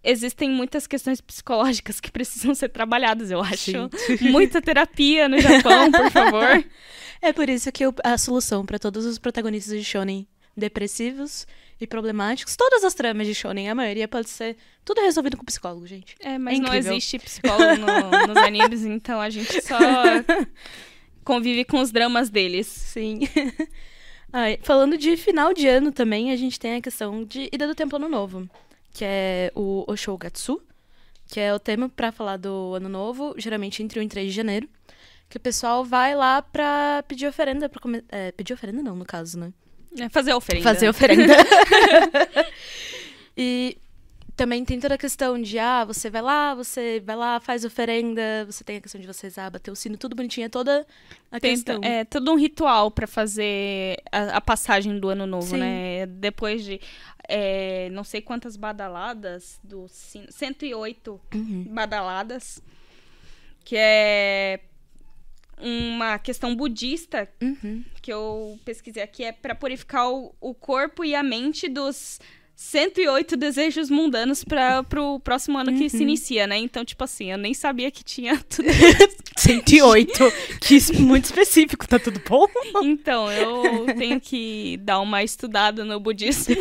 existem 0.05 0.49
muitas 0.51 0.87
questões 0.87 1.21
psicológicas 1.21 1.99
que 1.99 2.11
precisam 2.13 2.55
ser 2.55 2.69
trabalhadas, 2.69 3.31
eu 3.33 3.41
acho. 3.41 3.73
Muita 4.23 4.63
terapia 4.63 5.29
no 5.29 5.39
Japão, 5.41 5.91
por 5.91 6.11
favor. 6.11 6.65
É 7.23 7.33
por 7.33 7.49
isso 7.49 7.73
que 7.73 7.83
eu- 7.87 7.95
a 8.05 8.19
solução 8.19 8.67
pra 8.67 8.79
todos 8.79 9.07
os 9.07 9.19
protagonistas 9.19 9.79
de 9.79 9.83
shonen 9.85 10.27
depressivos 10.57 11.47
e 11.81 11.87
problemáticos, 11.87 12.57
todas 12.57 12.85
as 12.85 12.95
tramas 12.95 13.27
de 13.27 13.35
shonen, 13.35 13.69
a 13.69 13.75
maioria 13.75 14.07
pode 14.07 14.29
ser 14.31 14.57
tudo 14.85 15.01
resolvido 15.01 15.37
com 15.37 15.45
psicólogo, 15.45 15.87
gente. 15.87 16.15
É, 16.21 16.39
mas 16.39 16.59
É 16.59 16.63
não 16.63 16.75
existe 16.75 17.19
psicólogo 17.19 17.77
no- 17.81 18.27
nos 18.29 18.37
animes, 18.37 18.85
então 18.85 19.21
a 19.21 19.29
gente 19.31 19.61
só 19.63 19.77
convive 21.25 21.65
com 21.65 21.81
os 21.81 21.91
dramas 21.91 22.31
deles. 22.31 22.67
Sim. 22.67 23.21
Ai, 24.33 24.59
falando 24.63 24.97
de 24.99 25.17
final 25.17 25.53
de 25.55 25.67
ano 25.69 25.93
também, 25.93 26.33
a 26.33 26.37
gente 26.37 26.59
tem 26.59 26.75
a 26.77 26.81
questão 26.81 27.25
de 27.25 27.49
Ida 27.53 27.67
do 27.67 27.75
Templo 27.75 27.97
Ano 27.97 28.09
Novo, 28.09 28.49
que 28.93 29.05
é 29.05 29.53
o 29.55 29.85
Oshogatsu, 29.87 30.61
que 31.29 31.39
é 31.41 31.55
o 31.55 31.59
tema 31.59 31.89
pra 31.89 32.11
falar 32.13 32.37
do 32.37 32.75
Ano 32.75 32.89
Novo, 32.89 33.35
geralmente 33.39 33.83
entre 33.83 34.01
1 34.01 34.03
e 34.03 34.09
3 34.09 34.27
de 34.31 34.37
janeiro, 34.37 34.69
que 35.29 35.37
o 35.37 35.41
pessoal 35.41 35.85
vai 35.85 36.15
lá 36.17 36.43
pra 36.43 37.05
pedir 37.07 37.27
oferenda, 37.27 37.69
pra 37.69 37.81
é, 38.09 38.33
pedir 38.33 38.53
oferenda 38.53 38.83
não, 38.83 38.97
no 38.97 39.05
caso, 39.05 39.39
né? 39.39 39.53
É, 39.99 40.09
fazer 40.09 40.33
a 40.33 40.37
oferenda. 40.37 40.65
Fazer 40.65 40.89
oferenda. 40.89 41.35
e 43.37 43.77
também 44.37 44.65
tem 44.65 44.81
toda 44.81 44.95
a 44.95 44.99
questão 44.99 45.41
de, 45.41 45.59
ah, 45.59 45.85
você 45.85 46.11
vai 46.11 46.23
lá, 46.23 46.55
você 46.55 47.01
vai 47.05 47.15
lá, 47.15 47.39
faz 47.39 47.65
oferenda, 47.65 48.45
você 48.47 48.65
tem 48.65 48.79
a 48.79 48.81
questão 48.81 49.01
de 49.01 49.07
vocês, 49.07 49.39
ah, 49.39 49.49
bater 49.49 49.71
o 49.71 49.77
sino, 49.77 49.97
tudo 49.97 50.17
bonitinho, 50.17 50.47
é 50.47 50.49
toda 50.49 50.85
a 51.31 51.39
Tem, 51.39 51.53
questão. 51.55 51.81
é 51.85 52.05
todo 52.05 52.33
um 52.33 52.37
ritual 52.37 52.91
pra 52.91 53.07
fazer 53.07 53.97
a, 54.11 54.37
a 54.37 54.41
passagem 54.41 54.99
do 54.99 55.09
ano 55.09 55.27
novo, 55.27 55.47
Sim. 55.51 55.59
né? 55.59 56.07
Depois 56.07 56.65
de 56.65 56.81
é, 57.29 57.89
não 57.93 58.03
sei 58.03 58.21
quantas 58.21 58.57
badaladas 58.57 59.61
do 59.63 59.87
sino, 59.89 60.27
108 60.31 61.21
Uhum. 61.33 61.67
badaladas, 61.71 62.61
que 63.65 63.77
é 63.79 64.61
uma 65.61 66.19
questão 66.19 66.55
budista 66.55 67.29
Uhum. 67.41 67.85
que 68.03 68.13
eu 68.13 68.59
pesquisei 68.65 69.03
aqui 69.03 69.25
é 69.25 69.33
pra 69.33 69.55
purificar 69.55 70.11
o, 70.11 70.35
o 70.41 70.55
corpo 70.55 71.05
e 71.05 71.15
a 71.15 71.23
mente 71.23 71.69
dos 71.69 72.19
108 72.57 73.37
desejos 73.37 73.91
mundanos 73.91 74.45
para 74.45 74.83
pro 74.85 75.19
próximo 75.21 75.59
ano 75.59 75.77
que 75.77 75.89
se 75.91 76.03
inicia, 76.03 76.47
né? 76.47 76.57
Então, 76.57 76.85
tipo 76.85 77.03
assim, 77.03 77.33
eu 77.33 77.39
nem 77.39 77.53
sabia 77.53 77.91
que 77.91 78.05
tinha 78.05 78.39
tudo 78.49 78.69
108. 79.37 80.13
que 80.61 80.79
muito 81.01 81.25
específico, 81.25 81.87
tá 81.87 81.99
tudo 81.99 82.21
bom? 82.29 82.47
Então, 82.85 83.31
eu 83.33 83.87
tenho 83.97 84.21
que 84.21 84.77
dar 84.79 85.01
uma 85.01 85.23
estudada 85.25 85.85
no 85.85 85.99
budismo 85.99 86.55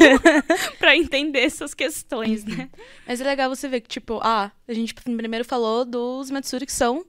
pra 0.79 0.95
entender 0.97 1.41
essas 1.41 1.73
questões, 1.73 2.43
né? 2.43 2.69
Mas 3.07 3.21
é 3.21 3.23
legal 3.23 3.49
você 3.49 3.67
ver 3.67 3.81
que, 3.81 3.89
tipo, 3.89 4.19
ah, 4.23 4.51
a 4.67 4.73
gente 4.73 4.93
primeiro 4.95 5.45
falou 5.45 5.85
dos 5.85 6.31
Matsuri 6.31 6.65
que 6.65 6.71
são 6.71 7.05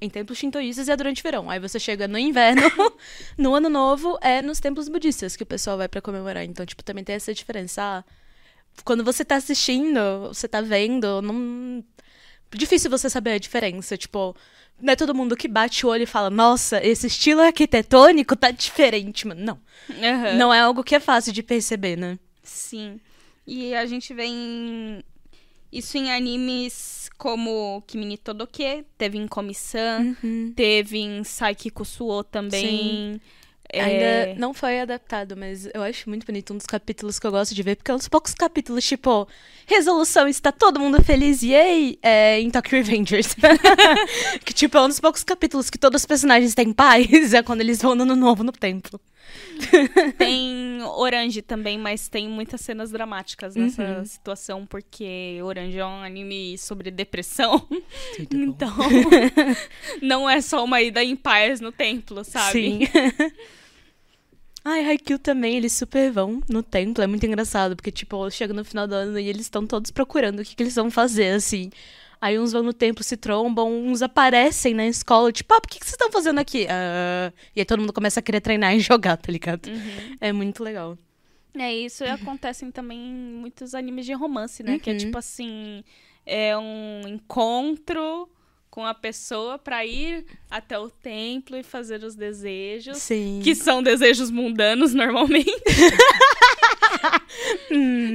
em 0.00 0.08
templos 0.08 0.38
shintoístas 0.38 0.88
é 0.88 0.96
durante 0.96 1.20
o 1.20 1.22
verão. 1.22 1.50
Aí 1.50 1.58
você 1.58 1.78
chega 1.78 2.06
no 2.08 2.18
inverno, 2.18 2.62
no 3.36 3.54
ano 3.54 3.68
novo, 3.68 4.18
é 4.20 4.40
nos 4.42 4.60
templos 4.60 4.88
budistas 4.88 5.36
que 5.36 5.42
o 5.42 5.46
pessoal 5.46 5.76
vai 5.76 5.88
pra 5.88 6.00
comemorar. 6.00 6.44
Então, 6.44 6.64
tipo, 6.64 6.82
também 6.84 7.02
tem 7.04 7.14
essa 7.16 7.34
diferença. 7.34 7.82
Ah, 7.82 8.04
quando 8.84 9.02
você 9.04 9.24
tá 9.24 9.36
assistindo, 9.36 9.98
você 10.28 10.46
tá 10.46 10.60
vendo, 10.60 11.20
não. 11.22 11.84
Difícil 12.54 12.90
você 12.90 13.10
saber 13.10 13.32
a 13.32 13.38
diferença. 13.38 13.96
Tipo, 13.96 14.34
não 14.80 14.92
é 14.92 14.96
todo 14.96 15.14
mundo 15.14 15.36
que 15.36 15.48
bate 15.48 15.84
o 15.84 15.88
olho 15.90 16.04
e 16.04 16.06
fala, 16.06 16.30
nossa, 16.30 16.82
esse 16.86 17.06
estilo 17.08 17.40
arquitetônico 17.42 18.34
tá 18.36 18.50
diferente, 18.50 19.26
mano. 19.26 19.44
Não. 19.44 19.60
Aham. 19.90 20.34
Não 20.36 20.54
é 20.54 20.60
algo 20.60 20.84
que 20.84 20.94
é 20.94 21.00
fácil 21.00 21.32
de 21.32 21.42
perceber, 21.42 21.96
né? 21.96 22.18
Sim. 22.42 23.00
E 23.46 23.74
a 23.74 23.84
gente 23.86 24.14
vê 24.14 24.24
em- 24.26 25.02
isso 25.72 25.96
em 25.96 26.12
animes 26.12 27.10
como 27.18 27.82
Kimi 27.86 28.16
Todoke, 28.16 28.84
teve 28.96 29.18
em 29.18 29.26
Komi-san, 29.26 30.16
teve 30.54 30.98
em 30.98 31.24
Saiki 31.24 31.70
Kusuo 31.70 32.22
também. 32.22 33.20
É, 33.70 33.82
Ainda 33.82 34.40
não 34.40 34.54
foi 34.54 34.80
adaptado, 34.80 35.36
mas 35.36 35.68
eu 35.74 35.82
acho 35.82 36.08
muito 36.08 36.24
bonito. 36.24 36.54
Um 36.54 36.56
dos 36.56 36.64
capítulos 36.64 37.18
que 37.18 37.26
eu 37.26 37.30
gosto 37.30 37.54
de 37.54 37.62
ver, 37.62 37.76
porque 37.76 37.90
é 37.90 37.94
um 37.94 37.98
dos 37.98 38.08
poucos 38.08 38.32
capítulos, 38.32 38.82
tipo, 38.82 39.28
resolução, 39.66 40.26
está 40.26 40.50
todo 40.50 40.80
mundo 40.80 41.02
feliz, 41.04 41.42
yay! 41.42 41.98
É, 42.02 42.40
em 42.40 42.48
Tokyo 42.50 42.78
Revengers. 42.78 43.36
que, 44.42 44.54
tipo, 44.54 44.78
é 44.78 44.82
um 44.82 44.88
dos 44.88 45.00
poucos 45.00 45.22
capítulos 45.22 45.68
que 45.68 45.76
todos 45.76 46.00
os 46.00 46.06
personagens 46.06 46.54
têm 46.54 46.72
paz, 46.72 47.06
é 47.34 47.42
quando 47.42 47.60
eles 47.60 47.82
vão 47.82 47.94
no 47.94 48.16
novo 48.16 48.42
no 48.42 48.52
templo. 48.52 48.98
Tem 50.16 50.82
Orange 50.82 51.42
também, 51.42 51.78
mas 51.78 52.08
tem 52.08 52.28
muitas 52.28 52.60
cenas 52.60 52.90
dramáticas 52.90 53.54
nessa 53.56 53.82
Uhum. 53.82 54.04
situação, 54.04 54.66
porque 54.66 55.38
Orange 55.42 55.78
é 55.78 55.84
um 55.84 56.02
anime 56.02 56.56
sobre 56.58 56.90
depressão. 56.90 57.66
Então, 58.30 58.72
não 60.02 60.28
é 60.28 60.40
só 60.40 60.64
uma 60.64 60.80
ida 60.82 61.02
em 61.02 61.16
paz 61.16 61.60
no 61.60 61.70
templo, 61.72 62.24
sabe? 62.24 62.52
Sim. 62.52 62.80
Ai, 64.64 64.84
Haikyuu 64.84 65.18
também, 65.18 65.56
eles 65.56 65.72
super 65.72 66.10
vão 66.10 66.42
no 66.48 66.62
templo. 66.62 67.02
É 67.02 67.06
muito 67.06 67.24
engraçado, 67.24 67.74
porque, 67.74 67.90
tipo, 67.90 68.28
chega 68.30 68.52
no 68.52 68.64
final 68.64 68.86
do 68.86 68.94
ano 68.94 69.18
e 69.18 69.26
eles 69.28 69.42
estão 69.42 69.66
todos 69.66 69.90
procurando 69.90 70.40
o 70.40 70.44
que, 70.44 70.54
que 70.54 70.62
eles 70.62 70.74
vão 70.74 70.90
fazer, 70.90 71.30
assim. 71.34 71.70
Aí 72.20 72.38
uns 72.38 72.52
vão 72.52 72.62
no 72.62 72.72
templo, 72.72 73.04
se 73.04 73.16
trombam, 73.16 73.72
uns 73.86 74.02
aparecem 74.02 74.74
na 74.74 74.86
escola, 74.86 75.30
tipo, 75.32 75.52
ah, 75.54 75.60
por 75.60 75.68
que, 75.70 75.78
que 75.78 75.84
vocês 75.84 75.94
estão 75.94 76.10
fazendo 76.10 76.38
aqui? 76.40 76.66
"Ah", 76.68 77.32
E 77.54 77.60
aí 77.60 77.64
todo 77.64 77.80
mundo 77.80 77.92
começa 77.92 78.20
a 78.20 78.22
querer 78.22 78.40
treinar 78.40 78.74
e 78.74 78.80
jogar, 78.80 79.16
tá 79.16 79.30
ligado? 79.30 79.66
Uhum. 79.68 80.16
É 80.20 80.32
muito 80.32 80.62
legal. 80.64 80.98
É, 81.56 81.72
isso 81.74 82.04
acontece 82.04 82.70
também 82.72 82.98
em 82.98 83.12
muitos 83.34 83.74
animes 83.74 84.06
de 84.06 84.12
romance, 84.12 84.62
né? 84.62 84.78
Que 84.78 84.90
é 84.90 84.92
Uhum. 84.92 84.98
tipo 84.98 85.18
assim, 85.18 85.82
é 86.26 86.56
um 86.56 87.02
encontro 87.06 88.28
com 88.70 88.84
a 88.84 88.94
pessoa 88.94 89.58
pra 89.58 89.84
ir 89.84 90.24
até 90.50 90.78
o 90.78 90.88
templo 90.90 91.56
e 91.56 91.62
fazer 91.64 92.04
os 92.04 92.14
desejos. 92.14 92.98
Sim. 92.98 93.40
Que 93.42 93.54
são 93.54 93.82
desejos 93.82 94.30
mundanos, 94.30 94.92
normalmente. 94.94 95.50
Hum. 97.70 98.14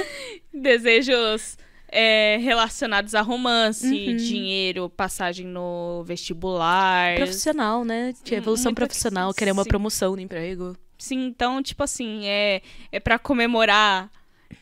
desejos 0.52 1.56
é, 1.96 2.38
relacionados 2.42 3.14
a 3.14 3.20
romance, 3.20 3.86
Uhum. 3.86 4.16
dinheiro, 4.16 4.90
passagem 4.90 5.46
no 5.46 6.02
vestibular. 6.04 7.14
Profissional, 7.14 7.84
né? 7.84 8.12
De 8.24 8.34
evolução 8.34 8.70
Muita 8.70 8.80
profissional, 8.84 9.28
questão, 9.28 9.38
querer 9.38 9.52
uma 9.52 9.62
sim. 9.62 9.68
promoção 9.68 10.16
no 10.16 10.20
emprego. 10.20 10.76
Sim, 10.98 11.26
então, 11.26 11.62
tipo 11.62 11.84
assim, 11.84 12.26
é, 12.26 12.62
é 12.90 12.98
para 12.98 13.16
comemorar 13.16 14.10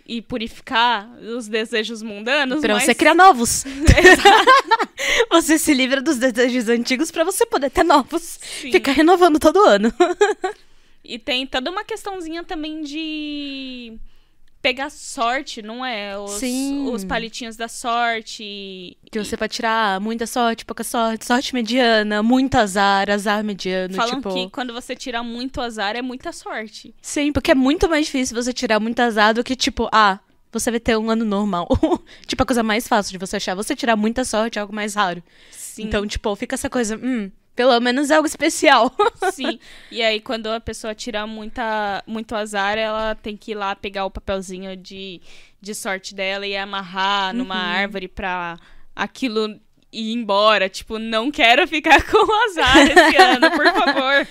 e 0.07 0.21
purificar 0.21 1.09
os 1.37 1.49
desejos 1.49 2.03
mundanos, 2.03 2.61
Pra 2.61 2.75
mas... 2.75 2.85
você 2.85 2.95
criar 2.95 3.15
novos. 3.15 3.65
você 5.31 5.59
se 5.59 5.73
livra 5.73 6.03
dos 6.03 6.19
desejos 6.19 6.69
antigos 6.69 7.11
pra 7.11 7.25
você 7.25 7.47
poder 7.47 7.71
ter 7.71 7.83
novos. 7.85 8.39
Sim. 8.61 8.71
Ficar 8.73 8.93
renovando 8.93 9.39
todo 9.39 9.59
ano. 9.65 9.93
E 11.05 11.19
tem 11.19 11.45
toda 11.49 11.69
uma 11.69 11.83
questãozinha 11.83 12.45
também 12.45 12.81
de 12.81 13.99
pegar 14.63 14.91
sorte, 14.91 15.61
não 15.61 15.85
é? 15.85 16.17
Os, 16.17 16.31
Sim. 16.33 16.89
os 16.93 17.05
palitinhos 17.05 17.57
da 17.57 17.67
sorte. 17.67 18.97
Que 19.11 19.19
você 19.19 19.37
pode 19.37 19.53
tirar 19.53 20.01
muita 20.01 20.27
sorte, 20.27 20.65
pouca 20.65 20.85
sorte, 20.85 21.27
sorte 21.27 21.53
mediana, 21.53 22.23
muito 22.23 22.55
azar, 22.55 23.11
azar 23.11 23.43
mediano, 23.43 23.95
Falam 23.95 24.17
tipo... 24.17 24.33
que 24.33 24.49
quando 24.51 24.73
você 24.73 24.95
tira 24.95 25.23
muito 25.23 25.61
azar 25.61 25.97
é 25.97 26.01
muita 26.01 26.33
sorte. 26.33 26.95
Sim, 27.03 27.33
porque 27.33 27.51
é 27.51 27.55
muito 27.55 27.89
mais 27.89 28.07
difícil 28.07 28.41
você 28.41 28.53
tirar 28.53 28.79
muito 28.79 29.01
azar 29.01 29.35
do 29.35 29.43
que, 29.43 29.57
tipo, 29.57 29.89
ah, 29.91 30.21
você 30.53 30.71
vai 30.71 30.79
ter 30.79 30.97
um 30.97 31.11
ano 31.11 31.25
normal. 31.25 31.67
tipo, 32.27 32.43
a 32.43 32.47
coisa 32.47 32.63
mais 32.63 32.87
fácil 32.87 33.11
de 33.11 33.19
você 33.19 33.37
achar. 33.37 33.57
Você 33.57 33.75
tirar 33.75 33.97
muita 33.97 34.25
sorte 34.25 34.59
é 34.59 34.63
algo 34.63 34.75
mais 34.75 34.95
raro. 34.95 35.23
Sim. 35.51 35.85
Então, 35.85 36.07
tipo, 36.07 36.35
fica 36.37 36.55
essa 36.55 36.71
coisa, 36.71 36.97
hum, 36.97 37.31
pelo 37.55 37.79
menos 37.81 38.11
é 38.11 38.15
algo 38.17 38.27
especial. 38.27 38.91
Sim. 39.33 39.59
E 39.91 40.03
aí, 40.03 40.21
quando 40.21 40.47
a 40.49 40.61
pessoa 40.61 40.95
tira 40.95 41.27
muita, 41.27 42.03
muito 42.07 42.35
azar, 42.35 42.79
ela 42.79 43.15
tem 43.15 43.37
que 43.37 43.53
ir 43.53 43.55
lá 43.55 43.75
pegar 43.77 44.05
o 44.07 44.11
papelzinho 44.11 44.77
de, 44.77 45.21
de 45.61 45.75
sorte 45.75 46.15
dela 46.15 46.47
e 46.47 46.57
amarrar 46.57 47.35
numa 47.35 47.55
Uhum. 47.55 47.61
árvore 47.61 48.09
pra 48.09 48.59
aquilo 48.97 49.61
ir 49.93 50.13
embora. 50.13 50.69
Tipo, 50.69 50.99
não 50.99 51.31
quero 51.31 51.67
ficar 51.69 52.03
com 52.11 52.17
o 52.27 52.45
azar 52.51 52.79
esse 52.87 53.17
ano, 53.17 53.51
por 53.51 53.67
favor. 53.73 54.27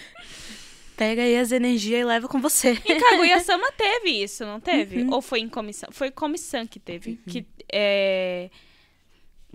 Pega 0.97 1.23
aí 1.23 1.35
as 1.37 1.51
energias 1.51 2.01
e 2.01 2.03
leva 2.03 2.27
com 2.27 2.39
você. 2.39 2.77
Em 2.85 2.99
Kaguya-sama 2.99 3.71
teve 3.71 4.23
isso, 4.23 4.45
não 4.45 4.59
teve? 4.59 5.07
Ou 5.09 5.19
foi 5.21 5.39
em 5.39 5.49
comissão? 5.49 5.89
Foi 5.91 6.11
comissão 6.11 6.67
que 6.67 6.79
teve. 6.79 7.17
Que 7.27 7.43
é, 7.73 8.51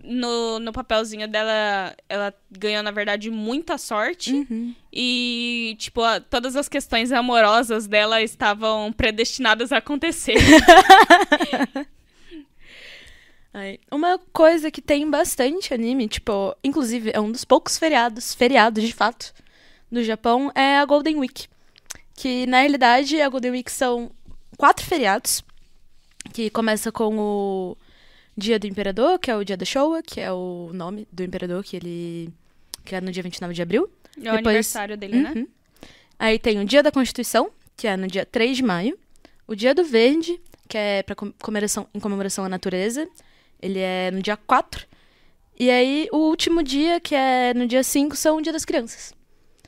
no, 0.07 0.59
no 0.61 0.73
papelzinho 0.73 1.27
dela, 1.29 1.95
ela 2.09 2.33
ganhou, 2.51 2.83
na 2.83 2.91
verdade, 2.91 3.31
muita 3.31 3.77
sorte. 3.77 4.33
Uhum. 4.33 4.75
E, 4.93 5.77
tipo, 5.79 6.01
a- 6.03 6.21
todas 6.21 6.57
as 6.57 6.69
questões 6.69 7.13
amorosas 7.13 7.87
dela 7.87 8.23
estavam 8.23 8.93
predestinadas 8.93 9.73
a 9.73 9.79
acontecer. 9.79 10.37
Uma 13.91 14.19
coisa 14.35 14.71
que 14.71 14.83
tem 14.83 15.09
bastante 15.11 15.73
anime, 15.73 16.09
tipo, 16.09 16.55
inclusive 16.63 17.11
é 17.15 17.21
um 17.21 17.33
dos 17.33 17.43
poucos 17.45 17.79
feriados, 17.79 18.35
feriados 18.35 18.85
de 18.85 18.93
fato, 18.93 19.33
do 19.91 20.05
Japão, 20.05 20.53
é 20.55 20.77
a 20.77 20.85
Golden 20.85 21.17
Week. 21.21 21.47
Que 22.15 22.45
na 22.47 22.61
realidade 22.61 23.19
a 23.21 23.29
Golden 23.29 23.53
Week 23.53 23.73
são 23.73 24.11
quatro 24.59 24.85
feriados, 24.85 25.43
que 26.35 26.51
começa 26.51 26.93
com 26.93 27.17
o 27.19 27.77
Dia 28.37 28.59
do 28.59 28.66
Imperador, 28.66 29.18
que 29.18 29.30
é 29.30 29.37
o 29.37 29.43
dia 29.45 29.57
da 29.57 29.64
Showa, 29.64 30.03
que 30.03 30.20
é 30.20 30.30
o 30.30 30.70
nome 30.74 31.09
do 31.11 31.22
imperador 31.22 31.64
que 31.64 31.76
ele 31.76 32.32
que 32.84 32.95
é 32.95 33.01
no 33.01 33.11
dia 33.11 33.22
29 33.22 33.53
de 33.55 33.62
abril. 33.62 33.91
É 34.16 34.20
o 34.20 34.22
Depois- 34.22 34.37
aniversário 34.47 34.97
dele, 34.97 35.20
né? 35.22 35.32
Uhum. 35.34 35.49
Aí 36.18 36.39
tem 36.39 36.61
o 36.61 36.64
Dia 36.64 36.82
da 36.82 36.93
Constituição, 36.93 37.51
que 37.76 37.87
é 37.89 37.97
no 37.97 38.07
dia 38.07 38.24
3 38.24 38.57
de 38.57 38.62
maio. 38.62 38.97
O 39.47 39.55
Dia 39.55 39.74
do 39.74 39.84
Verde, 39.84 40.41
que 40.68 40.78
é 40.78 41.03
pra 41.03 41.14
com- 41.14 41.32
comemoração, 41.43 41.89
em 41.93 41.99
comemoração 42.01 42.45
à 42.45 42.49
natureza. 42.49 43.09
Ele 43.61 43.78
é 43.80 44.11
no 44.11 44.22
dia 44.22 44.37
4. 44.37 44.87
E 45.59 45.68
aí, 45.70 46.07
o 46.12 46.18
último 46.28 46.62
dia, 46.62 47.01
que 47.01 47.14
é 47.14 47.53
no 47.55 47.66
dia 47.66 47.82
5, 47.82 48.14
são 48.14 48.37
o 48.37 48.43
Dia 48.43 48.53
das 48.53 48.64
Crianças. 48.64 49.14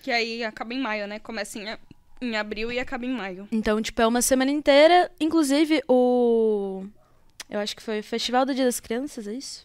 Que 0.03 0.11
aí 0.11 0.45
acaba 0.45 0.73
em 0.75 0.79
maio, 0.79 1.07
né? 1.09 1.19
Começa 1.19 1.59
em, 1.59 1.67
em 2.23 2.37
abril 2.37 2.71
e 2.71 2.79
acaba 2.79 3.05
em 3.05 3.11
maio. 3.13 3.49
Então, 3.51 3.81
tipo, 3.83 4.01
é 4.01 4.07
uma 4.07 4.23
semana 4.23 4.51
inteira. 4.51 5.11
Inclusive, 5.21 5.83
o. 5.89 6.85
Eu 7.49 7.59
acho 7.61 7.75
que 7.77 7.83
foi 7.83 8.01
o 8.01 8.05
Festival 8.05 8.45
do 8.45 8.55
Dia 8.55 8.65
das 8.65 8.81
Crianças, 8.81 9.27
é 9.27 9.35
isso? 9.35 9.65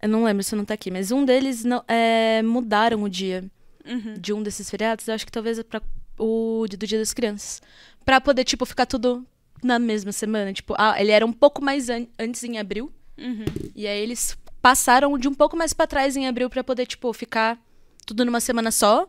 Eu 0.00 0.08
não 0.08 0.24
lembro 0.24 0.42
se 0.42 0.56
não 0.56 0.64
tá 0.64 0.74
aqui, 0.74 0.90
mas 0.90 1.12
um 1.12 1.24
deles 1.24 1.62
não, 1.64 1.84
é, 1.86 2.42
mudaram 2.42 3.02
o 3.02 3.08
dia. 3.08 3.44
Uhum. 3.82 4.12
de 4.14 4.32
um 4.34 4.42
desses 4.42 4.68
feriados, 4.70 5.08
eu 5.08 5.14
acho 5.14 5.24
que 5.24 5.32
talvez 5.32 5.58
é 5.58 5.62
pra 5.62 5.80
o 6.18 6.66
dia 6.68 6.76
do 6.78 6.86
Dia 6.86 6.98
das 6.98 7.14
Crianças. 7.14 7.62
Pra 8.04 8.20
poder, 8.20 8.44
tipo, 8.44 8.66
ficar 8.66 8.84
tudo 8.84 9.26
na 9.62 9.78
mesma 9.78 10.12
semana. 10.12 10.52
Tipo, 10.52 10.74
ah, 10.76 11.00
ele 11.00 11.10
era 11.10 11.24
um 11.24 11.32
pouco 11.32 11.64
mais 11.64 11.88
an- 11.88 12.06
antes 12.18 12.44
em 12.44 12.58
abril. 12.58 12.92
Uhum. 13.18 13.44
E 13.74 13.86
aí 13.86 13.98
eles 14.00 14.36
passaram 14.60 15.16
de 15.18 15.26
um 15.28 15.34
pouco 15.34 15.56
mais 15.56 15.72
pra 15.72 15.86
trás 15.86 16.14
em 16.14 16.28
abril 16.28 16.50
pra 16.50 16.62
poder, 16.62 16.86
tipo, 16.86 17.10
ficar 17.14 17.58
tudo 18.06 18.22
numa 18.24 18.38
semana 18.38 18.70
só. 18.70 19.08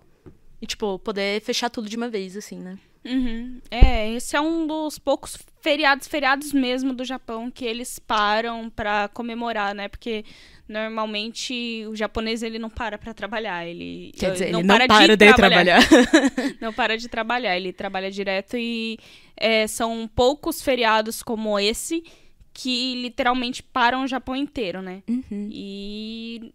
E, 0.62 0.66
tipo, 0.66 0.98
poder 1.00 1.42
fechar 1.42 1.70
tudo 1.70 1.90
de 1.90 1.98
uma 1.98 2.08
vez, 2.10 2.38
assim, 2.38 2.58
né? 2.58 2.80
Uhum. 3.04 3.60
É, 3.70 4.12
esse 4.14 4.36
é 4.36 4.42
um 4.42 4.68
dos 4.68 5.00
poucos 5.00 5.38
feriados, 5.62 6.08
feriados 6.08 6.54
mesmo 6.54 6.94
do 6.94 7.04
Japão 7.04 7.50
que 7.50 7.66
eles 7.66 7.98
param 8.00 8.70
pra 8.70 9.08
comemorar, 9.08 9.74
né? 9.74 9.88
Porque 9.88 10.24
normalmente 10.68 11.86
o 11.88 11.96
japonês 11.96 12.44
ele 12.44 12.58
não 12.60 12.70
para 12.70 12.98
pra 12.98 13.14
trabalhar, 13.14 13.66
ele 13.66 14.12
Quer 14.18 14.32
dizer, 14.32 14.52
não 14.52 14.60
ele 14.60 14.68
não 14.68 14.78
para, 14.78 14.88
para 14.88 15.08
de 15.08 15.26
de 15.26 15.36
trabalhar. 15.36 15.88
trabalhar. 15.88 16.56
não 16.62 16.74
para 16.74 16.98
de 16.98 17.08
trabalhar, 17.10 17.58
ele 17.58 17.74
trabalha 17.74 18.12
direto 18.12 18.56
e 18.58 18.98
é, 19.36 19.68
são 19.68 20.10
poucos 20.16 20.62
feriados 20.62 21.22
como 21.24 21.60
esse 21.60 22.04
que 22.54 22.96
literalmente 23.02 23.64
param 23.64 24.04
o 24.04 24.08
Japão 24.08 24.36
inteiro, 24.36 24.82
né? 24.82 25.04
Uhum. 25.10 25.50
E 25.52 26.54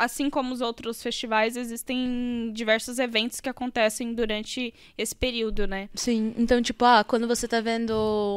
assim 0.00 0.30
como 0.30 0.54
os 0.54 0.62
outros 0.62 1.02
festivais, 1.02 1.56
existem 1.56 2.50
diversos 2.54 2.98
eventos 2.98 3.38
que 3.38 3.50
acontecem 3.50 4.14
durante 4.14 4.72
esse 4.96 5.14
período, 5.14 5.66
né? 5.66 5.90
Sim, 5.94 6.34
então, 6.38 6.62
tipo, 6.62 6.86
ah, 6.86 7.04
quando 7.04 7.28
você 7.28 7.46
tá 7.46 7.60
vendo 7.60 7.92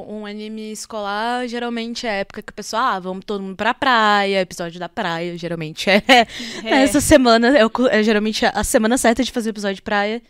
um 0.08 0.26
anime 0.26 0.74
escolar, 0.74 1.48
geralmente 1.48 2.06
é 2.06 2.10
a 2.10 2.14
época 2.16 2.42
que 2.42 2.52
o 2.52 2.54
pessoal, 2.56 2.84
ah, 2.84 3.00
vamos 3.00 3.24
todo 3.24 3.42
mundo 3.42 3.56
pra 3.56 3.74
praia, 3.74 4.42
episódio 4.42 4.78
da 4.78 4.90
praia, 4.90 5.38
geralmente 5.38 5.90
é. 5.90 6.04
Essa 6.68 7.00
semana 7.00 7.58
é, 7.58 7.66
o 7.66 7.72
é 7.90 8.04
geralmente 8.04 8.46
a 8.46 8.64
semana 8.64 8.98
certa 8.98 9.24
de 9.24 9.32
fazer 9.32 9.52
episódio 9.52 9.76
de 9.76 9.82
praia. 9.82 10.22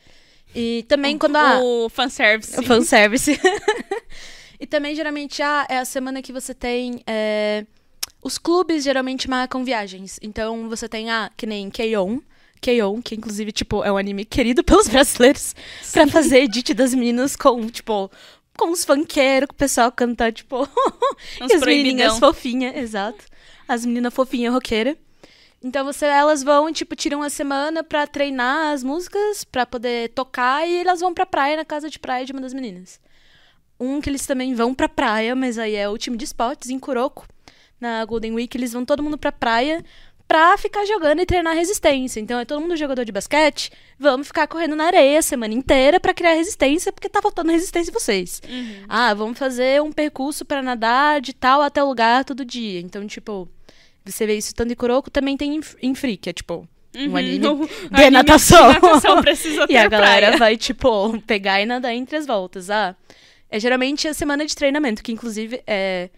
E 0.56 0.86
também 0.88 1.18
quando 1.18 1.36
ah, 1.36 1.60
O 1.64 1.90
fanservice. 1.90 2.60
o 2.60 2.64
fanservice. 2.64 3.40
e 4.60 4.68
também, 4.68 4.94
geralmente, 4.94 5.42
ah, 5.42 5.66
é 5.68 5.80
a 5.80 5.86
semana 5.86 6.22
que 6.22 6.32
você 6.32 6.54
tem. 6.54 7.02
é, 7.08 7.66
Os 8.24 8.38
clubes 8.38 8.84
geralmente 8.84 9.30
marcam 9.30 9.66
viagens. 9.66 10.18
Então 10.22 10.70
você 10.70 10.88
tem, 10.88 11.12
ah, 11.12 11.30
que 11.36 11.46
nem 11.46 11.70
K-On! 11.70 12.20
K-On! 12.62 13.02
que 13.02 13.16
inclusive, 13.16 13.52
tipo, 13.52 13.84
é 13.84 13.92
um 13.92 13.98
anime 13.98 14.24
querido 14.24 14.64
pelos 14.66 14.88
brasileiros 14.88 15.54
pra 15.92 16.08
fazer 16.08 16.44
edit 16.44 16.74
das 16.74 16.94
meninas 16.94 17.36
com, 17.36 17.68
tipo, 17.68 18.10
com 18.58 18.72
os 18.72 18.86
funkeiros, 18.86 19.48
que 19.48 19.54
o 19.54 19.58
pessoal 19.58 19.92
canta, 19.92 20.32
tipo, 20.32 20.68
e 21.50 21.54
as 21.54 21.62
menininhas 21.62 22.18
fofinhas, 22.18 22.78
exato. 22.78 23.26
As 23.68 23.86
meninas 23.86 24.14
fofinhas 24.14 24.54
roqueiras. 24.54 24.96
Então 25.62 25.86
você, 25.86 26.06
elas 26.06 26.44
vão, 26.44 26.72
tipo, 26.72 26.96
tiram 26.96 27.20
uma 27.20 27.30
semana 27.30 27.84
pra 27.84 28.08
treinar 28.08 28.74
as 28.74 28.84
músicas, 28.84 29.44
pra 29.44 29.66
poder 29.66 30.10
tocar, 30.10 30.68
e 30.68 30.78
elas 30.78 31.02
vão 31.02 31.14
pra 31.14 31.26
praia, 31.26 31.58
na 31.58 31.66
casa 31.66 31.90
de 31.90 32.00
praia 32.00 32.26
de 32.26 32.32
uma 32.32 32.42
das 32.42 32.54
meninas. 32.54 33.00
Um 33.80 34.00
que 34.00 34.10
eles 34.10 34.26
também 34.26 34.54
vão 34.54 34.74
pra 34.74 34.88
praia, 34.88 35.36
mas 35.36 35.58
aí 35.58 35.76
é 35.76 35.90
o 35.90 35.98
time 35.98 36.16
de 36.16 36.26
esportes, 36.26 36.70
em 36.70 36.80
Kuroko. 36.80 37.26
Na 37.84 38.06
Golden 38.06 38.32
Week, 38.34 38.56
eles 38.58 38.72
vão 38.72 38.86
todo 38.86 39.04
mundo 39.04 39.18
pra 39.18 39.30
praia 39.30 39.84
pra 40.26 40.58
ficar 40.58 40.86
jogando 40.86 41.20
e 41.20 41.26
treinar 41.26 41.54
resistência. 41.54 42.20
Então 42.22 42.40
é 42.40 42.46
todo 42.46 42.62
mundo 42.62 42.78
jogador 42.78 43.04
de 43.04 43.12
basquete, 43.12 43.70
vamos 44.00 44.28
ficar 44.28 44.48
correndo 44.48 44.74
na 44.74 44.86
areia 44.86 45.20
a 45.20 45.22
semana 45.22 45.54
inteira 45.54 46.00
pra 46.00 46.14
criar 46.14 46.34
resistência, 46.34 46.94
porque 46.94 47.10
tá 47.10 47.22
faltando 47.22 47.52
resistência 47.52 47.92
em 47.92 47.94
vocês. 47.94 48.42
Uhum. 48.50 48.86
Ah, 48.88 49.14
vamos 49.14 49.38
fazer 49.38 49.82
um 49.82 49.92
percurso 49.92 50.46
pra 50.46 50.62
nadar 50.62 51.20
de 51.20 51.34
tal 51.34 51.62
até 51.62 51.84
o 51.84 51.88
lugar 51.88 52.24
todo 52.24 52.46
dia. 52.46 52.80
Então, 52.80 53.06
tipo, 53.06 53.50
você 54.06 54.26
vê 54.26 54.38
isso 54.38 54.56
tanto 54.56 54.72
em 54.72 54.76
Kuroko, 54.76 55.12
também 55.12 55.36
tem 55.36 55.58
em, 55.58 55.62
em 55.82 55.94
Free, 55.94 56.16
que 56.16 56.30
é 56.30 56.34
tipo 56.34 56.66
um 56.96 57.08
Uhum. 57.10 57.18
anime 57.18 57.48
O 57.48 57.68
de 57.92 57.96
anime 57.96 58.12
natação. 58.12 58.68
De 58.70 58.74
natação 58.82 59.22
precisa 59.22 59.68
ter 59.68 59.74
e 59.76 59.78
a 59.78 59.90
galera 59.90 60.28
praia. 60.28 60.38
vai, 60.38 60.56
tipo, 60.56 61.20
pegar 61.24 61.62
e 61.62 61.66
nadar 61.66 61.94
entre 61.94 62.16
as 62.16 62.26
voltas. 62.26 62.70
Ah, 62.70 62.96
é 63.50 63.60
geralmente 63.60 64.08
a 64.08 64.14
semana 64.14 64.46
de 64.46 64.56
treinamento, 64.56 65.04
que 65.04 65.12
inclusive 65.12 65.62
é 65.68 66.10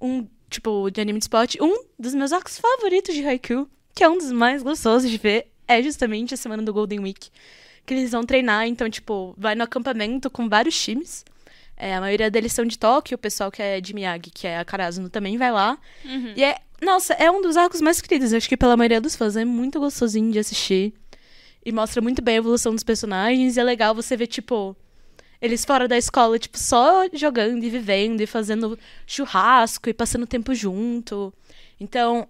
um, 0.00 0.26
tipo, 0.52 0.90
de 0.90 1.00
anime 1.00 1.18
de 1.18 1.24
esporte, 1.24 1.58
um 1.60 1.84
dos 1.98 2.14
meus 2.14 2.32
arcos 2.32 2.58
favoritos 2.58 3.14
de 3.14 3.26
Haikyuu, 3.26 3.68
que 3.94 4.04
é 4.04 4.08
um 4.08 4.16
dos 4.16 4.30
mais 4.30 4.62
gostosos 4.62 5.10
de 5.10 5.18
ver, 5.18 5.48
é 5.66 5.82
justamente 5.82 6.34
a 6.34 6.36
semana 6.36 6.62
do 6.62 6.72
Golden 6.72 7.00
Week. 7.00 7.30
Que 7.84 7.94
eles 7.94 8.12
vão 8.12 8.24
treinar, 8.24 8.66
então, 8.66 8.88
tipo, 8.88 9.34
vai 9.36 9.54
no 9.54 9.64
acampamento 9.64 10.30
com 10.30 10.48
vários 10.48 10.80
times. 10.80 11.24
É, 11.76 11.96
a 11.96 12.00
maioria 12.00 12.30
deles 12.30 12.52
são 12.52 12.64
de 12.64 12.78
Tóquio, 12.78 13.16
o 13.16 13.18
pessoal 13.18 13.50
que 13.50 13.60
é 13.60 13.80
de 13.80 13.92
Miyagi, 13.92 14.30
que 14.30 14.46
é 14.46 14.58
a 14.58 14.64
Karasuno, 14.64 15.08
também 15.08 15.36
vai 15.36 15.50
lá. 15.50 15.76
Uhum. 16.04 16.32
E 16.36 16.44
é, 16.44 16.58
nossa, 16.80 17.14
é 17.14 17.30
um 17.30 17.42
dos 17.42 17.56
arcos 17.56 17.80
mais 17.80 18.00
queridos, 18.00 18.32
acho 18.32 18.48
que 18.48 18.56
pela 18.56 18.76
maioria 18.76 19.00
dos 19.00 19.16
fãs. 19.16 19.36
É 19.36 19.44
muito 19.44 19.80
gostosinho 19.80 20.30
de 20.30 20.38
assistir. 20.38 20.94
E 21.64 21.72
mostra 21.72 22.00
muito 22.02 22.20
bem 22.22 22.36
a 22.36 22.38
evolução 22.38 22.72
dos 22.72 22.84
personagens. 22.84 23.56
E 23.56 23.60
é 23.60 23.64
legal 23.64 23.94
você 23.94 24.16
ver, 24.16 24.26
tipo, 24.26 24.76
eles 25.42 25.64
fora 25.64 25.88
da 25.88 25.98
escola, 25.98 26.38
tipo, 26.38 26.56
só 26.56 27.08
jogando 27.12 27.64
e 27.64 27.68
vivendo 27.68 28.20
e 28.20 28.26
fazendo 28.26 28.78
churrasco 29.04 29.90
e 29.90 29.92
passando 29.92 30.24
tempo 30.24 30.54
junto. 30.54 31.34
Então, 31.80 32.28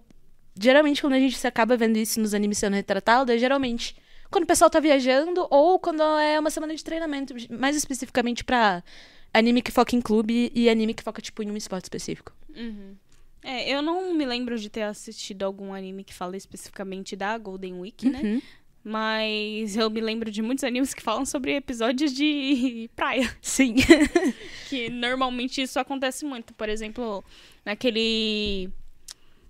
geralmente 0.59 0.99
quando 0.99 1.13
a 1.13 1.19
gente 1.19 1.37
se 1.37 1.45
acaba 1.45 1.77
vendo 1.77 1.97
isso 1.97 2.19
nos 2.19 2.33
animes 2.33 2.57
sendo 2.57 2.73
retratado, 2.73 3.31
é 3.31 3.37
geralmente 3.37 3.95
quando 4.31 4.45
o 4.45 4.47
pessoal 4.47 4.67
tá 4.67 4.79
viajando 4.79 5.45
ou 5.51 5.77
quando 5.77 6.01
é 6.01 6.39
uma 6.39 6.49
semana 6.49 6.75
de 6.75 6.83
treinamento, 6.83 7.35
mais 7.51 7.75
especificamente 7.75 8.43
pra 8.43 8.83
anime 9.31 9.61
que 9.61 9.71
foca 9.71 9.95
em 9.95 10.01
clube 10.01 10.51
e 10.55 10.67
anime 10.67 10.95
que 10.95 11.03
foca, 11.03 11.21
tipo, 11.21 11.43
em 11.43 11.51
um 11.51 11.55
esporte 11.55 11.85
específico. 11.85 12.33
Uhum. 12.55 12.95
É, 13.43 13.69
eu 13.69 13.81
não 13.83 14.11
me 14.13 14.25
lembro 14.25 14.57
de 14.57 14.69
ter 14.69 14.83
assistido 14.83 15.43
algum 15.43 15.71
anime 15.71 16.03
que 16.03 16.13
fala 16.13 16.35
especificamente 16.35 17.15
da 17.15 17.37
Golden 17.37 17.75
Week, 17.75 18.09
né? 18.09 18.41
Mas 18.83 19.77
eu 19.77 19.89
me 19.89 20.01
lembro 20.01 20.29
de 20.29 20.41
muitos 20.41 20.63
animes 20.63 20.93
que 20.93 21.01
falam 21.01 21.25
sobre 21.25 21.55
episódios 21.55 22.11
de 22.13 22.89
praia. 22.95 23.33
Sim. 23.41 23.75
Que 24.69 24.89
normalmente 24.89 25.61
isso 25.61 25.79
acontece 25.79 26.25
muito. 26.25 26.51
Por 26.55 26.67
exemplo, 26.67 27.23
naquele 27.63 28.71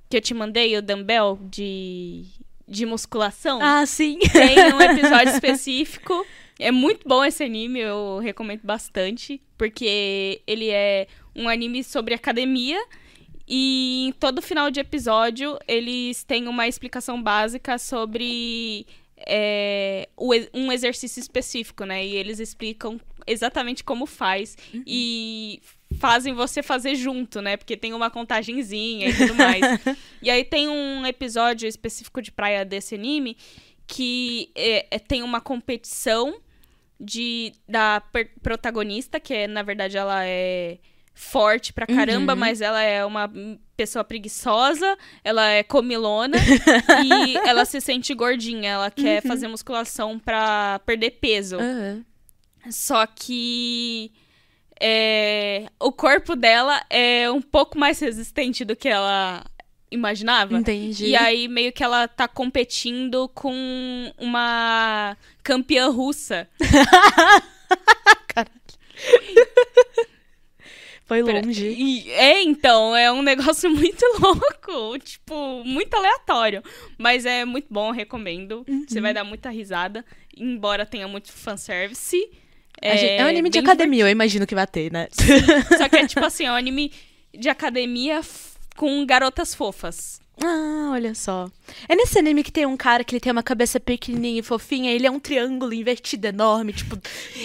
que 0.10 0.18
eu 0.18 0.22
te 0.22 0.34
mandei, 0.34 0.76
o 0.78 0.82
Dumbbell 0.82 1.40
de, 1.50 2.26
de 2.68 2.86
musculação. 2.86 3.60
ah, 3.62 3.86
sim. 3.86 4.20
Tem 4.20 4.74
um 4.74 4.82
episódio 4.84 5.30
específico. 5.34 6.26
É 6.60 6.72
muito 6.72 7.08
bom 7.08 7.24
esse 7.24 7.42
anime, 7.42 7.80
eu 7.80 8.20
recomendo 8.20 8.62
bastante. 8.64 9.42
Porque 9.58 10.42
ele 10.46 10.70
é 10.70 11.08
um 11.34 11.48
anime 11.48 11.84
sobre 11.86 12.14
academia. 12.14 12.84
E 13.48 14.08
em 14.08 14.12
todo 14.12 14.42
final 14.42 14.70
de 14.70 14.82
episódio, 14.82 15.58
eles 15.68 16.24
têm 16.24 16.48
uma 16.50 16.68
explicação 16.68 17.22
básica 17.22 17.78
sobre 17.78 18.86
é, 19.28 20.10
um 20.54 20.72
exercício 20.72 21.20
específico, 21.20 21.86
né? 21.86 22.06
E 22.06 22.16
eles 22.16 22.40
explicam 22.40 23.00
exatamente 23.26 23.84
como 23.84 24.06
faz. 24.06 24.58
E 24.86 25.62
fazem 26.00 26.34
você 26.34 26.62
fazer 26.62 26.96
junto, 26.96 27.42
né? 27.42 27.58
Porque 27.58 27.78
tem 27.78 27.94
uma 27.94 28.10
contagenzinha 28.10 29.10
e 29.10 29.16
tudo 29.16 29.36
mais. 29.36 29.62
e 30.22 30.30
aí 30.30 30.44
tem 30.44 30.70
um 30.70 31.06
episódio 31.06 31.68
específico 31.68 32.22
de 32.22 32.32
praia 32.32 32.66
desse 32.66 32.96
anime 32.96 33.38
que 33.88 34.52
é, 34.56 34.88
é, 34.92 35.00
tem 35.00 35.24
uma 35.24 35.42
competição 35.42 36.40
de 37.00 37.54
da 37.68 38.02
protagonista, 38.42 39.20
que 39.20 39.34
é, 39.34 39.48
na 39.48 39.62
verdade, 39.62 39.98
ela 39.98 40.26
é 40.26 40.80
forte 41.14 41.72
pra 41.72 41.86
caramba, 41.86 42.34
uhum. 42.34 42.40
mas 42.40 42.62
ela 42.62 42.82
é 42.82 43.06
uma 43.06 43.32
pessoa 43.78 44.04
preguiçosa, 44.04 44.98
ela 45.24 45.48
é 45.48 45.64
comilona 45.64 46.38
e 47.06 47.38
ela 47.48 47.66
se 47.66 47.80
sente 47.80 48.14
gordinha, 48.14 48.72
ela 48.72 48.92
quer 48.92 49.22
uhum. 49.22 49.28
fazer 49.28 49.48
musculação 49.48 50.18
pra 50.18 50.80
perder 50.86 51.12
peso. 51.12 51.58
Uhum. 51.58 52.04
Só 52.70 53.06
que 53.06 54.12
é, 54.80 55.68
o 55.80 55.92
corpo 55.92 56.36
dela 56.36 56.84
é 56.90 57.30
um 57.30 57.42
pouco 57.42 57.78
mais 57.78 58.00
resistente 58.00 58.66
do 58.66 58.76
que 58.76 58.90
ela 58.90 59.44
imaginava. 59.92 60.58
Entendi. 60.58 61.06
E 61.06 61.16
aí 61.16 61.48
meio 61.48 61.72
que 61.72 61.84
ela 61.84 62.08
tá 62.08 62.28
competindo 62.28 63.30
com 63.30 64.12
uma 64.18 65.16
campeã 65.44 65.90
russa. 65.90 66.50
Caralho. 68.28 68.64
Foi 71.22 71.42
longe. 71.42 71.68
E, 71.68 72.12
é, 72.12 72.42
então, 72.42 72.96
é 72.96 73.12
um 73.12 73.22
negócio 73.24 73.70
muito 73.70 74.04
louco. 74.20 74.98
Tipo, 75.00 75.64
muito 75.64 75.94
aleatório. 75.94 76.64
Mas 76.98 77.26
é 77.26 77.46
muito 77.46 77.68
bom, 77.70 77.92
recomendo. 77.92 78.66
Uhum. 78.68 78.86
Você 78.88 79.02
vai 79.02 79.14
dar 79.14 79.24
muita 79.24 79.50
risada. 79.50 80.06
Embora 80.36 80.86
tenha 80.86 81.08
muito 81.08 81.32
fanservice. 81.32 82.30
É, 82.82 82.98
gente, 82.98 83.22
é 83.22 83.26
um 83.26 83.28
anime 83.28 83.50
de 83.50 83.60
academia, 83.60 83.98
divertido. 83.98 84.08
eu 84.08 84.12
imagino 84.12 84.48
que 84.48 84.56
vai 84.56 84.68
ter, 84.68 84.92
né? 84.92 85.08
Sim. 85.12 85.40
Só 85.78 85.88
que 85.88 85.96
é 85.96 86.08
tipo 86.08 86.26
assim, 86.26 86.46
é 86.46 86.52
um 86.52 86.56
anime 86.56 86.92
de 87.34 87.50
academia 87.50 88.22
com 88.76 89.06
garotas 89.06 89.54
fofas. 89.54 90.22
Ah, 90.42 90.90
olha 90.92 91.14
só. 91.14 91.48
É 91.88 91.96
nesse 91.96 92.18
anime 92.18 92.44
que 92.44 92.52
tem 92.52 92.66
um 92.66 92.76
cara 92.76 93.04
que 93.04 93.14
ele 93.14 93.20
tem 93.20 93.32
uma 93.32 93.44
cabeça 93.44 93.80
pequenininha 93.80 94.40
e 94.40 94.44
fofinha, 94.44 94.92
ele 94.92 95.06
é 95.06 95.12
um 95.12 95.20
triângulo 95.20 95.74
invertido 95.74 96.28
enorme, 96.28 96.74
tipo, 96.74 96.96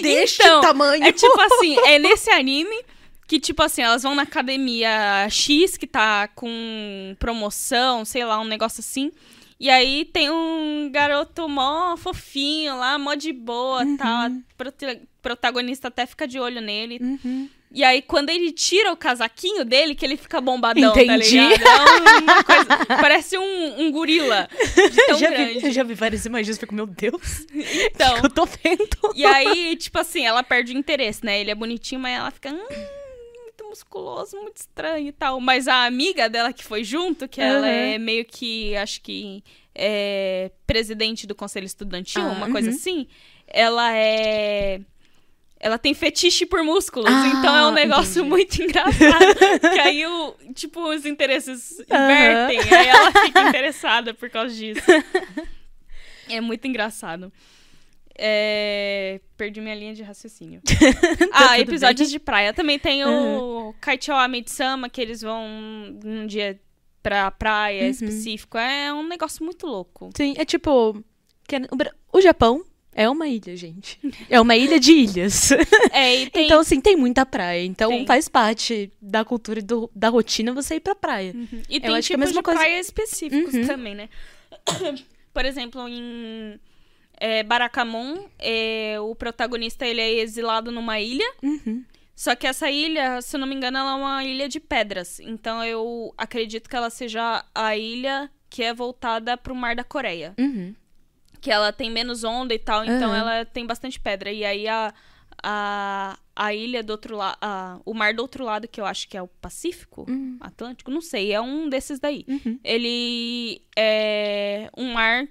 deste 0.01 0.43
então, 0.43 0.61
tamanho. 0.61 1.05
É 1.05 1.13
tipo 1.13 1.41
assim, 1.41 1.77
é 1.81 1.99
nesse 1.99 2.31
anime 2.31 2.85
que, 3.29 3.39
tipo 3.39 3.63
assim, 3.63 3.83
elas 3.83 4.03
vão 4.03 4.15
na 4.15 4.23
academia 4.23 5.29
X, 5.29 5.77
que 5.77 5.87
tá 5.87 6.27
com 6.29 7.15
promoção, 7.19 8.03
sei 8.03 8.25
lá, 8.25 8.41
um 8.41 8.45
negócio 8.45 8.81
assim. 8.81 9.13
E 9.61 9.69
aí 9.69 10.07
tem 10.07 10.31
um 10.31 10.89
garoto 10.91 11.47
mó 11.47 11.95
fofinho 11.97 12.79
lá, 12.79 12.99
mó 12.99 13.15
de 13.15 13.33
boa, 13.33 13.85
uhum. 13.85 13.97
tal. 13.99 14.31
Prota 14.57 15.01
protagonista 15.21 15.89
até 15.89 16.07
fica 16.07 16.27
de 16.27 16.41
olho 16.41 16.63
nele. 16.63 16.99
Uhum. 17.03 17.51
E 17.71 17.85
aí, 17.85 18.01
quando 18.01 18.31
ele 18.31 18.51
tira 18.51 18.91
o 18.91 18.97
casaquinho 18.97 19.63
dele, 19.63 19.95
que 19.95 20.07
ele 20.07 20.17
fica 20.17 20.41
bombadão, 20.41 20.95
tá 20.95 21.03
Entendi. 21.03 21.37
tá 21.37 21.49
ligado? 21.49 22.31
É 22.31 22.45
coisa, 22.45 22.87
parece 22.99 23.37
um, 23.37 23.83
um 23.83 23.93
gorila 23.93 24.49
de 24.91 25.07
tão 25.07 25.19
já 25.19 25.29
grande. 25.29 25.59
Vi, 25.59 25.67
eu 25.67 25.73
já 25.73 25.83
vi 25.83 25.93
várias 25.93 26.25
imagens 26.25 26.57
e 26.57 26.61
fico, 26.61 26.75
meu 26.75 26.87
Deus, 26.87 27.45
então, 27.53 28.15
que 28.21 28.27
eu 28.27 28.31
tô 28.31 28.47
vendo? 28.47 29.15
E 29.15 29.27
aí, 29.27 29.77
tipo 29.77 29.99
assim, 29.99 30.25
ela 30.25 30.43
perde 30.43 30.73
o 30.73 30.79
interesse, 30.79 31.23
né? 31.23 31.39
Ele 31.41 31.51
é 31.51 31.55
bonitinho, 31.55 32.01
mas 32.01 32.17
ela 32.17 32.31
fica... 32.31 32.51
Hum, 32.51 32.67
musculoso, 33.69 34.37
muito 34.37 34.57
estranho 34.57 35.09
e 35.09 35.13
tal. 35.13 35.41
Mas 35.41 35.69
a 35.69 35.85
amiga 35.85 36.29
dela 36.29 36.53
que 36.53 36.65
foi 36.65 36.85
junto, 36.85 37.29
que 37.29 37.41
uhum. 37.41 37.47
ela 37.47 37.69
é 37.69 37.99
meio 37.99 38.25
que, 38.25 38.77
acho 38.77 39.01
que, 39.01 39.43
é 39.75 40.51
presidente 40.67 41.27
do 41.27 41.35
conselho 41.35 41.67
estudantil, 41.67 42.23
ah, 42.23 42.33
uma 42.33 42.47
uhum. 42.47 42.53
coisa 42.53 42.71
assim. 42.71 43.07
Ela 43.47 43.95
é 43.97 44.81
ela 45.61 45.77
tem 45.77 45.93
fetiche 45.93 46.47
por 46.47 46.63
músculos, 46.63 47.11
ah, 47.13 47.27
então 47.27 47.57
é 47.57 47.67
um 47.67 47.73
negócio 47.73 48.21
entendi. 48.21 48.29
muito 48.29 48.63
engraçado. 48.63 49.61
que 49.61 49.81
aí, 49.81 50.07
o, 50.07 50.37
tipo, 50.55 50.81
os 50.81 51.05
interesses 51.05 51.81
invertem, 51.81 52.61
aí 52.61 52.87
ela 52.87 53.13
fica 53.25 53.49
interessada 53.49 54.15
por 54.15 54.31
causa 54.31 54.55
disso. 54.55 54.83
É 56.31 56.43
muito 56.43 56.67
engraçado. 56.69 57.33
É... 58.19 59.21
Perdi 59.37 59.61
minha 59.61 59.75
linha 59.75 59.95
de 59.95 60.03
raciocínio. 60.03 60.61
tá 61.31 61.51
ah, 61.51 61.61
episódios 61.61 62.09
bem? 62.09 62.19
de 62.19 62.19
praia. 62.19 62.53
Também 62.53 62.79
tem 62.79 63.05
uhum. 63.05 63.69
o 63.69 63.75
Kaichoa 63.81 64.27
Mitsama, 64.27 64.89
que 64.89 65.01
eles 65.01 65.23
vão 65.23 65.47
um 66.05 66.27
dia 66.27 66.61
pra 67.03 67.31
praia 67.31 67.85
uhum. 67.85 67.91
específico. 67.91 68.59
É 68.59 68.93
um 68.93 69.07
negócio 69.07 69.45
muito 69.45 69.67
louco. 69.67 70.11
Sim, 70.17 70.35
é 70.37 70.45
tipo... 70.45 71.03
O 72.13 72.21
Japão 72.21 72.65
é 72.93 73.09
uma 73.09 73.29
ilha, 73.29 73.55
gente. 73.57 73.97
É 74.29 74.41
uma 74.41 74.57
ilha 74.57 74.81
de 74.81 74.93
ilhas. 74.93 75.51
É, 75.93 76.27
tem... 76.27 76.47
Então, 76.47 76.61
assim, 76.61 76.81
tem 76.81 76.97
muita 76.97 77.25
praia. 77.25 77.65
Então, 77.65 77.91
tem. 77.91 78.07
faz 78.07 78.29
parte 78.29 78.93
da 79.01 79.25
cultura 79.25 79.61
e 79.61 79.63
do, 79.63 79.89
da 79.95 80.09
rotina 80.09 80.53
você 80.53 80.75
ir 80.75 80.81
pra 80.81 80.95
praia. 80.95 81.33
Uhum. 81.33 81.63
E 81.69 81.81
tem 81.81 81.91
acho 81.91 82.03
tipos 82.03 82.07
que 82.09 82.13
é 82.13 82.17
a 82.17 82.19
mesma 82.19 82.41
de 82.41 82.43
coisa... 82.43 82.61
praia 82.61 82.81
específicos 82.81 83.55
uhum. 83.55 83.67
também, 83.67 83.95
né? 83.95 84.09
Por 85.33 85.45
exemplo, 85.45 85.89
em 85.89 86.59
é, 87.21 87.43
Barakamon, 87.43 88.29
é, 88.39 88.97
o 89.01 89.15
protagonista 89.15 89.87
ele 89.87 90.01
é 90.01 90.21
exilado 90.21 90.71
numa 90.71 91.01
ilha. 91.01 91.31
Uhum. 91.43 91.85
Só 92.15 92.35
que 92.35 92.47
essa 92.47 92.71
ilha, 92.71 93.23
se 93.23 93.37
eu 93.37 93.41
não 93.41 93.47
me 93.47 93.55
engano, 93.55 93.79
ela 93.79 93.93
é 93.93 93.95
uma 93.95 94.25
ilha 94.25 94.49
de 94.49 94.59
pedras. 94.59 95.21
Então 95.21 95.63
eu 95.63 96.13
acredito 96.19 96.69
que 96.69 96.75
ela 96.75 96.91
seja 96.91 97.45
a 97.55 97.77
ilha 97.77 98.31
que 98.51 98.63
é 98.63 98.75
voltada 98.75 99.37
pro 99.37 99.55
Mar 99.55 99.77
da 99.77 99.85
Coreia. 99.85 100.35
Uhum. 100.39 100.75
Que 101.41 101.51
ela 101.51 101.73
tem 101.73 101.91
menos 101.91 102.25
onda 102.25 102.53
e 102.53 102.59
tal, 102.59 102.85
então 102.85 103.11
uhum. 103.11 103.17
ela 103.17 103.45
tem 103.45 103.65
bastante 103.65 104.01
pedra. 104.01 104.33
E 104.33 104.45
aí 104.45 104.67
a, 104.67 104.93
a, 105.43 106.19
a 106.35 106.55
ilha 106.55 106.83
do 106.83 106.91
outro 106.91 107.17
lado. 107.17 107.39
O 107.85 107.95
mar 107.95 108.13
do 108.13 108.23
outro 108.23 108.45
lado, 108.45 108.67
que 108.67 108.81
eu 108.81 108.85
acho 108.85 109.09
que 109.09 109.17
é 109.17 109.23
o 109.23 109.29
Pacífico, 109.29 110.05
uhum. 110.09 110.39
Atlântico, 110.41 110.91
não 110.91 111.01
sei, 111.01 111.33
é 111.33 111.41
um 111.41 111.69
desses 111.69 112.01
daí. 112.01 112.25
Uhum. 112.27 112.59
Ele 112.65 113.63
é 113.77 114.69
um 114.77 114.93
mar 114.93 115.29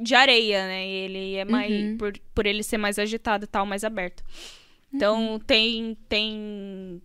de 0.00 0.14
areia, 0.14 0.66
né? 0.66 0.86
Ele 0.86 1.36
é 1.36 1.44
mais. 1.44 1.70
Uhum. 1.70 1.96
Por, 1.98 2.18
por 2.34 2.46
ele 2.46 2.62
ser 2.62 2.78
mais 2.78 2.98
agitado 2.98 3.44
e 3.44 3.46
tal, 3.46 3.66
mais 3.66 3.84
aberto. 3.84 4.24
Então 4.92 5.32
uhum. 5.32 5.38
tem, 5.38 5.96
tem 6.08 7.00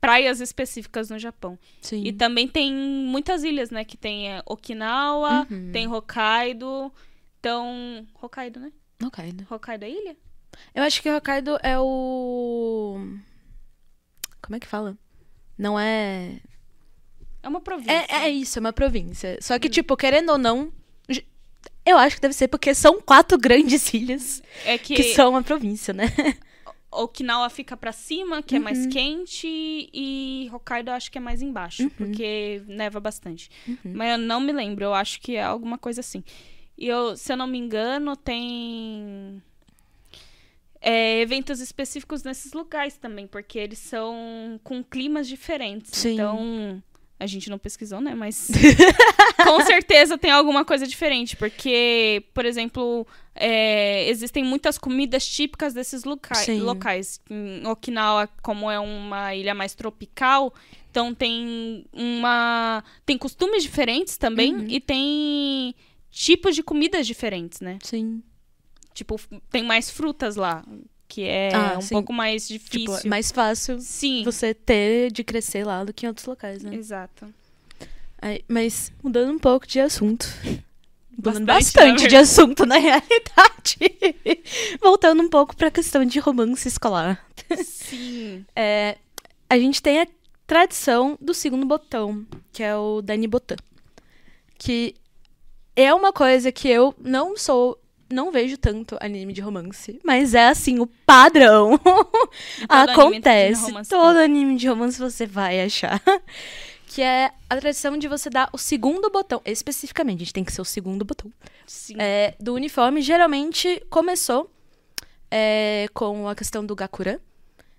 praias 0.00 0.40
específicas 0.40 1.10
no 1.10 1.18
Japão. 1.18 1.58
Sim. 1.80 2.02
E 2.04 2.12
também 2.12 2.48
tem 2.48 2.74
muitas 2.74 3.44
ilhas, 3.44 3.70
né? 3.70 3.84
Que 3.84 3.96
tem 3.96 4.30
é, 4.30 4.42
Okinawa, 4.44 5.46
uhum. 5.50 5.70
tem 5.72 5.86
Hokkaido. 5.86 6.92
Então. 7.38 8.06
Hokkaido, 8.20 8.60
né? 8.60 8.72
Hokkaido. 9.02 9.46
Hokkaido 9.48 9.84
é 9.84 9.90
ilha? 9.90 10.16
Eu 10.74 10.82
acho 10.82 11.00
que 11.00 11.10
Hokkaido 11.10 11.58
é 11.62 11.78
o. 11.78 12.98
Como 14.42 14.56
é 14.56 14.60
que 14.60 14.66
fala? 14.66 14.98
Não 15.56 15.78
é. 15.78 16.40
É 17.42 17.48
uma 17.48 17.60
província. 17.60 17.92
É, 17.92 18.24
é 18.24 18.28
isso, 18.28 18.58
é 18.58 18.60
uma 18.60 18.72
província. 18.72 19.38
Só 19.40 19.58
que, 19.58 19.68
hum. 19.68 19.70
tipo, 19.70 19.96
querendo 19.96 20.30
ou 20.30 20.38
não, 20.38 20.72
eu 21.84 21.98
acho 21.98 22.16
que 22.16 22.22
deve 22.22 22.34
ser 22.34 22.48
porque 22.48 22.74
são 22.74 23.00
quatro 23.00 23.38
grandes 23.38 23.92
ilhas 23.94 24.42
é 24.64 24.78
que... 24.78 24.94
que 24.94 25.02
são 25.14 25.30
uma 25.30 25.42
província, 25.42 25.92
né? 25.92 26.06
Okinawa 26.92 27.48
fica 27.48 27.76
para 27.76 27.92
cima, 27.92 28.42
que 28.42 28.56
uhum. 28.56 28.60
é 28.60 28.64
mais 28.64 28.78
uhum. 28.78 28.90
quente, 28.90 29.46
e 29.46 30.50
Hokkaido 30.52 30.90
eu 30.90 30.94
acho 30.94 31.10
que 31.10 31.18
é 31.18 31.20
mais 31.20 31.40
embaixo, 31.40 31.84
uhum. 31.84 31.90
porque 31.90 32.62
neva 32.66 32.98
bastante. 32.98 33.48
Uhum. 33.66 33.92
Mas 33.94 34.12
eu 34.12 34.18
não 34.18 34.40
me 34.40 34.52
lembro, 34.52 34.84
eu 34.84 34.94
acho 34.94 35.20
que 35.20 35.36
é 35.36 35.42
alguma 35.42 35.78
coisa 35.78 36.00
assim. 36.00 36.24
E 36.76 36.88
eu, 36.88 37.16
se 37.16 37.32
eu 37.32 37.36
não 37.36 37.46
me 37.46 37.58
engano, 37.58 38.16
tem 38.16 39.40
é, 40.80 41.20
eventos 41.20 41.60
específicos 41.60 42.24
nesses 42.24 42.52
lugares 42.52 42.96
também, 42.96 43.26
porque 43.26 43.58
eles 43.58 43.78
são 43.78 44.58
com 44.64 44.82
climas 44.82 45.28
diferentes. 45.28 45.92
Sim. 45.92 46.14
Então, 46.14 46.82
a 47.20 47.26
gente 47.26 47.50
não 47.50 47.58
pesquisou, 47.58 48.00
né? 48.00 48.14
Mas 48.14 48.48
com 49.56 49.64
certeza 49.64 50.18
tem 50.18 50.30
alguma 50.30 50.64
coisa 50.64 50.86
diferente. 50.86 51.36
Porque, 51.36 52.24
por 52.34 52.44
exemplo, 52.44 53.06
é, 53.34 54.08
existem 54.08 54.44
muitas 54.44 54.78
comidas 54.78 55.26
típicas 55.26 55.74
desses 55.74 56.04
loca 56.04 56.34
Sim. 56.34 56.60
locais. 56.60 57.20
Em 57.30 57.66
Okinawa, 57.66 58.28
como 58.42 58.70
é 58.70 58.78
uma 58.78 59.34
ilha 59.34 59.54
mais 59.54 59.74
tropical, 59.74 60.52
então 60.90 61.14
tem 61.14 61.84
uma. 61.92 62.84
Tem 63.06 63.16
costumes 63.16 63.62
diferentes 63.62 64.16
também 64.16 64.54
uhum. 64.54 64.66
e 64.68 64.80
tem 64.80 65.74
tipos 66.10 66.54
de 66.54 66.62
comidas 66.62 67.06
diferentes, 67.06 67.60
né? 67.60 67.78
Sim. 67.82 68.22
Tipo, 68.92 69.18
tem 69.50 69.62
mais 69.62 69.88
frutas 69.90 70.36
lá 70.36 70.64
que 71.10 71.24
é 71.24 71.52
ah, 71.52 71.76
um 71.76 71.80
sim. 71.80 71.94
pouco 71.94 72.12
mais 72.12 72.46
tipo, 72.46 72.64
difícil. 72.64 72.96
Tipo, 72.96 73.08
mais 73.08 73.32
fácil 73.32 73.80
sim. 73.80 74.22
você 74.22 74.54
ter 74.54 75.10
de 75.10 75.24
crescer 75.24 75.66
lá 75.66 75.82
do 75.82 75.92
que 75.92 76.06
em 76.06 76.08
outros 76.08 76.24
locais, 76.24 76.62
né? 76.62 76.72
Exato. 76.74 77.34
Aí, 78.20 78.44
mas 78.46 78.92
mudando 79.02 79.32
um 79.32 79.38
pouco 79.38 79.66
de 79.66 79.80
assunto. 79.80 80.26
Mudando 81.16 81.44
bastante, 81.44 81.74
bastante 81.74 82.08
de 82.08 82.16
assunto, 82.16 82.66
na 82.66 82.76
realidade. 82.78 83.78
Voltando 84.80 85.22
um 85.22 85.28
pouco 85.28 85.56
pra 85.56 85.70
questão 85.70 86.04
de 86.04 86.18
romance 86.18 86.68
escolar. 86.68 87.24
Sim. 87.64 88.44
É, 88.54 88.96
a 89.48 89.58
gente 89.58 89.82
tem 89.82 90.00
a 90.00 90.06
tradição 90.46 91.16
do 91.20 91.32
segundo 91.32 91.66
botão, 91.66 92.26
que 92.52 92.62
é 92.62 92.76
o 92.76 93.00
Dani 93.00 93.26
Botan. 93.26 93.56
Que 94.58 94.94
é 95.74 95.92
uma 95.94 96.12
coisa 96.12 96.52
que 96.52 96.68
eu 96.68 96.94
não 96.98 97.36
sou 97.36 97.80
não 98.12 98.32
vejo 98.32 98.58
tanto 98.58 98.96
anime 99.00 99.32
de 99.32 99.40
romance, 99.40 100.00
mas 100.04 100.34
é 100.34 100.48
assim, 100.48 100.80
o 100.80 100.86
padrão. 101.06 101.78
Todo 101.78 102.68
anime 102.68 102.92
Acontece. 102.92 103.62
romance 103.62 103.90
Todo 103.90 104.16
anime 104.16 104.56
de 104.56 104.68
romance 104.68 104.98
você 104.98 105.26
vai 105.26 105.60
achar. 105.60 106.02
Que 106.92 107.02
é 107.02 107.30
a 107.48 107.56
tradição 107.56 107.96
de 107.96 108.08
você 108.08 108.28
dar 108.28 108.50
o 108.52 108.58
segundo 108.58 109.08
botão, 109.10 109.40
especificamente, 109.44 110.16
a 110.16 110.24
gente 110.24 110.32
tem 110.32 110.42
que 110.42 110.52
ser 110.52 110.60
o 110.60 110.64
segundo 110.64 111.04
botão, 111.04 111.32
é, 111.96 112.34
do 112.40 112.52
uniforme. 112.52 113.00
Geralmente 113.00 113.80
começou 113.88 114.50
é, 115.30 115.86
com 115.94 116.26
a 116.26 116.34
questão 116.34 116.66
do 116.66 116.74
Gakura, 116.74 117.20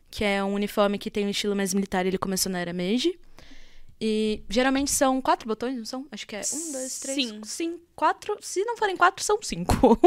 que 0.10 0.24
é 0.24 0.42
um 0.42 0.54
uniforme 0.54 0.98
que 0.98 1.12
tem 1.12 1.26
um 1.26 1.30
estilo 1.30 1.54
mais 1.54 1.74
militar, 1.74 2.06
ele 2.06 2.18
começou 2.18 2.50
na 2.50 2.60
era 2.60 2.72
Meiji. 2.72 3.20
E 4.00 4.44
geralmente 4.48 4.90
são 4.90 5.22
quatro 5.22 5.46
botões, 5.46 5.76
não 5.76 5.84
são? 5.84 6.08
Acho 6.10 6.26
que 6.26 6.38
é 6.38 6.42
um, 6.54 6.72
dois, 6.72 7.00
três, 7.02 7.28
Sim. 7.28 7.42
cinco, 7.44 7.82
quatro. 7.94 8.38
Se 8.40 8.64
não 8.64 8.78
forem 8.78 8.96
quatro, 8.96 9.22
são 9.26 9.38
cinco. 9.42 10.00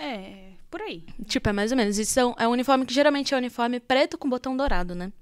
É, 0.00 0.52
por 0.70 0.80
aí. 0.80 1.02
tipo, 1.26 1.48
é 1.48 1.52
mais 1.52 1.72
ou 1.72 1.76
menos. 1.76 1.98
E 1.98 2.06
são, 2.06 2.36
é 2.38 2.46
um 2.46 2.52
uniforme 2.52 2.86
que 2.86 2.94
geralmente 2.94 3.34
é 3.34 3.36
um 3.36 3.40
uniforme 3.40 3.80
preto 3.80 4.16
com 4.16 4.30
botão 4.30 4.56
dourado, 4.56 4.94
né? 4.94 5.12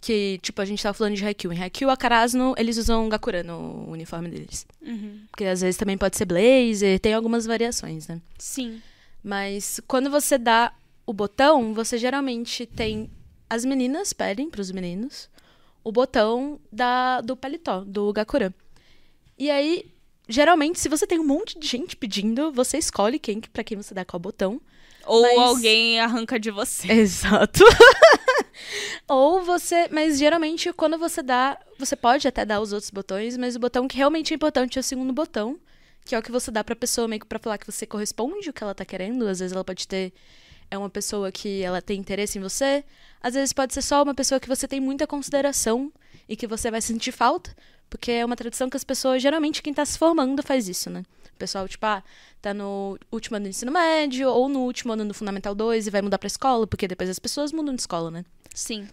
Que, 0.00 0.38
tipo, 0.42 0.60
a 0.62 0.64
gente 0.64 0.82
tava 0.82 0.94
falando 0.94 1.16
de 1.16 1.24
Haikyuu. 1.24 1.52
Em 1.52 1.60
Haikyuu, 1.60 1.90
a 1.90 1.96
Karasuno, 1.96 2.54
eles 2.56 2.76
usam 2.76 3.08
Gakura 3.08 3.42
no 3.42 3.90
uniforme 3.90 4.28
deles. 4.28 4.66
Uhum. 4.80 5.22
Porque 5.30 5.44
às 5.44 5.60
vezes 5.60 5.76
também 5.76 5.98
pode 5.98 6.16
ser 6.16 6.24
blazer, 6.24 7.00
tem 7.00 7.14
algumas 7.14 7.46
variações, 7.46 8.06
né? 8.06 8.20
Sim. 8.38 8.80
Mas 9.22 9.80
quando 9.88 10.08
você 10.08 10.38
dá 10.38 10.72
o 11.04 11.12
botão, 11.12 11.74
você 11.74 11.98
geralmente 11.98 12.64
tem 12.64 13.10
as 13.50 13.64
meninas 13.64 14.12
pedem 14.12 14.48
pros 14.48 14.70
meninos 14.70 15.28
o 15.82 15.90
botão 15.90 16.60
da, 16.70 17.20
do 17.22 17.34
paletó, 17.36 17.80
do 17.84 18.12
Gakura. 18.12 18.54
E 19.38 19.50
aí, 19.50 19.86
geralmente, 20.28 20.78
se 20.78 20.88
você 20.88 21.06
tem 21.06 21.18
um 21.18 21.24
monte 21.26 21.58
de 21.58 21.66
gente 21.66 21.96
pedindo, 21.96 22.52
você 22.52 22.76
escolhe 22.78 23.18
quem 23.18 23.40
para 23.40 23.64
quem 23.64 23.76
você 23.76 23.94
dá 23.94 24.04
qual 24.04 24.20
botão. 24.20 24.60
Ou 25.06 25.22
Mas- 25.22 25.38
alguém 25.38 25.98
arranca 25.98 26.38
de 26.38 26.50
você. 26.50 26.92
Exato. 26.92 27.64
Ou 29.06 29.42
você. 29.42 29.88
Mas 29.90 30.18
geralmente, 30.18 30.72
quando 30.72 30.98
você 30.98 31.22
dá. 31.22 31.58
Você 31.78 31.94
pode 31.94 32.26
até 32.26 32.44
dar 32.44 32.60
os 32.60 32.72
outros 32.72 32.90
botões, 32.90 33.36
mas 33.36 33.54
o 33.56 33.58
botão 33.58 33.86
que 33.86 33.96
realmente 33.96 34.32
é 34.32 34.36
importante 34.36 34.78
é 34.78 34.80
o 34.80 34.84
segundo 34.84 35.12
botão. 35.12 35.58
Que 36.04 36.14
é 36.14 36.18
o 36.18 36.22
que 36.22 36.32
você 36.32 36.50
dá 36.50 36.64
pra 36.64 36.74
pessoa 36.74 37.06
meio 37.06 37.20
que 37.20 37.26
pra 37.26 37.38
falar 37.38 37.58
que 37.58 37.70
você 37.70 37.86
corresponde 37.86 38.50
o 38.50 38.52
que 38.52 38.62
ela 38.62 38.74
tá 38.74 38.84
querendo. 38.84 39.26
Às 39.26 39.38
vezes 39.38 39.52
ela 39.52 39.64
pode 39.64 39.86
ter. 39.86 40.12
É 40.70 40.76
uma 40.76 40.90
pessoa 40.90 41.32
que 41.32 41.62
ela 41.62 41.80
tem 41.80 41.98
interesse 41.98 42.38
em 42.38 42.42
você. 42.42 42.84
Às 43.20 43.34
vezes 43.34 43.52
pode 43.52 43.72
ser 43.72 43.82
só 43.82 44.02
uma 44.02 44.14
pessoa 44.14 44.38
que 44.38 44.48
você 44.48 44.68
tem 44.68 44.80
muita 44.80 45.06
consideração 45.06 45.92
e 46.28 46.36
que 46.36 46.46
você 46.46 46.70
vai 46.70 46.80
sentir 46.80 47.12
falta. 47.12 47.54
Porque 47.90 48.12
é 48.12 48.24
uma 48.24 48.36
tradição 48.36 48.68
que 48.68 48.76
as 48.76 48.84
pessoas, 48.84 49.22
geralmente, 49.22 49.62
quem 49.62 49.72
tá 49.72 49.84
se 49.84 49.98
formando 49.98 50.42
faz 50.42 50.68
isso, 50.68 50.90
né? 50.90 51.04
O 51.34 51.38
pessoal, 51.38 51.66
tipo, 51.66 51.84
ah, 51.86 52.02
tá 52.42 52.52
no 52.52 52.98
último 53.10 53.36
ano 53.36 53.44
do 53.44 53.48
ensino 53.48 53.72
médio 53.72 54.28
ou 54.28 54.48
no 54.48 54.60
último 54.60 54.92
ano 54.92 55.06
do 55.06 55.14
Fundamental 55.14 55.54
2 55.54 55.86
e 55.86 55.90
vai 55.90 56.02
mudar 56.02 56.18
pra 56.18 56.26
escola, 56.26 56.66
porque 56.66 56.86
depois 56.86 57.08
as 57.08 57.18
pessoas 57.18 57.52
mudam 57.52 57.74
de 57.74 57.80
escola, 57.80 58.10
né? 58.10 58.24
Sim. 58.54 58.88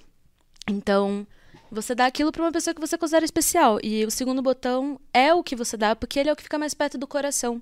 Então, 0.68 1.26
você 1.72 1.94
dá 1.94 2.06
aquilo 2.06 2.32
pra 2.32 2.44
uma 2.44 2.52
pessoa 2.52 2.74
que 2.74 2.82
você 2.82 2.98
considera 2.98 3.26
especial. 3.26 3.80
E 3.84 4.06
o 4.06 4.12
segundo 4.12 4.42
botão 4.42 5.00
é 5.14 5.34
o 5.34 5.44
que 5.44 5.56
você 5.56 5.78
dá, 5.78 5.96
porque 5.96 6.20
ele 6.20 6.30
é 6.30 6.34
o 6.34 6.36
que 6.36 6.44
fica 6.44 6.58
mais 6.58 6.74
perto 6.74 6.98
do 6.98 7.08
coração. 7.08 7.62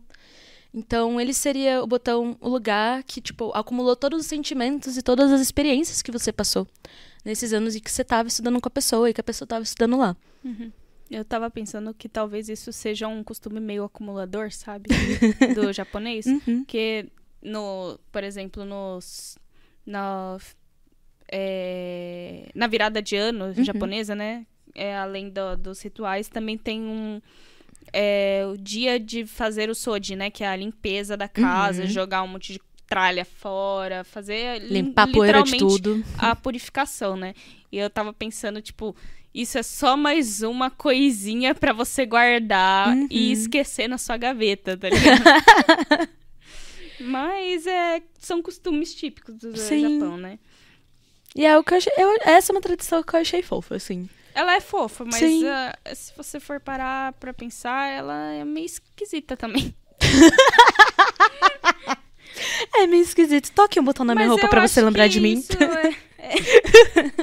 Então, 0.74 1.22
ele 1.22 1.34
seria 1.34 1.84
o 1.84 1.88
botão, 1.88 2.36
o 2.41 2.50
lugar 2.50 3.04
que, 3.04 3.22
tipo, 3.22 3.52
acumulou 3.54 3.96
todos 3.96 4.22
os 4.22 4.26
sentimentos 4.26 4.98
e 4.98 5.04
todas 5.04 5.32
as 5.32 5.39
experiências 5.39 6.02
que 6.02 6.12
você 6.12 6.32
passou 6.32 6.68
nesses 7.24 7.54
anos 7.54 7.76
em 7.76 7.80
que 7.80 7.91
você 7.91 8.04
tava 8.04 8.28
estudando 8.28 8.60
com 8.60 8.68
a 8.68 8.72
pessoa 8.72 9.10
e 9.10 9.14
que 9.14 9.22
a 9.22 9.24
pessoa 9.24 9.48
tava 9.48 9.64
estudando 9.64 9.98
lá. 9.98 10.16
Eu 11.10 11.24
tava 11.24 11.50
pensando 11.50 11.94
que 11.94 12.10
talvez 12.10 12.50
isso 12.50 12.74
seja 12.74 13.08
um 13.08 13.24
costume 13.24 13.60
meio 13.60 13.84
acumulador, 13.84 14.52
sabe? 14.52 14.89
Do 15.56 15.72
japonês. 15.72 16.26
Uhum. 16.26 16.66
Que, 16.66 17.08
no, 17.41 18.00
por 18.12 18.24
exemplo, 18.24 18.66
nos. 18.66 19.38
Na, 19.86 20.38
é, 21.36 22.50
na 22.54 22.68
virada 22.68 23.02
de 23.02 23.16
ano 23.16 23.46
Uhum. 23.58 23.64
japonesa, 23.64 24.14
né? 24.14 24.46
É, 24.76 24.96
além 24.96 25.30
do- 25.30 25.58
dos 25.58 25.82
rituais, 25.82 26.28
também 26.30 26.58
tem 26.58 26.80
um. 26.82 27.20
é, 27.96 28.44
o 28.52 28.58
dia 28.58 29.00
de 29.00 29.26
fazer 29.26 29.70
o 29.70 29.76
soji, 29.76 30.16
né? 30.16 30.30
Que 30.32 30.44
é 30.44 30.48
a 30.48 30.56
limpeza 30.56 31.16
da 31.18 31.28
casa, 31.28 31.82
Uhum. 31.84 31.88
jogar 31.88 32.24
um 32.24 32.28
monte 32.28 32.54
de 32.54 32.62
tralha 32.88 33.24
fora, 33.26 34.04
fazer 34.04 34.60
lim- 34.62 34.82
Limpar 34.86 35.04
a 35.04 35.12
poeira 35.12 35.44
de 35.44 35.58
tudo. 35.58 36.04
a 36.18 36.36
purificação, 36.36 37.16
né? 37.16 37.34
E 37.72 37.78
eu 37.78 37.90
tava 37.90 38.12
pensando, 38.14 38.62
tipo, 38.62 38.96
isso 39.34 39.58
é 39.60 39.64
só 39.64 39.96
mais 39.98 40.42
uma 40.42 40.70
coisinha 40.72 41.54
pra 41.54 41.72
você 41.74 42.06
guardar 42.06 42.96
Uhum. 42.96 43.08
e 43.12 43.32
esquecer 43.32 43.88
na 43.88 43.98
sua 44.00 44.18
gaveta, 44.18 44.76
tá 44.78 44.90
ligado? 44.90 45.24
Mas 47.00 47.66
é, 47.68 48.02
são 48.20 48.42
costumes 48.42 48.94
típicos 48.96 49.36
do 49.36 49.58
Sim. 49.58 50.00
Japão, 50.00 50.18
né? 50.18 50.40
E 51.36 51.46
é 51.46 51.58
o 51.58 51.64
que 51.64 51.74
eu 51.74 51.78
achei. 51.78 51.94
eu- 51.98 52.18
essa 52.24 52.52
é 52.52 52.56
uma 52.56 52.62
tradição 52.62 53.02
que 53.04 53.16
eu 53.16 53.20
achei 53.22 53.42
fofa, 53.42 53.76
assim. 53.76 54.08
Ela 54.36 54.56
é 54.56 54.60
fofa, 54.60 55.06
mas 55.06 55.22
ah, 55.44 55.76
se 55.94 56.12
você 56.18 56.40
for 56.40 56.60
parar 56.60 57.14
pra 57.14 57.34
pensar, 57.34 57.88
ela 57.90 58.32
é 58.34 58.44
meio 58.44 58.66
esquisita 58.66 59.36
também. 59.38 59.74
É 62.76 62.88
meio 62.88 63.04
esquisito. 63.04 63.52
Toque 63.52 63.80
um 63.80 63.84
botão 63.84 64.04
na 64.06 64.16
minha 64.16 64.26
Mas 64.28 64.32
roupa 64.32 64.48
pra 64.48 64.68
você 64.68 64.82
lembrar 64.82 65.08
de 65.08 65.20
mim. 65.20 65.44
é, 65.60 65.88
é- 65.88 66.34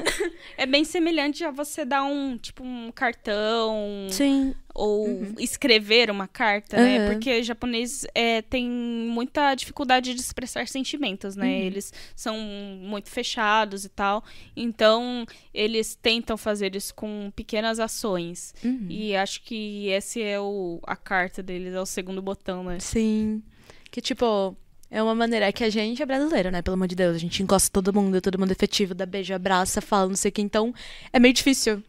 é 0.61 0.65
bem 0.67 0.83
semelhante 0.83 1.43
a 1.43 1.49
você 1.49 1.83
dar 1.83 2.03
um, 2.03 2.37
tipo, 2.37 2.63
um 2.63 2.91
cartão 2.91 4.05
Sim. 4.11 4.53
ou 4.75 5.09
escrever 5.39 6.11
uma 6.11 6.27
carta, 6.27 6.77
né? 6.77 6.99
Uhum. 6.99 7.13
Porque 7.13 7.41
japonês 7.41 8.05
é, 8.13 8.43
tem 8.43 8.69
muita 8.69 9.55
dificuldade 9.55 10.13
de 10.13 10.21
expressar 10.21 10.67
sentimentos, 10.67 11.35
né? 11.35 11.47
Uhum. 11.47 11.61
Eles 11.63 11.91
são 12.15 12.37
muito 12.37 13.09
fechados 13.09 13.85
e 13.85 13.89
tal. 13.89 14.23
Então, 14.55 15.25
eles 15.51 15.95
tentam 15.95 16.37
fazer 16.37 16.75
isso 16.75 16.93
com 16.93 17.31
pequenas 17.35 17.79
ações. 17.79 18.53
Uhum. 18.63 18.85
E 18.87 19.15
acho 19.15 19.41
que 19.41 19.87
esse 19.87 20.21
é 20.21 20.39
o, 20.39 20.79
a 20.83 20.95
carta 20.95 21.41
deles, 21.41 21.73
é 21.73 21.81
o 21.81 21.87
segundo 21.87 22.21
botão, 22.21 22.63
né? 22.63 22.79
Sim. 22.79 23.41
Que, 23.89 23.99
tipo, 23.99 24.55
é 24.91 25.01
uma 25.01 25.15
maneira 25.15 25.47
é 25.47 25.51
que 25.53 25.63
a 25.63 25.69
gente 25.69 26.03
é 26.03 26.05
brasileiro, 26.05 26.51
né? 26.51 26.61
Pelo 26.61 26.73
amor 26.75 26.87
de 26.87 26.95
Deus. 26.95 27.15
A 27.15 27.19
gente 27.19 27.41
encosta 27.41 27.69
todo 27.71 27.93
mundo, 27.93 28.19
todo 28.21 28.37
mundo 28.37 28.51
efetivo, 28.51 28.93
dá 28.93 29.05
beijo, 29.05 29.33
abraça, 29.33 29.79
fala, 29.81 30.09
não 30.09 30.15
sei 30.15 30.29
o 30.29 30.31
que. 30.33 30.41
Então, 30.41 30.73
é 31.13 31.19
meio 31.19 31.33
difícil 31.33 31.81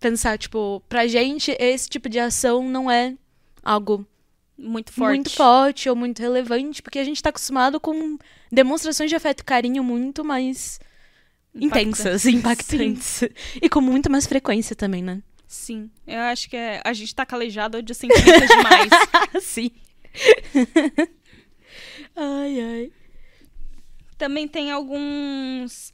pensar, 0.00 0.38
tipo, 0.38 0.82
pra 0.88 1.06
gente, 1.06 1.54
esse 1.60 1.88
tipo 1.88 2.08
de 2.08 2.18
ação 2.18 2.66
não 2.66 2.90
é 2.90 3.14
algo 3.62 4.06
Muito 4.56 4.90
forte. 4.92 5.14
muito 5.16 5.30
forte 5.30 5.88
ou 5.90 5.94
muito 5.94 6.20
relevante, 6.20 6.80
porque 6.82 6.98
a 6.98 7.04
gente 7.04 7.22
tá 7.22 7.28
acostumado 7.28 7.78
com 7.78 8.16
demonstrações 8.50 9.10
de 9.10 9.16
afeto 9.16 9.40
e 9.40 9.44
carinho 9.44 9.84
muito 9.84 10.24
mais 10.24 10.80
intensas, 11.54 12.24
impactantes. 12.26 13.24
E 13.60 13.68
com 13.68 13.82
muito 13.82 14.10
mais 14.10 14.26
frequência 14.26 14.74
também, 14.74 15.02
né? 15.02 15.22
Sim. 15.46 15.90
Eu 16.06 16.20
acho 16.20 16.48
que 16.48 16.56
é- 16.56 16.80
a 16.82 16.92
gente 16.94 17.14
tá 17.14 17.26
calejado 17.26 17.82
de 17.82 17.92
sentimentos 17.94 18.48
demais. 18.48 18.90
Sim. 19.44 19.70
ai, 22.16 22.60
ai. 22.60 22.92
Também 24.18 24.46
tem 24.46 24.70
alguns 24.70 25.92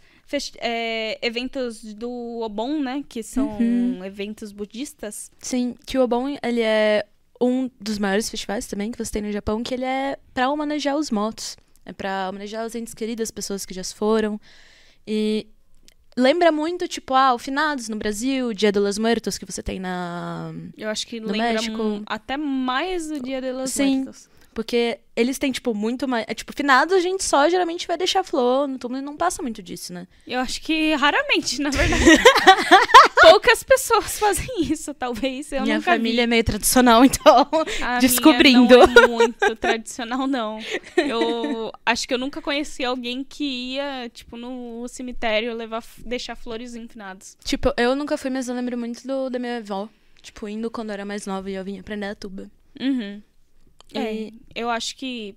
é, 0.58 1.18
eventos 1.24 1.94
do 1.94 2.40
Obon, 2.42 2.80
né? 2.80 3.04
Que 3.08 3.22
são 3.22 3.46
Uhum. 3.58 4.04
eventos 4.04 4.50
budistas. 4.52 5.30
Sim, 5.38 5.74
que 5.86 5.96
o 5.96 6.02
Obon, 6.02 6.36
ele 6.42 6.60
é 6.60 7.06
um 7.40 7.70
dos 7.80 7.98
maiores 7.98 8.28
festivais 8.28 8.66
também 8.66 8.90
que 8.90 8.98
você 8.98 9.12
tem 9.12 9.22
no 9.22 9.30
Japão, 9.30 9.62
que 9.62 9.74
ele 9.74 9.84
é 9.84 10.18
pra 10.34 10.50
homenagear 10.50 10.96
os 10.96 11.10
mortos. 11.10 11.56
É 11.84 11.92
pra 11.92 12.28
homenagear 12.30 12.66
os 12.66 12.74
entes 12.74 12.94
queridos, 12.94 13.30
pessoas 13.30 13.64
que 13.64 13.72
já 13.72 13.84
foram. 13.84 14.40
E 15.06 15.46
lembra 16.16 16.50
muito, 16.50 16.88
tipo, 16.88 17.14
ah, 17.14 17.32
o 17.32 17.38
Finados 17.38 17.88
no 17.88 17.94
Brasil, 17.96 18.48
o 18.48 18.54
Dia 18.54 18.72
de 18.72 18.80
los 18.80 18.98
Muertos 18.98 19.38
que 19.38 19.44
você 19.46 19.62
tem 19.62 19.78
na... 19.78 20.52
Eu 20.76 20.88
acho 20.88 21.06
que 21.06 21.20
No 21.20 21.28
lembra 21.28 21.52
México. 21.52 22.02
até 22.06 22.36
mais 22.36 23.06
do 23.06 23.20
Dia 23.20 23.40
de 23.40 23.52
los 23.52 23.70
Sim. 23.70 23.98
Muertos. 24.00 24.28
Porque 24.56 25.00
eles 25.14 25.38
têm, 25.38 25.52
tipo, 25.52 25.74
muito 25.74 26.08
mais... 26.08 26.24
É, 26.26 26.32
tipo, 26.32 26.50
Finados 26.56 26.94
a 26.94 26.98
gente 26.98 27.22
só 27.22 27.46
geralmente 27.46 27.86
vai 27.86 27.98
deixar 27.98 28.24
flor 28.24 28.66
no 28.66 28.78
túmulo 28.78 29.02
e 29.02 29.04
não 29.04 29.14
passa 29.14 29.42
muito 29.42 29.62
disso, 29.62 29.92
né? 29.92 30.08
Eu 30.26 30.40
acho 30.40 30.62
que 30.62 30.94
raramente, 30.94 31.60
na 31.60 31.68
verdade. 31.68 32.02
Poucas 33.20 33.62
pessoas 33.62 34.18
fazem 34.18 34.48
isso, 34.62 34.94
talvez. 34.94 35.52
Eu 35.52 35.60
Minha 35.60 35.82
família 35.82 36.22
é 36.22 36.24
vi. 36.24 36.30
meio 36.30 36.42
tradicional, 36.42 37.04
então... 37.04 37.46
A 37.82 37.98
descobrindo. 37.98 38.78
Não 38.78 39.04
é 39.04 39.06
muito 39.06 39.56
tradicional, 39.56 40.26
não. 40.26 40.58
Eu 40.96 41.70
acho 41.84 42.08
que 42.08 42.14
eu 42.14 42.18
nunca 42.18 42.40
conheci 42.40 42.82
alguém 42.82 43.22
que 43.22 43.74
ia, 43.74 44.08
tipo, 44.08 44.38
no 44.38 44.88
cemitério 44.88 45.52
levar, 45.52 45.84
deixar 45.98 46.34
flores 46.34 46.74
enfinados. 46.74 47.36
Tipo, 47.44 47.74
eu 47.76 47.94
nunca 47.94 48.16
fui, 48.16 48.30
mas 48.30 48.48
eu 48.48 48.54
lembro 48.54 48.78
muito 48.78 49.06
do, 49.06 49.28
da 49.28 49.38
minha 49.38 49.58
avó. 49.58 49.86
Tipo, 50.22 50.48
indo 50.48 50.70
quando 50.70 50.88
eu 50.88 50.94
era 50.94 51.04
mais 51.04 51.26
nova 51.26 51.50
e 51.50 51.54
eu 51.54 51.62
vinha 51.62 51.82
aprender 51.82 52.06
a 52.06 52.14
tuba. 52.14 52.50
Uhum. 52.80 53.20
É, 53.94 54.14
E- 54.14 54.40
eu 54.54 54.68
acho 54.70 54.96
que 54.96 55.36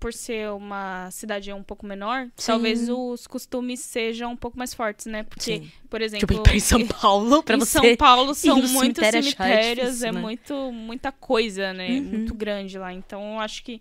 por 0.00 0.12
ser 0.12 0.50
uma 0.50 1.10
cidade 1.10 1.50
um 1.50 1.62
pouco 1.62 1.86
menor, 1.86 2.26
Sim. 2.36 2.52
talvez 2.52 2.90
os 2.90 3.26
costumes 3.26 3.80
sejam 3.80 4.32
um 4.32 4.36
pouco 4.36 4.58
mais 4.58 4.74
fortes, 4.74 5.06
né? 5.06 5.22
Porque, 5.22 5.58
Sim. 5.60 5.72
por 5.88 6.02
exemplo, 6.02 6.26
Tipo, 6.26 6.42
pra 6.42 6.60
São 6.60 6.86
Paulo, 6.86 7.42
em 7.48 7.58
você... 7.58 7.70
São 7.70 7.96
Paulo 7.96 8.34
são 8.36 8.56
muitos 8.56 9.00
cemitério 9.02 9.22
cemitérios, 9.22 9.86
difícil, 9.86 10.08
é 10.08 10.12
né? 10.12 10.20
muito, 10.20 10.72
muita 10.72 11.10
coisa, 11.10 11.72
né? 11.72 11.88
Uhum. 11.88 12.02
Muito 12.02 12.34
grande 12.34 12.78
lá. 12.78 12.92
Então, 12.92 13.34
eu 13.34 13.40
acho 13.40 13.64
que 13.64 13.80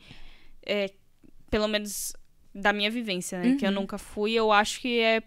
é, 0.65 0.91
pelo 1.49 1.67
menos 1.67 2.13
da 2.55 2.71
minha 2.71 2.89
vivência, 2.89 3.39
né? 3.41 3.49
Uhum. 3.49 3.57
Que 3.57 3.67
eu 3.67 3.71
nunca 3.71 3.97
fui, 3.97 4.31
eu 4.31 4.49
acho 4.51 4.79
que 4.79 4.99
é 5.01 5.23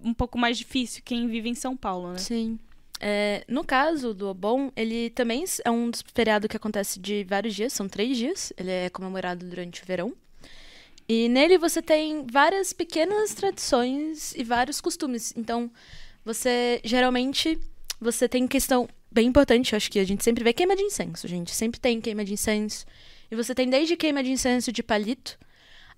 um 0.00 0.14
pouco 0.14 0.38
mais 0.38 0.56
difícil 0.56 1.02
quem 1.04 1.26
vive 1.26 1.48
em 1.48 1.54
São 1.56 1.76
Paulo, 1.76 2.12
né? 2.12 2.18
Sim. 2.18 2.56
É, 3.00 3.44
no 3.46 3.64
caso 3.64 4.12
do 4.12 4.28
Obon, 4.28 4.72
ele 4.76 5.10
também 5.10 5.44
é 5.64 5.70
um 5.70 5.90
dos 5.90 6.02
feriados 6.12 6.48
que 6.48 6.56
acontece 6.56 6.98
de 6.98 7.24
vários 7.24 7.54
dias, 7.54 7.72
são 7.72 7.88
três 7.88 8.16
dias. 8.16 8.52
Ele 8.56 8.70
é 8.70 8.90
comemorado 8.90 9.46
durante 9.46 9.82
o 9.82 9.86
verão. 9.86 10.12
E 11.08 11.28
nele 11.28 11.56
você 11.56 11.80
tem 11.80 12.26
várias 12.30 12.72
pequenas 12.72 13.32
tradições 13.32 14.34
e 14.34 14.44
vários 14.44 14.80
costumes. 14.80 15.32
Então, 15.36 15.70
você 16.24 16.80
geralmente 16.84 17.58
você 18.00 18.28
tem 18.28 18.46
questão 18.46 18.88
bem 19.10 19.26
importante, 19.26 19.74
acho 19.74 19.90
que 19.90 19.98
a 19.98 20.04
gente 20.04 20.22
sempre 20.22 20.44
vê 20.44 20.52
queima 20.52 20.76
de 20.76 20.82
incenso, 20.82 21.26
gente. 21.26 21.54
Sempre 21.54 21.80
tem 21.80 22.00
queima 22.00 22.24
de 22.24 22.34
incenso. 22.34 22.84
E 23.30 23.36
você 23.36 23.54
tem 23.54 23.68
desde 23.68 23.96
queima 23.96 24.22
de 24.22 24.30
incenso 24.30 24.70
de 24.70 24.82
palito 24.82 25.38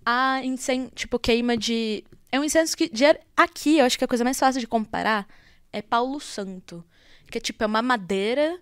a 0.04 0.40
incen 0.44 0.90
tipo 0.94 1.18
queima 1.18 1.56
de 1.56 2.04
é 2.32 2.40
um 2.40 2.44
incenso 2.44 2.76
que 2.76 2.90
aqui 3.36 3.78
eu 3.78 3.84
acho 3.84 3.98
que 3.98 4.04
a 4.04 4.08
coisa 4.08 4.24
mais 4.24 4.38
fácil 4.38 4.60
de 4.60 4.66
comparar 4.66 5.26
é 5.72 5.80
Paulo 5.82 6.20
Santo, 6.20 6.84
que 7.30 7.38
é 7.38 7.40
tipo 7.40 7.62
é 7.62 7.66
uma 7.66 7.82
madeira 7.82 8.58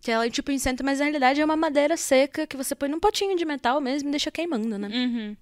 que 0.00 0.10
ela 0.10 0.26
é 0.26 0.30
tipo 0.30 0.50
incenso, 0.50 0.82
mas 0.82 0.98
na 0.98 1.04
realidade 1.04 1.40
é 1.40 1.44
uma 1.44 1.56
madeira 1.56 1.96
seca 1.96 2.46
que 2.46 2.56
você 2.56 2.74
põe 2.74 2.88
num 2.88 2.98
potinho 2.98 3.36
de 3.36 3.44
metal 3.44 3.80
mesmo 3.80 4.08
e 4.08 4.12
deixa 4.12 4.30
queimando, 4.30 4.78
né? 4.78 4.88
Uhum. 4.88 5.36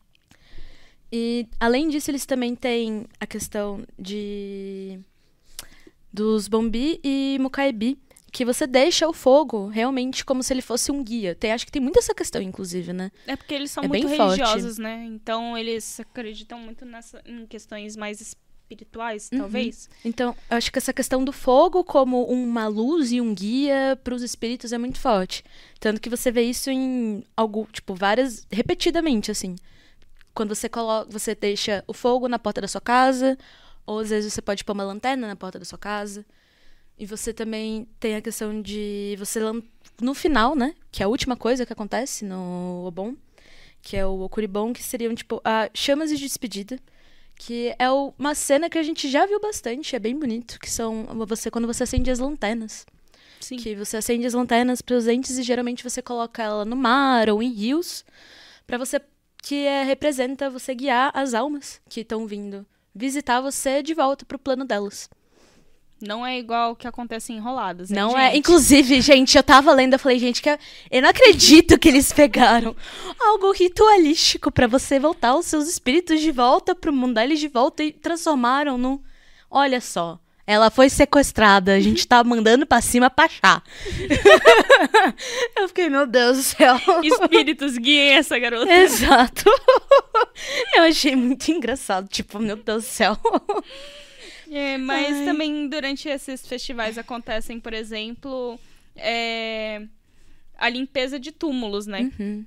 E 1.12 1.46
além 1.58 1.88
disso, 1.88 2.10
eles 2.10 2.26
também 2.26 2.54
têm 2.54 3.06
a 3.20 3.26
questão 3.26 3.84
de 3.98 4.98
dos 6.12 6.48
bombi 6.48 7.00
e 7.04 7.38
mucaibi, 7.40 7.98
que 8.32 8.44
você 8.44 8.66
deixa 8.66 9.08
o 9.08 9.12
fogo 9.12 9.68
realmente 9.68 10.24
como 10.24 10.42
se 10.42 10.52
ele 10.52 10.60
fosse 10.60 10.90
um 10.90 11.02
guia. 11.02 11.34
Tem, 11.34 11.52
acho 11.52 11.64
que 11.64 11.72
tem 11.72 11.80
muito 11.80 11.98
essa 11.98 12.14
questão, 12.14 12.42
inclusive, 12.42 12.92
né? 12.92 13.10
É 13.26 13.36
porque 13.36 13.54
eles 13.54 13.70
são 13.70 13.84
É 13.84 13.88
muito 13.88 14.06
bem 14.08 14.16
forte. 14.16 14.38
religiosos, 14.40 14.76
né? 14.78 15.04
Então 15.06 15.56
eles 15.56 16.00
acreditam 16.00 16.58
muito 16.58 16.84
nessa, 16.84 17.22
em 17.24 17.46
questões 17.46 17.96
mais 17.96 18.20
espirituais, 18.20 18.47
Uhum. 19.32 19.38
talvez. 19.38 19.88
Então, 20.04 20.36
eu 20.50 20.56
acho 20.56 20.70
que 20.70 20.78
essa 20.78 20.92
questão 20.92 21.24
do 21.24 21.32
fogo 21.32 21.82
como 21.84 22.24
uma 22.24 22.66
luz 22.68 23.12
e 23.12 23.20
um 23.20 23.34
guia 23.34 23.98
para 24.02 24.14
os 24.14 24.22
espíritos 24.22 24.72
é 24.72 24.78
muito 24.78 24.98
forte. 24.98 25.44
Tanto 25.80 26.00
que 26.00 26.10
você 26.10 26.30
vê 26.30 26.42
isso 26.42 26.70
em 26.70 27.24
algo, 27.36 27.68
tipo, 27.72 27.94
várias 27.94 28.46
repetidamente 28.50 29.30
assim. 29.30 29.56
Quando 30.34 30.54
você 30.54 30.68
coloca, 30.68 31.10
você 31.10 31.34
deixa 31.34 31.82
o 31.86 31.92
fogo 31.92 32.28
na 32.28 32.38
porta 32.38 32.60
da 32.60 32.68
sua 32.68 32.80
casa, 32.80 33.36
ou 33.86 34.00
às 34.00 34.10
vezes 34.10 34.32
você 34.32 34.42
pode 34.42 34.64
pôr 34.64 34.72
uma 34.72 34.84
lanterna 34.84 35.26
na 35.26 35.36
porta 35.36 35.58
da 35.58 35.64
sua 35.64 35.78
casa. 35.78 36.24
E 36.98 37.06
você 37.06 37.32
também 37.32 37.86
tem 37.98 38.16
a 38.16 38.20
questão 38.20 38.60
de 38.60 39.14
você 39.18 39.40
no 40.00 40.14
final, 40.14 40.54
né, 40.54 40.74
que 40.90 41.02
é 41.02 41.06
a 41.06 41.08
última 41.08 41.36
coisa 41.36 41.64
que 41.64 41.72
acontece 41.72 42.24
no 42.24 42.84
Obon, 42.86 43.14
que 43.80 43.96
é 43.96 44.04
o 44.04 44.20
Okuribon, 44.20 44.72
que 44.72 44.82
seriam 44.82 45.14
tipo 45.14 45.40
a 45.44 45.70
chamas 45.72 46.10
de 46.10 46.16
despedida. 46.16 46.78
Que 47.38 47.74
é 47.78 47.90
o- 47.90 48.12
uma 48.18 48.34
cena 48.34 48.68
que 48.68 48.76
a 48.78 48.82
gente 48.82 49.08
já 49.08 49.24
viu 49.24 49.40
bastante, 49.40 49.94
é 49.94 49.98
bem 49.98 50.18
bonito, 50.18 50.58
que 50.60 50.68
são 50.70 51.04
você 51.26 51.50
quando 51.50 51.66
você 51.66 51.84
acende 51.84 52.10
as 52.10 52.18
lanternas. 52.18 52.84
Sim. 53.40 53.56
Que 53.56 53.74
você 53.76 53.96
acende 53.96 54.26
as 54.26 54.34
lanternas 54.34 54.82
para 54.82 54.96
os 54.96 55.06
entes 55.06 55.38
e 55.38 55.42
geralmente 55.44 55.84
você 55.84 56.02
coloca 56.02 56.42
ela 56.42 56.64
no 56.64 56.74
mar 56.76 57.30
ou 57.30 57.40
em 57.42 57.50
rios, 57.52 58.04
para 58.66 58.76
você 58.76 59.00
que 59.40 59.64
é, 59.64 59.84
representa 59.84 60.50
você 60.50 60.74
guiar 60.74 61.12
as 61.14 61.32
almas 61.32 61.80
que 61.88 62.00
estão 62.00 62.26
vindo 62.26 62.66
visitar 62.94 63.40
você 63.40 63.80
de 63.80 63.94
volta 63.94 64.24
pro 64.24 64.40
plano 64.40 64.64
delas. 64.64 65.08
Não 66.00 66.24
é 66.24 66.38
igual 66.38 66.72
o 66.72 66.76
que 66.76 66.86
acontece 66.86 67.32
em 67.32 67.36
enrolados, 67.36 67.90
hein, 67.90 67.96
Não 67.96 68.16
é, 68.16 68.26
gente? 68.26 68.38
inclusive, 68.38 69.00
gente, 69.00 69.36
eu 69.36 69.42
tava 69.42 69.72
lendo, 69.72 69.94
eu 69.94 69.98
falei, 69.98 70.18
gente, 70.18 70.40
que 70.40 70.48
eu- 70.48 70.58
não 71.02 71.08
acredito 71.08 71.78
que 71.78 71.88
eles 71.88 72.12
pegaram 72.12 72.76
algo 73.20 73.50
ritualístico 73.52 74.50
pra 74.52 74.66
você 74.68 74.98
voltar 75.00 75.34
os 75.34 75.46
seus 75.46 75.68
espíritos 75.68 76.20
de 76.20 76.30
volta 76.30 76.74
pro 76.74 76.92
mundo 76.92 77.14
deles 77.14 77.40
de 77.40 77.48
volta 77.48 77.82
e 77.82 77.90
transformaram 77.92 78.78
no 78.78 79.02
Olha 79.50 79.80
só, 79.80 80.20
ela 80.46 80.70
foi 80.70 80.88
sequestrada, 80.88 81.72
a 81.74 81.80
gente 81.80 82.06
tá 82.06 82.22
mandando 82.22 82.64
pra 82.66 82.80
cima 82.80 83.10
pra 83.10 83.28
chá. 83.28 83.62
eu 85.56 85.68
fiquei, 85.68 85.88
meu 85.88 86.06
Deus 86.06 86.36
do 86.36 86.42
céu. 86.42 86.76
Espíritos 87.02 87.76
guiem 87.78 88.10
essa 88.14 88.38
garota. 88.38 88.72
Exato. 88.72 89.44
Eu 90.74 90.84
achei 90.84 91.16
muito 91.16 91.50
engraçado, 91.50 92.08
tipo, 92.08 92.38
meu 92.38 92.56
Deus 92.56 92.84
do 92.84 92.88
céu. 92.88 93.16
É, 94.50 94.78
mas 94.78 95.16
Ai. 95.18 95.24
também 95.24 95.68
durante 95.68 96.08
esses 96.08 96.46
festivais 96.46 96.96
acontecem, 96.98 97.60
por 97.60 97.72
exemplo, 97.74 98.58
é, 98.96 99.82
a 100.56 100.68
limpeza 100.68 101.18
de 101.18 101.32
túmulos, 101.32 101.86
né? 101.86 102.10
Uhum. 102.18 102.44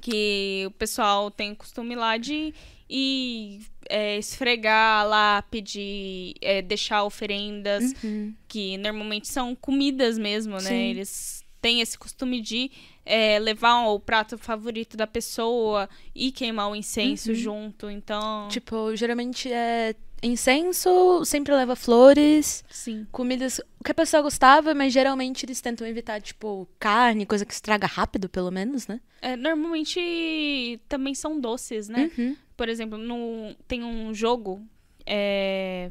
Que 0.00 0.64
o 0.66 0.70
pessoal 0.72 1.30
tem 1.30 1.50
o 1.52 1.56
costume 1.56 1.96
lá 1.96 2.16
de 2.16 2.54
ir 2.88 3.60
é, 3.88 4.18
esfregar 4.18 5.00
a 5.00 5.02
lápide, 5.04 6.34
é, 6.40 6.62
deixar 6.62 7.02
oferendas, 7.02 7.92
Uhum. 8.04 8.32
que 8.46 8.78
normalmente 8.78 9.26
são 9.26 9.54
comidas 9.56 10.16
mesmo, 10.16 10.54
né? 10.54 10.60
Sim. 10.60 10.74
Eles 10.90 11.44
têm 11.60 11.80
esse 11.80 11.98
costume 11.98 12.40
de 12.40 12.70
é, 13.04 13.38
levar 13.40 13.86
o 13.88 13.98
prato 13.98 14.38
favorito 14.38 14.96
da 14.96 15.06
pessoa 15.08 15.88
e 16.14 16.30
queimar 16.30 16.70
o 16.70 16.76
incenso 16.76 17.30
Uhum. 17.30 17.34
junto. 17.34 17.90
Então, 17.90 18.46
Tipo, 18.48 18.94
geralmente 18.94 19.50
é 19.52 19.94
incenso, 20.22 21.24
sempre 21.24 21.54
leva 21.54 21.74
flores, 21.74 22.64
sim. 22.70 23.06
comidas 23.10 23.60
o 23.78 23.84
que 23.84 23.92
a 23.92 23.94
pessoa 23.94 24.22
gostava, 24.22 24.74
mas 24.74 24.92
geralmente 24.92 25.46
eles 25.46 25.60
tentam 25.60 25.86
evitar, 25.86 26.20
tipo, 26.20 26.68
carne, 26.78 27.24
coisa 27.24 27.46
que 27.46 27.52
estraga 27.52 27.86
rápido, 27.86 28.28
pelo 28.28 28.50
menos, 28.50 28.86
né? 28.86 29.00
É, 29.22 29.36
normalmente 29.36 30.80
também 30.88 31.14
são 31.14 31.40
doces, 31.40 31.88
né? 31.88 32.10
Uhum. 32.16 32.36
Por 32.56 32.68
exemplo, 32.68 32.98
no, 32.98 33.54
tem 33.66 33.82
um 33.82 34.12
jogo, 34.12 34.62
é, 35.06 35.90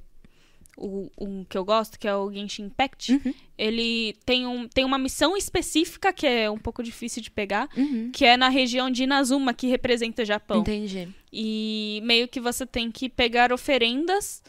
o, 0.79 1.11
um 1.19 1.43
que 1.43 1.57
eu 1.57 1.65
gosto, 1.65 1.99
que 1.99 2.07
é 2.07 2.15
o 2.15 2.31
Genshin 2.31 2.63
Impact. 2.63 3.11
Uhum. 3.13 3.33
Ele 3.57 4.15
tem, 4.25 4.47
um, 4.47 4.67
tem 4.67 4.85
uma 4.85 4.97
missão 4.97 5.35
específica 5.35 6.13
que 6.13 6.25
é 6.25 6.49
um 6.49 6.57
pouco 6.57 6.81
difícil 6.81 7.21
de 7.21 7.29
pegar, 7.29 7.67
Uhum. 7.75 8.09
que 8.13 8.23
é 8.23 8.37
na 8.37 8.47
região 8.49 8.89
de 8.89 9.03
Inazuma, 9.03 9.53
que 9.53 9.67
representa 9.67 10.21
o 10.21 10.25
Japão. 10.25 10.61
Entendi. 10.61 11.09
E 11.31 12.01
meio 12.03 12.27
que 12.27 12.39
você 12.39 12.65
tem 12.65 12.89
que 12.89 13.09
pegar 13.09 13.51
oferendas 13.51 14.41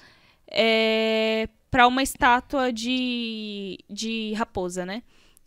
é, 0.48 1.48
para 1.70 1.86
uma 1.86 2.02
estátua 2.02 2.72
de, 2.72 3.78
de 3.88 4.32
raposa, 4.34 4.86
né? 4.86 5.02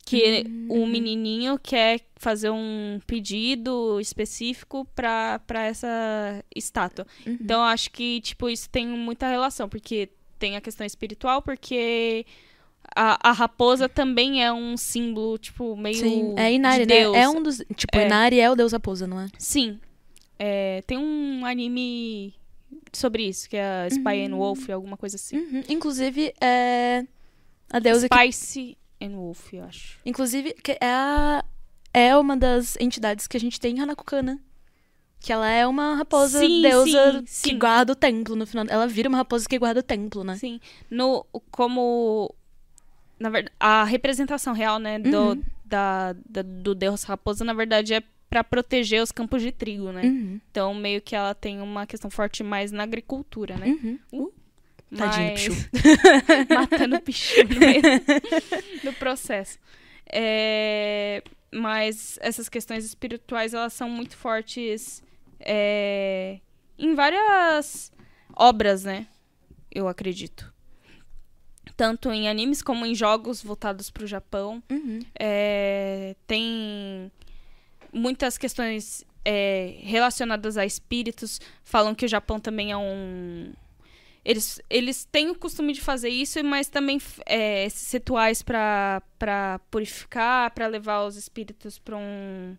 Que 0.05 0.43
o 0.67 0.85
menininho 0.85 1.57
quer 1.57 2.01
fazer 2.17 2.49
um 2.49 2.99
pedido 3.07 4.01
específico 4.01 4.85
para 4.93 5.39
essa 5.63 6.43
estátua. 6.53 7.07
Uhum. 7.25 7.37
Então, 7.39 7.61
eu 7.61 7.65
acho 7.67 7.89
que, 7.89 8.19
tipo, 8.19 8.49
isso 8.49 8.69
tem 8.69 8.85
muita 8.85 9.29
relação, 9.29 9.69
porque 9.69 10.09
tem 10.43 10.57
a 10.57 10.61
questão 10.61 10.85
espiritual, 10.85 11.41
porque 11.41 12.25
a, 12.93 13.29
a 13.29 13.31
raposa 13.31 13.87
também 13.87 14.43
é 14.43 14.51
um 14.51 14.75
símbolo, 14.75 15.37
tipo, 15.37 15.73
meio 15.77 15.95
Sim, 15.95 16.35
é 16.37 16.51
Inari, 16.51 16.85
de 16.85 16.93
né? 16.93 17.21
É 17.21 17.29
um 17.29 17.41
dos. 17.41 17.63
Tipo, 17.73 17.97
É. 17.97 18.05
Inari 18.07 18.41
é 18.41 18.51
o 18.51 18.55
deus 18.55 18.73
raposa, 18.73 19.07
não 19.07 19.21
é? 19.21 19.27
Sim. 19.37 19.79
É, 20.37 20.83
tem 20.85 20.97
um 20.97 21.45
anime 21.45 22.33
sobre 22.91 23.25
isso, 23.25 23.49
que 23.49 23.55
é 23.55 23.87
Spy 23.89 24.25
and 24.25 24.35
Wolf, 24.35 24.69
alguma 24.69 24.97
coisa 24.97 25.15
assim. 25.15 25.37
Uhum. 25.37 25.63
Inclusive, 25.69 26.33
é. 26.41 27.05
A 27.71 27.79
deusa 27.79 28.09
que. 28.09 28.15
Spice 28.15 28.77
and 29.01 29.11
Wolf, 29.11 29.53
eu 29.53 29.63
acho. 29.63 29.97
Inclusive, 30.05 30.55
que 30.61 30.73
é 30.73 30.77
a. 30.81 31.45
É 31.93 32.17
uma 32.17 32.35
das 32.35 32.75
entidades 32.81 33.27
que 33.27 33.37
a 33.37 33.39
gente 33.39 33.61
tem 33.61 33.77
em 33.77 33.79
Hanakukana. 33.79 34.41
Que 35.23 35.31
ela 35.31 35.49
é 35.49 35.65
uma 35.65 35.95
raposa 35.95 36.39
Sim, 36.39 36.61
deusa 36.61 37.13
sim, 37.19 37.23
sim. 37.25 37.49
que 37.49 37.55
guarda 37.55 37.93
o 37.93 37.95
templo 37.95 38.35
no 38.35 38.45
final. 38.45 38.65
Ela 38.69 38.85
vira 38.85 39.07
uma 39.07 39.17
raposa 39.19 39.47
que 39.47 39.57
guarda 39.57 39.79
o 39.79 39.83
templo, 39.83 40.21
né? 40.21 40.35
Sim. 40.35 40.59
No, 40.91 41.25
como. 41.49 42.29
Na 43.17 43.29
verdade, 43.29 43.55
a 43.57 43.85
representação 43.85 44.53
real, 44.53 44.79
né, 44.79 44.99
do, 44.99 45.17
Uhum. 45.29 45.43
da, 45.63 46.13
da- 46.29 46.41
do 46.41 46.75
Deus 46.75 47.03
Raposa, 47.03 47.45
na 47.45 47.53
verdade, 47.53 47.93
é 47.93 48.03
pra 48.29 48.43
proteger 48.43 49.01
os 49.01 49.13
campos 49.13 49.41
de 49.41 49.51
trigo, 49.53 49.93
né? 49.93 50.01
Uhum. 50.03 50.41
Então, 50.51 50.73
meio 50.73 51.01
que 51.01 51.15
ela 51.15 51.33
tem 51.33 51.61
uma 51.61 51.85
questão 51.87 52.09
forte 52.11 52.43
mais 52.43 52.73
na 52.73 52.83
agricultura, 52.83 53.55
né? 53.55 53.67
Uhum. 53.67 53.99
Uh, 54.11 54.33
Tadinho 54.93 55.29
do 55.29 55.31
Mas- 55.31 55.43
Pichu. 55.45 55.69
matando 56.53 56.99
pichu 57.01 57.43
no 57.47 57.59
meio 57.59 57.81
do 58.83 58.93
processo. 58.99 59.57
É, 60.11 61.23
mas 61.51 62.19
essas 62.21 62.49
questões 62.49 62.83
espirituais, 62.83 63.53
elas 63.53 63.71
são 63.73 63.89
muito 63.89 64.17
fortes 64.17 65.01
é, 65.45 66.39
em 66.77 66.95
várias 66.95 67.91
obras, 68.35 68.83
né? 68.83 69.07
Eu 69.71 69.87
acredito. 69.87 70.53
Tanto 71.75 72.11
em 72.11 72.29
animes 72.29 72.61
como 72.61 72.85
em 72.85 72.93
jogos 72.93 73.41
voltados 73.41 73.89
para 73.89 74.03
o 74.03 74.07
Japão. 74.07 74.61
Uhum. 74.69 74.99
É, 75.19 76.15
tem 76.27 77.11
muitas 77.91 78.37
questões 78.37 79.03
é, 79.25 79.77
relacionadas 79.81 80.57
a 80.57 80.65
espíritos. 80.65 81.41
Falam 81.63 81.95
que 81.95 82.05
o 82.05 82.09
Japão 82.09 82.39
também 82.39 82.71
é 82.71 82.77
um. 82.77 83.53
Eles, 84.25 84.61
eles 84.69 85.03
têm 85.03 85.29
o 85.31 85.35
costume 85.35 85.73
de 85.73 85.81
fazer 85.81 86.09
isso, 86.09 86.41
mas 86.45 86.69
também 86.69 87.01
é, 87.25 87.65
esses 87.65 87.91
rituais 87.91 88.41
para 88.41 89.01
purificar, 89.69 90.51
para 90.51 90.67
levar 90.67 91.03
os 91.03 91.17
espíritos 91.17 91.77
para 91.77 91.97
um 91.97 92.55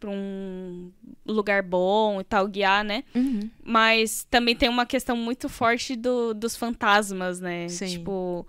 pra 0.00 0.08
um 0.10 0.90
lugar 1.26 1.62
bom 1.62 2.20
e 2.20 2.24
tal, 2.24 2.48
guiar, 2.48 2.82
né? 2.82 3.04
Uhum. 3.14 3.50
Mas 3.62 4.26
também 4.30 4.56
tem 4.56 4.68
uma 4.68 4.86
questão 4.86 5.14
muito 5.14 5.46
forte 5.48 5.94
do, 5.94 6.32
dos 6.32 6.56
fantasmas, 6.56 7.38
né? 7.38 7.68
Sim. 7.68 7.86
Tipo, 7.86 8.46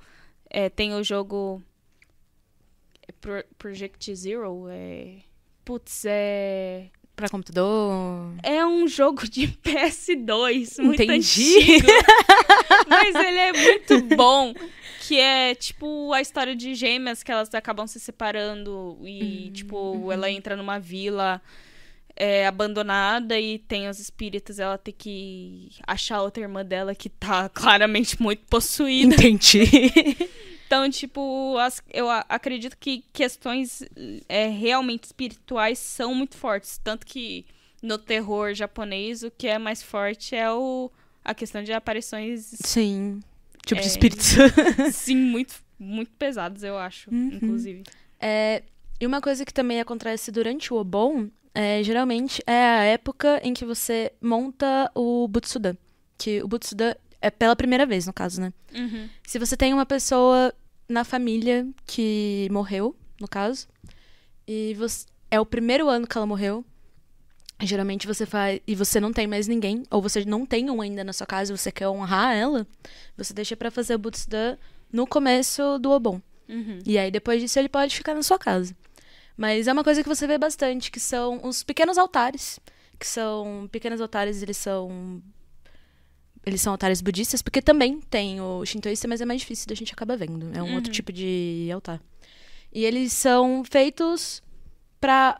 é, 0.50 0.70
tem 0.70 0.94
o 0.96 1.04
jogo 1.04 1.62
é 3.08 3.12
Pro- 3.20 3.46
Project 3.58 4.16
Zero, 4.16 4.68
é... 4.70 5.18
Putz, 5.66 6.06
é... 6.06 6.88
Pra 7.16 7.28
computador. 7.30 8.34
É 8.42 8.66
um 8.66 8.88
jogo 8.88 9.28
de 9.30 9.48
PS2, 9.62 10.82
muito 10.82 11.04
Entendi. 11.04 11.58
antigo. 11.58 11.88
Mas 12.88 13.14
ele 13.16 13.38
é 13.38 13.54
muito 13.54 14.16
bom. 14.16 14.54
Que 15.12 15.20
é, 15.20 15.54
tipo, 15.56 16.14
a 16.14 16.22
história 16.22 16.56
de 16.56 16.74
gêmeas 16.74 17.22
que 17.22 17.30
elas 17.32 17.54
acabam 17.54 17.86
se 17.86 18.00
separando. 18.00 18.98
E, 19.04 19.48
Hum, 19.50 19.52
tipo, 19.54 19.76
uhum. 19.78 20.10
ela 20.12 20.32
entra 20.32 20.56
numa 20.56 20.80
vila 20.80 21.42
é, 22.16 22.48
abandonada 22.48 23.38
e 23.38 23.60
tem 23.60 23.90
os 23.90 24.00
espíritos. 24.00 24.58
Ela 24.58 24.78
tem 24.78 24.94
que 24.98 25.70
achar 25.86 26.22
outra 26.22 26.44
irmã 26.44 26.64
dela 26.64 26.96
que 26.96 27.10
tá 27.10 27.50
claramente 27.54 28.22
muito 28.22 28.44
possuída. 28.50 29.14
Entendi. 29.16 29.64
Então, 30.72 30.90
tipo, 30.90 31.58
as- 31.58 31.82
eu 31.92 32.10
acredito 32.10 32.78
que 32.80 33.04
questões 33.12 33.84
é, 34.30 34.48
realmente 34.48 35.04
espirituais 35.04 35.78
são 35.78 36.16
muito 36.16 36.38
fortes. 36.38 36.80
Tanto 36.82 37.06
que 37.06 37.46
no 37.84 37.98
terror 37.98 38.54
japonês, 38.54 39.22
o 39.22 39.30
que 39.30 39.48
é 39.50 39.58
mais 39.60 39.84
forte 39.84 40.34
é 40.34 40.50
o, 40.50 40.90
a 41.26 41.34
questão 41.34 41.62
de 41.62 41.74
aparições, 41.74 42.54
Sim. 42.64 43.20
Tipo 43.66 43.80
de 43.82 43.88
É. 43.88 43.90
espíritos. 43.90 44.28
sim, 44.94 45.16
muito, 45.32 45.56
muito 45.80 46.12
pesadas, 46.18 46.64
eu 46.64 46.78
acho, 46.78 47.10
Uhum. 47.12 47.30
inclusive. 47.34 47.84
É, 48.20 48.64
e 49.00 49.06
uma 49.08 49.22
coisa 49.22 49.46
que 49.46 49.54
também 49.54 49.80
acontece 49.80 50.32
durante 50.32 50.74
o 50.74 50.78
Obon, 50.78 51.30
é, 51.54 51.84
geralmente, 51.84 52.42
é 52.48 52.54
a 52.66 52.84
época 52.84 53.40
em 53.44 53.54
que 53.54 53.66
você 53.66 54.12
monta 54.22 54.90
o 54.96 55.28
Butsudan. 55.28 55.76
Que 56.18 56.42
o 56.44 56.48
Butsudan 56.48 56.94
é 57.22 57.30
pela 57.30 57.56
primeira 57.56 57.86
vez, 57.86 58.06
no 58.08 58.14
caso, 58.14 58.40
né? 58.42 58.54
Uhum. 58.74 59.08
Se 59.28 59.38
você 59.40 59.58
tem 59.58 59.74
uma 59.74 59.86
pessoa 59.86 60.54
na 60.88 61.04
família 61.04 61.68
que 61.86 62.48
morreu, 62.52 62.96
no 63.20 63.28
caso, 63.28 63.68
e 64.48 64.74
você, 64.78 65.06
é 65.30 65.40
o 65.40 65.46
primeiro 65.46 65.88
ano 65.90 66.08
que 66.08 66.18
ela 66.18 66.26
morreu, 66.26 66.64
geralmente 67.62 68.08
você 68.08 68.26
faz. 68.26 68.60
E 68.68 68.76
você 68.76 69.00
não 69.00 69.12
tem 69.14 69.28
mais 69.28 69.48
ninguém, 69.48 69.84
ou 69.90 70.02
você 70.02 70.24
não 70.26 70.46
tem 70.46 70.70
um 70.70 70.82
ainda 70.82 71.04
na 71.04 71.14
sua 71.14 71.28
casa 71.28 71.54
e 71.54 71.58
você 71.58 71.72
quer 71.72 71.88
honrar 71.88 72.36
ela, 72.36 72.66
você 73.18 73.34
deixa 73.34 73.56
pra 73.56 73.70
fazer 73.72 73.96
o 73.96 74.00
Butsudan 74.00 74.58
no 74.92 75.06
começo 75.08 75.78
do 75.80 75.92
Obon. 75.92 76.22
Uhum. 76.50 76.80
E 76.86 76.98
aí, 76.98 77.10
depois 77.10 77.42
disso, 77.42 77.58
ele 77.60 77.70
pode 77.70 77.96
ficar 77.96 78.14
na 78.14 78.24
sua 78.24 78.38
casa. 78.38 78.76
Mas 79.38 79.68
é 79.68 79.74
uma 79.74 79.84
coisa 79.84 80.04
que 80.04 80.10
você 80.10 80.28
vê 80.28 80.38
bastante, 80.38 80.92
que 80.92 81.00
são 81.00 81.40
os 81.44 81.64
pequenos 81.64 81.98
altares. 81.98 82.60
Que 83.00 83.08
são. 83.08 83.68
Pequenos 83.72 84.00
altares, 84.02 84.44
eles 84.44 84.58
são. 84.58 85.22
Eles 86.46 86.60
são 86.62 86.74
altares 86.74 87.02
budistas, 87.02 87.42
porque 87.42 87.62
também 87.62 88.00
tem 88.02 88.42
o 88.42 88.66
shintoísta, 88.66 89.08
mas 89.08 89.22
é 89.22 89.26
mais 89.26 89.42
difícil 89.42 89.68
da 89.68 89.76
gente 89.76 89.94
acabar 89.94 90.18
vendo. 90.18 90.52
É 90.56 90.62
um 90.62 90.74
outro 90.76 90.90
Uhum. 90.90 90.94
tipo 90.94 91.12
de 91.14 91.70
altar. 91.74 92.02
E 92.74 92.84
eles 92.84 93.14
são 93.14 93.64
feitos 93.64 94.42
pra 95.00 95.40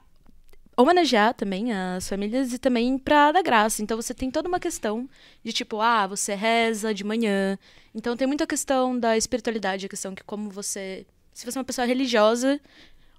homenagear 0.78 1.34
também 1.34 1.72
as 1.74 2.08
famílias 2.08 2.54
e 2.54 2.58
também 2.58 2.98
pra 2.98 3.32
dar 3.32 3.44
graça. 3.44 3.82
Então 3.84 3.96
você 3.98 4.14
tem 4.14 4.32
toda 4.32 4.48
uma 4.48 4.60
questão 4.60 5.10
de 5.44 5.52
tipo, 5.54 5.80
ah, 5.82 6.08
você 6.08 6.34
reza 6.34 6.94
de 6.94 7.04
manhã. 7.04 7.58
Então 7.94 8.16
tem 8.16 8.28
muita 8.28 8.48
questão 8.48 8.98
da 8.98 9.18
espiritualidade, 9.18 9.86
a 9.86 9.90
questão 9.90 10.16
que 10.16 10.24
como 10.24 10.50
você, 10.50 11.06
se 11.34 11.46
você 11.46 11.58
é 11.58 11.60
uma 11.60 11.66
pessoa 11.66 11.86
religiosa 11.86 12.60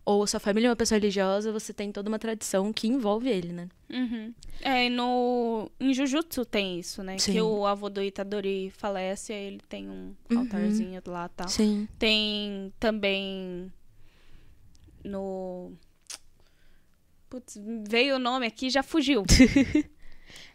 ou 0.04 0.26
sua 0.26 0.40
família 0.40 0.66
é 0.66 0.70
uma 0.70 0.74
pessoa 0.76 0.98
religiosa, 0.98 1.52
você 1.52 1.72
tem 1.72 1.92
toda 1.92 2.08
uma 2.08 2.18
tradição 2.18 2.72
que 2.72 2.88
envolve 2.88 3.28
ele, 3.28 3.52
né? 3.52 3.68
Uhum. 3.88 4.34
É, 4.60 4.86
e 4.86 4.90
no, 4.90 5.70
em 5.78 5.94
Jujutsu 5.94 6.44
tem 6.44 6.80
isso, 6.80 7.04
né? 7.04 7.18
Sim. 7.18 7.32
Que 7.34 7.40
o 7.40 7.64
avô 7.64 7.88
do 7.88 8.02
Itadori 8.02 8.72
falece, 8.76 9.32
aí 9.32 9.44
ele 9.44 9.60
tem 9.68 9.88
um 9.88 10.12
Uhum. 10.28 10.38
altarzinho 10.40 11.00
lá 11.06 11.26
e 11.26 11.36
tal. 11.36 11.48
Sim. 11.48 11.86
Tem 12.00 12.72
também 12.80 13.70
no. 15.04 15.72
Putz, 17.32 17.58
veio 17.88 18.16
o 18.16 18.18
nome 18.18 18.46
aqui 18.46 18.66
e 18.66 18.70
já 18.70 18.82
fugiu. 18.82 19.24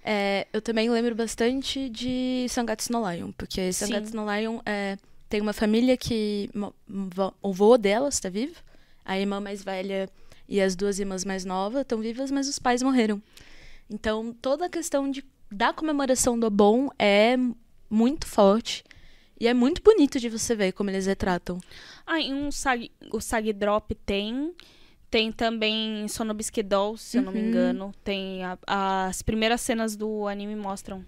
É, 0.10 0.48
eu 0.54 0.62
também 0.62 0.90
lembro 0.90 1.14
bastante 1.14 1.90
de 1.90 2.46
Sangatsu 2.50 2.94
no 2.94 3.12
Lion, 3.12 3.34
porque 3.34 3.74
Sim. 3.74 3.88
Sangatsu 3.88 4.16
no 4.16 4.26
Lion 4.32 4.62
é, 4.66 4.98
tem 5.28 5.42
uma 5.42 5.52
família 5.52 5.98
que 5.98 6.50
o 7.42 7.52
vô 7.52 7.78
dela 7.78 8.08
está 8.08 8.30
vivo, 8.30 8.56
a 9.04 9.20
irmã 9.20 9.42
mais 9.42 9.62
velha 9.62 10.10
e 10.48 10.62
as 10.62 10.78
duas 10.78 10.98
irmãs 10.98 11.26
mais 11.26 11.44
novas 11.44 11.82
estão 11.82 12.00
vivas, 12.00 12.32
mas 12.32 12.48
os 12.48 12.58
pais 12.58 12.82
morreram. 12.82 13.22
Então 13.90 14.34
toda 14.42 14.68
a 14.68 14.70
questão 14.70 15.12
de, 15.12 15.26
da 15.52 15.74
comemoração 15.74 16.40
do 16.40 16.48
Obon 16.48 16.90
é 16.98 17.36
muito 17.90 18.28
forte 18.28 18.86
e 19.38 19.46
é 19.46 19.54
muito 19.54 19.82
bonito 19.84 20.20
de 20.20 20.30
você 20.30 20.56
ver 20.56 20.72
como 20.72 20.90
eles 20.90 21.06
retratam. 21.06 21.60
Ah, 22.06 22.22
e 22.22 22.34
um 22.34 22.50
sag, 22.50 22.90
o 23.12 23.20
Sag 23.20 23.52
Drop 23.52 23.94
tem. 24.06 24.54
Tem 25.10 25.32
também 25.32 26.08
Sonobisque 26.08 26.62
Doll, 26.62 26.98
se 26.98 27.18
eu 27.18 27.22
não 27.22 27.32
me 27.32 27.40
Uhum. 27.40 27.48
engano. 27.48 27.92
Tem 28.04 28.44
a- 28.44 28.58
as 28.68 29.22
primeiras 29.22 29.62
cenas 29.62 29.96
do 29.96 30.28
anime 30.28 30.56
mostram 30.56 31.04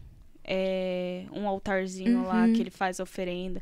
é, 0.51 1.25
um 1.31 1.47
altarzinho 1.47 2.23
lá 2.25 2.45
Uhum. 2.45 2.53
que 2.53 2.61
ele 2.63 2.71
faz 2.71 2.99
a 2.99 3.03
oferenda. 3.03 3.61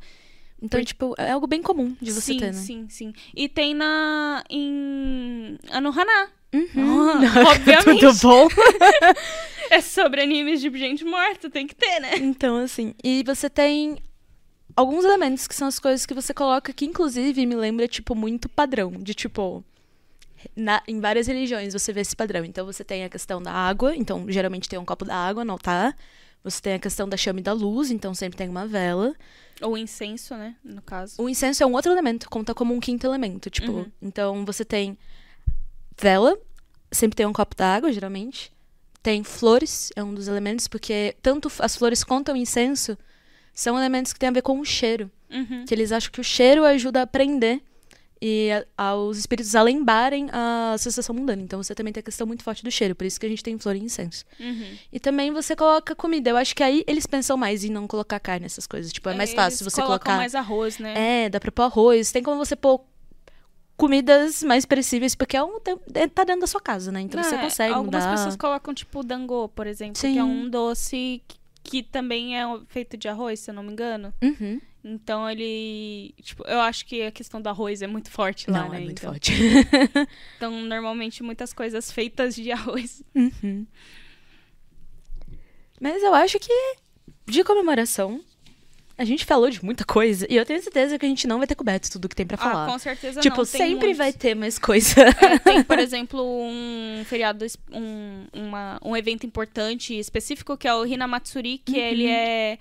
Então, 0.61 0.79
Por- 0.79 0.85
tipo, 0.85 1.15
é 1.17 1.31
algo 1.31 1.45
bem 1.45 1.61
comum 1.61 1.93
de 2.01 2.11
você 2.13 2.21
sim, 2.33 2.37
ter, 2.39 2.45
né? 2.47 2.53
sim, 2.53 2.85
sim. 2.89 3.13
E 3.35 3.49
tem 3.49 3.73
na 3.73 4.41
em 4.49 5.57
Anohana. 5.69 6.29
Uhum. 6.53 7.17
Obviamente. 7.51 7.99
Tudo 7.99 8.13
bom? 8.21 8.47
É 9.69 9.81
sobre 9.81 10.21
animes 10.21 10.61
de 10.61 10.69
gente 10.77 11.03
morta, 11.03 11.49
tem 11.49 11.67
que 11.67 11.75
ter, 11.75 11.99
né? 11.99 12.15
Então, 12.19 12.55
assim, 12.57 12.93
e 13.03 13.21
você 13.23 13.49
tem 13.49 13.97
alguns 14.77 15.03
elementos 15.03 15.45
que 15.45 15.53
são 15.53 15.67
as 15.67 15.77
coisas 15.77 16.05
que 16.05 16.13
você 16.13 16.33
coloca 16.33 16.71
que, 16.71 16.85
inclusive, 16.85 17.45
me 17.45 17.53
lembra, 17.55 17.85
tipo, 17.85 18.15
muito 18.15 18.47
padrão. 18.47 18.91
De, 18.91 19.13
tipo, 19.13 19.61
na- 20.55 20.81
em 20.87 20.99
várias 20.99 21.27
religiões 21.27 21.73
você 21.73 21.91
vê 21.93 22.01
esse 22.01 22.15
padrão. 22.15 22.43
Então, 22.45 22.65
você 22.65 22.83
tem 22.83 23.03
a 23.03 23.09
questão 23.09 23.41
da 23.41 23.51
água. 23.51 23.95
Então, 23.95 24.25
geralmente 24.29 24.67
tem 24.69 24.77
um 24.79 24.85
copo 24.85 25.05
da 25.05 25.15
água 25.15 25.43
no 25.45 25.53
altar. 25.53 25.95
Você 26.43 26.61
tem 26.61 26.73
a 26.73 26.79
questão 26.79 27.07
da 27.09 27.17
chama 27.17 27.39
e 27.39 27.43
da 27.43 27.53
luz. 27.53 27.91
Então, 27.91 28.13
sempre 28.13 28.37
tem 28.37 28.47
uma 28.49 28.65
vela. 28.67 29.13
Ou 29.61 29.77
incenso, 29.77 30.35
né? 30.35 30.55
No 30.63 30.81
caso. 30.81 31.21
O 31.21 31.27
incenso 31.27 31.63
é 31.63 31.65
um 31.65 31.73
outro 31.73 31.91
elemento. 31.91 32.29
Conta 32.29 32.53
como 32.53 32.73
um 32.73 32.79
quinto 32.79 33.05
elemento, 33.07 33.49
tipo. 33.49 33.71
Uhum. 33.71 33.91
Então, 34.01 34.45
você 34.45 34.63
tem 34.63 34.97
vela. 35.99 36.37
Sempre 36.91 37.15
tem 37.17 37.25
um 37.25 37.33
copo 37.33 37.55
d'água, 37.55 37.91
geralmente. 37.91 38.51
Tem 39.03 39.23
flores, 39.23 39.91
é 39.95 40.03
um 40.03 40.13
dos 40.13 40.27
elementos, 40.27 40.67
porque 40.67 41.15
tanto 41.21 41.51
as 41.59 41.75
flores 41.75 42.03
quanto 42.03 42.31
o 42.31 42.35
incenso 42.35 42.97
são 43.53 43.77
elementos 43.77 44.13
que 44.13 44.19
têm 44.19 44.29
a 44.29 44.31
ver 44.31 44.41
com 44.41 44.59
o 44.59 44.65
cheiro. 44.65 45.09
Uhum. 45.29 45.65
Que 45.65 45.73
eles 45.73 45.91
acham 45.91 46.11
que 46.11 46.21
o 46.21 46.23
cheiro 46.23 46.63
ajuda 46.63 47.01
a 47.01 47.07
prender 47.07 47.61
e 48.21 48.49
aos 48.77 49.17
espíritos 49.17 49.53
a 49.55 49.61
lembrarem 49.61 50.27
a 50.31 50.75
sensação 50.77 51.13
mundana. 51.15 51.41
Então 51.41 51.61
você 51.61 51.75
também 51.75 51.93
tem 51.93 52.01
a 52.01 52.03
questão 52.03 52.25
muito 52.27 52.43
forte 52.43 52.63
do 52.63 52.71
cheiro, 52.71 52.95
por 52.95 53.05
isso 53.05 53.19
que 53.19 53.25
a 53.25 53.29
gente 53.29 53.43
tem 53.43 53.57
flor 53.57 53.75
e 53.75 53.79
incenso. 53.79 54.25
Uhum. 54.39 54.77
E 54.91 54.99
também 54.99 55.31
você 55.31 55.55
coloca 55.55 55.95
comida. 55.95 56.29
Eu 56.29 56.37
acho 56.37 56.55
que 56.55 56.63
aí 56.63 56.83
eles 56.87 57.05
pensam 57.05 57.37
mais 57.37 57.63
em 57.63 57.69
não 57.69 57.87
colocar 57.87 58.19
carne, 58.19 58.45
essas 58.45 58.65
coisas. 58.67 58.91
Tipo, 58.91 59.09
é 59.09 59.13
mais 59.15 59.33
fácil 59.33 59.63
Eles 59.63 59.73
você 59.73 59.81
colocam 59.81 59.99
colocar. 60.05 60.17
mais 60.17 60.33
arroz, 60.35 60.79
né? 60.79 61.25
É, 61.25 61.29
dá 61.29 61.39
pra 61.39 61.51
pôr 61.51 61.63
arroz. 61.63 62.11
Tem 62.11 62.23
como 62.23 62.37
você 62.37 62.55
pôr 62.55 62.81
comidas 63.75 64.41
mais 64.43 64.65
perecíveis, 64.65 65.13
porque 65.15 65.37
é 65.37 65.43
um, 65.43 65.57
é- 65.93 66.07
tá 66.07 66.23
dentro 66.23 66.41
da 66.41 66.47
sua 66.47 66.59
casa, 66.61 66.91
né? 66.91 67.01
Então 67.01 67.21
você 67.21 67.35
É, 67.35 67.37
consegue 67.41 67.73
Algumas 67.73 68.03
mudar. 68.03 68.15
pessoas 68.15 68.35
colocam, 68.35 68.73
tipo, 68.73 69.03
dango, 69.03 69.49
por 69.49 69.67
exemplo, 69.67 69.93
que 69.93 69.99
Sim. 69.99 70.17
é 70.17 70.23
um 70.23 70.49
doce 70.49 71.21
que, 71.27 71.37
que 71.63 71.83
também 71.83 72.39
é 72.39 72.43
feito 72.69 72.97
de 72.97 73.07
arroz, 73.07 73.39
se 73.39 73.51
eu 73.51 73.53
não 73.53 73.61
me 73.61 73.71
engano. 73.71 74.11
Uhum. 74.23 74.59
Então 74.83 75.29
ele. 75.29 76.13
Tipo, 76.21 76.43
eu 76.47 76.59
acho 76.61 76.85
que 76.85 77.01
a 77.01 77.11
questão 77.11 77.41
do 77.41 77.49
arroz 77.49 77.81
é 77.81 77.87
muito 77.87 78.09
forte 78.09 78.49
lá, 78.49 78.63
Não, 78.63 78.69
né? 78.69 78.77
é 78.77 78.79
muito 78.81 78.99
então, 78.99 79.11
forte. 79.11 79.33
então, 80.37 80.51
normalmente, 80.61 81.21
muitas 81.23 81.51
coisas 81.51 81.91
feitas 81.91 82.35
de 82.35 82.51
arroz. 82.51 83.03
Uhum. 83.13 83.65
Mas 85.79 86.01
eu 86.01 86.13
acho 86.13 86.39
que 86.39 86.51
de 87.27 87.43
comemoração 87.43 88.21
a 88.97 89.05
gente 89.05 89.25
falou 89.25 89.47
de 89.49 89.63
muita 89.63 89.85
coisa 89.85 90.25
e 90.27 90.35
eu 90.35 90.43
tenho 90.43 90.59
certeza 90.61 90.97
que 90.97 91.05
a 91.05 91.09
gente 91.09 91.27
não 91.27 91.37
vai 91.37 91.45
ter 91.45 91.53
coberto 91.53 91.91
tudo 91.91 92.09
que 92.09 92.15
tem 92.15 92.25
pra 92.25 92.35
Ah, 92.35 92.39
falar. 92.39 92.65
com 92.71 92.79
certeza 92.79 93.19
tipo, 93.21 93.37
não. 93.37 93.45
Tem 93.45 93.59
sempre 93.67 93.77
muitos. 93.87 93.97
vai 93.97 94.11
ter 94.11 94.33
mais 94.33 94.57
coisa. 94.57 95.01
É, 95.01 95.37
tem, 95.37 95.61
por 95.65 95.77
exemplo, 95.77 96.19
um 96.23 97.03
feriado, 97.05 97.45
um, 97.71 98.25
uma, 98.33 98.79
um 98.83 98.97
evento 98.97 99.23
importante 99.23 99.93
específico 99.99 100.57
que 100.57 100.67
é 100.67 100.73
o 100.73 100.83
Hinamatsuri, 100.83 101.59
que 101.59 101.73
Uhum. 101.73 101.77
ele 101.77 102.07
é 102.07 102.57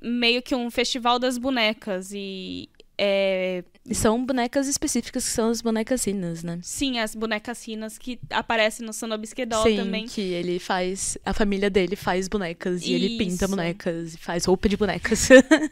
meio 0.00 0.42
que 0.42 0.54
um 0.54 0.70
festival 0.70 1.18
das 1.18 1.38
bonecas. 1.38 2.12
E 2.12 2.68
é, 2.96 3.64
são 3.92 4.24
bonecas 4.24 4.68
específicas 4.68 5.24
que 5.24 5.30
são 5.32 5.50
as 5.50 5.60
bonecas 5.60 6.06
rinas, 6.06 6.44
né? 6.44 6.60
sim, 6.62 7.00
as 7.00 7.14
bonecas 7.14 7.66
rinas 7.66 7.98
que 7.98 8.20
aparecem 8.30 8.86
no 8.86 8.92
Sonobisque 8.92 9.44
Doll 9.44 9.64
Sim, 9.64 9.76
também. 9.76 10.06
que 10.06 10.20
ele 10.20 10.60
faz, 10.60 11.18
a 11.24 11.34
família 11.34 11.68
dele 11.68 11.96
faz 11.96 12.28
bonecas 12.28 12.82
e 12.86 12.92
ele 12.92 13.18
pinta 13.18 13.44
Isso. 13.44 13.48
bonecas 13.48 14.14
e 14.14 14.18
faz 14.18 14.44
roupa 14.44 14.68
de 14.68 14.76
bonecas. 14.76 15.28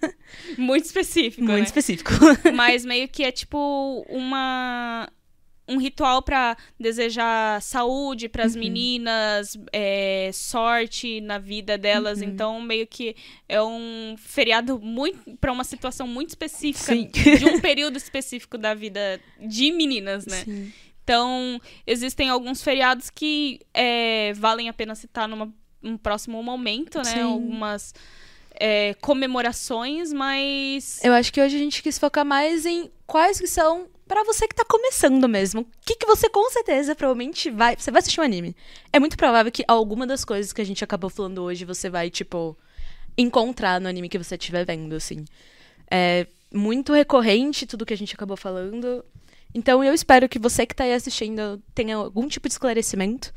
Muito 0.58 0.84
específico, 0.84 1.44
Muito 1.44 1.58
né? 1.58 1.64
específico. 1.64 2.10
Mas 2.54 2.84
meio 2.84 3.08
que 3.08 3.22
é 3.22 3.30
tipo 3.30 4.04
uma 4.08 5.08
um 5.72 5.78
ritual 5.78 6.22
para 6.22 6.56
desejar 6.78 7.60
saúde 7.62 8.28
para 8.28 8.44
as 8.44 8.54
uhum. 8.54 8.60
meninas, 8.60 9.56
é, 9.72 10.30
sorte 10.32 11.20
na 11.20 11.38
vida 11.38 11.78
delas. 11.78 12.20
Uhum. 12.20 12.28
Então, 12.28 12.60
meio 12.60 12.86
que 12.86 13.16
é 13.48 13.62
um 13.62 14.14
feriado 14.18 14.78
muito 14.78 15.36
para 15.36 15.50
uma 15.50 15.64
situação 15.64 16.06
muito 16.06 16.30
específica, 16.30 16.94
Sim. 16.94 17.10
de 17.12 17.44
um 17.46 17.60
período 17.60 17.96
específico 17.96 18.58
da 18.58 18.74
vida 18.74 19.20
de 19.40 19.72
meninas, 19.72 20.26
né? 20.26 20.44
Sim. 20.44 20.72
Então, 21.02 21.60
existem 21.86 22.28
alguns 22.28 22.62
feriados 22.62 23.10
que 23.10 23.60
é, 23.74 24.32
valem 24.34 24.68
a 24.68 24.72
pena 24.72 24.94
citar 24.94 25.26
num 25.26 25.52
um 25.82 25.96
próximo 25.96 26.40
momento, 26.42 26.98
né? 26.98 27.04
Sim. 27.04 27.22
Algumas 27.22 27.92
é, 28.54 28.94
comemorações, 29.00 30.12
mas. 30.12 31.02
Eu 31.02 31.12
acho 31.12 31.32
que 31.32 31.40
hoje 31.40 31.56
a 31.56 31.58
gente 31.58 31.82
quis 31.82 31.98
focar 31.98 32.24
mais 32.24 32.64
em 32.64 32.90
quais 33.06 33.40
que 33.40 33.46
são 33.46 33.88
para 34.12 34.24
você 34.24 34.46
que 34.46 34.54
tá 34.54 34.62
começando 34.68 35.26
mesmo. 35.26 35.62
O 35.62 35.66
que, 35.86 35.96
que 35.96 36.04
você 36.04 36.28
com 36.28 36.50
certeza 36.50 36.94
provavelmente 36.94 37.50
vai. 37.50 37.76
Você 37.78 37.90
vai 37.90 38.00
assistir 38.00 38.20
um 38.20 38.24
anime. 38.24 38.54
É 38.92 39.00
muito 39.00 39.16
provável 39.16 39.50
que 39.50 39.64
alguma 39.66 40.06
das 40.06 40.22
coisas 40.22 40.52
que 40.52 40.60
a 40.60 40.64
gente 40.66 40.84
acabou 40.84 41.08
falando 41.08 41.42
hoje 41.42 41.64
você 41.64 41.88
vai, 41.88 42.10
tipo, 42.10 42.54
encontrar 43.16 43.80
no 43.80 43.88
anime 43.88 44.10
que 44.10 44.18
você 44.18 44.34
estiver 44.34 44.66
vendo, 44.66 44.94
assim. 44.94 45.24
É 45.90 46.26
muito 46.52 46.92
recorrente 46.92 47.64
tudo 47.66 47.86
que 47.86 47.94
a 47.94 47.96
gente 47.96 48.14
acabou 48.14 48.36
falando. 48.36 49.02
Então 49.54 49.82
eu 49.82 49.94
espero 49.94 50.28
que 50.28 50.38
você 50.38 50.66
que 50.66 50.76
tá 50.76 50.84
aí 50.84 50.92
assistindo 50.92 51.62
tenha 51.74 51.96
algum 51.96 52.28
tipo 52.28 52.46
de 52.46 52.52
esclarecimento. 52.52 53.32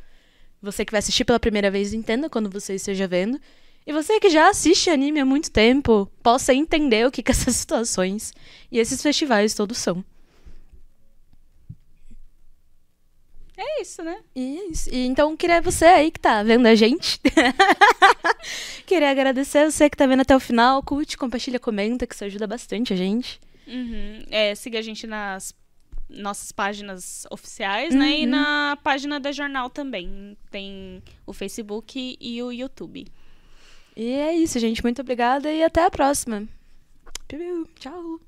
Você 0.61 0.83
que 0.83 0.91
vai 0.91 0.99
assistir 0.99 1.23
pela 1.23 1.39
primeira 1.39 1.71
vez 1.71 1.93
entenda 1.93 2.29
quando 2.29 2.49
você 2.49 2.75
esteja 2.75 3.07
vendo. 3.07 3.39
E 3.87 3.93
você 3.93 4.19
que 4.19 4.29
já 4.29 4.49
assiste 4.49 4.89
anime 4.89 5.21
há 5.21 5.25
muito 5.25 5.49
tempo, 5.49 6.11
possa 6.21 6.53
entender 6.53 7.07
o 7.07 7.11
que, 7.11 7.23
que 7.23 7.31
essas 7.31 7.55
situações 7.55 8.33
e 8.69 8.77
esses 8.77 9.01
festivais 9.01 9.53
todos 9.53 9.77
são. 9.77 10.03
É 13.57 13.81
isso, 13.81 14.03
né? 14.03 14.17
É 14.35 14.39
isso. 14.39 14.89
E 14.93 15.05
então, 15.05 15.35
queria 15.37 15.61
você 15.61 15.85
aí 15.85 16.11
que 16.11 16.19
tá 16.19 16.43
vendo 16.43 16.65
a 16.67 16.75
gente. 16.75 17.19
queria 18.85 19.09
agradecer 19.09 19.71
você 19.71 19.89
que 19.89 19.95
tá 19.95 20.05
vendo 20.05 20.21
até 20.21 20.35
o 20.35 20.39
final. 20.39 20.83
Curte, 20.83 21.17
compartilha, 21.17 21.59
comenta, 21.59 22.05
que 22.05 22.13
isso 22.13 22.25
ajuda 22.25 22.45
bastante 22.45 22.93
a 22.93 22.95
gente. 22.95 23.39
Uhum. 23.67 24.23
É, 24.29 24.53
siga 24.55 24.79
a 24.79 24.81
gente 24.81 25.07
nas 25.07 25.53
nossas 26.09 26.51
páginas 26.51 27.25
oficiais, 27.31 27.93
uhum. 27.93 27.99
né? 27.99 28.19
E 28.19 28.23
uhum. 28.23 28.31
na 28.31 28.77
página 28.83 29.19
da 29.19 29.31
jornal 29.31 29.69
também. 29.69 30.37
Tem 30.51 31.01
o 31.25 31.33
Facebook 31.33 32.17
e 32.19 32.43
o 32.43 32.51
YouTube. 32.51 33.07
E 33.95 34.11
é 34.11 34.35
isso, 34.35 34.59
gente. 34.59 34.83
Muito 34.83 35.01
obrigada 35.01 35.51
e 35.51 35.63
até 35.63 35.85
a 35.85 35.89
próxima. 35.89 36.47
Tchau. 37.79 38.19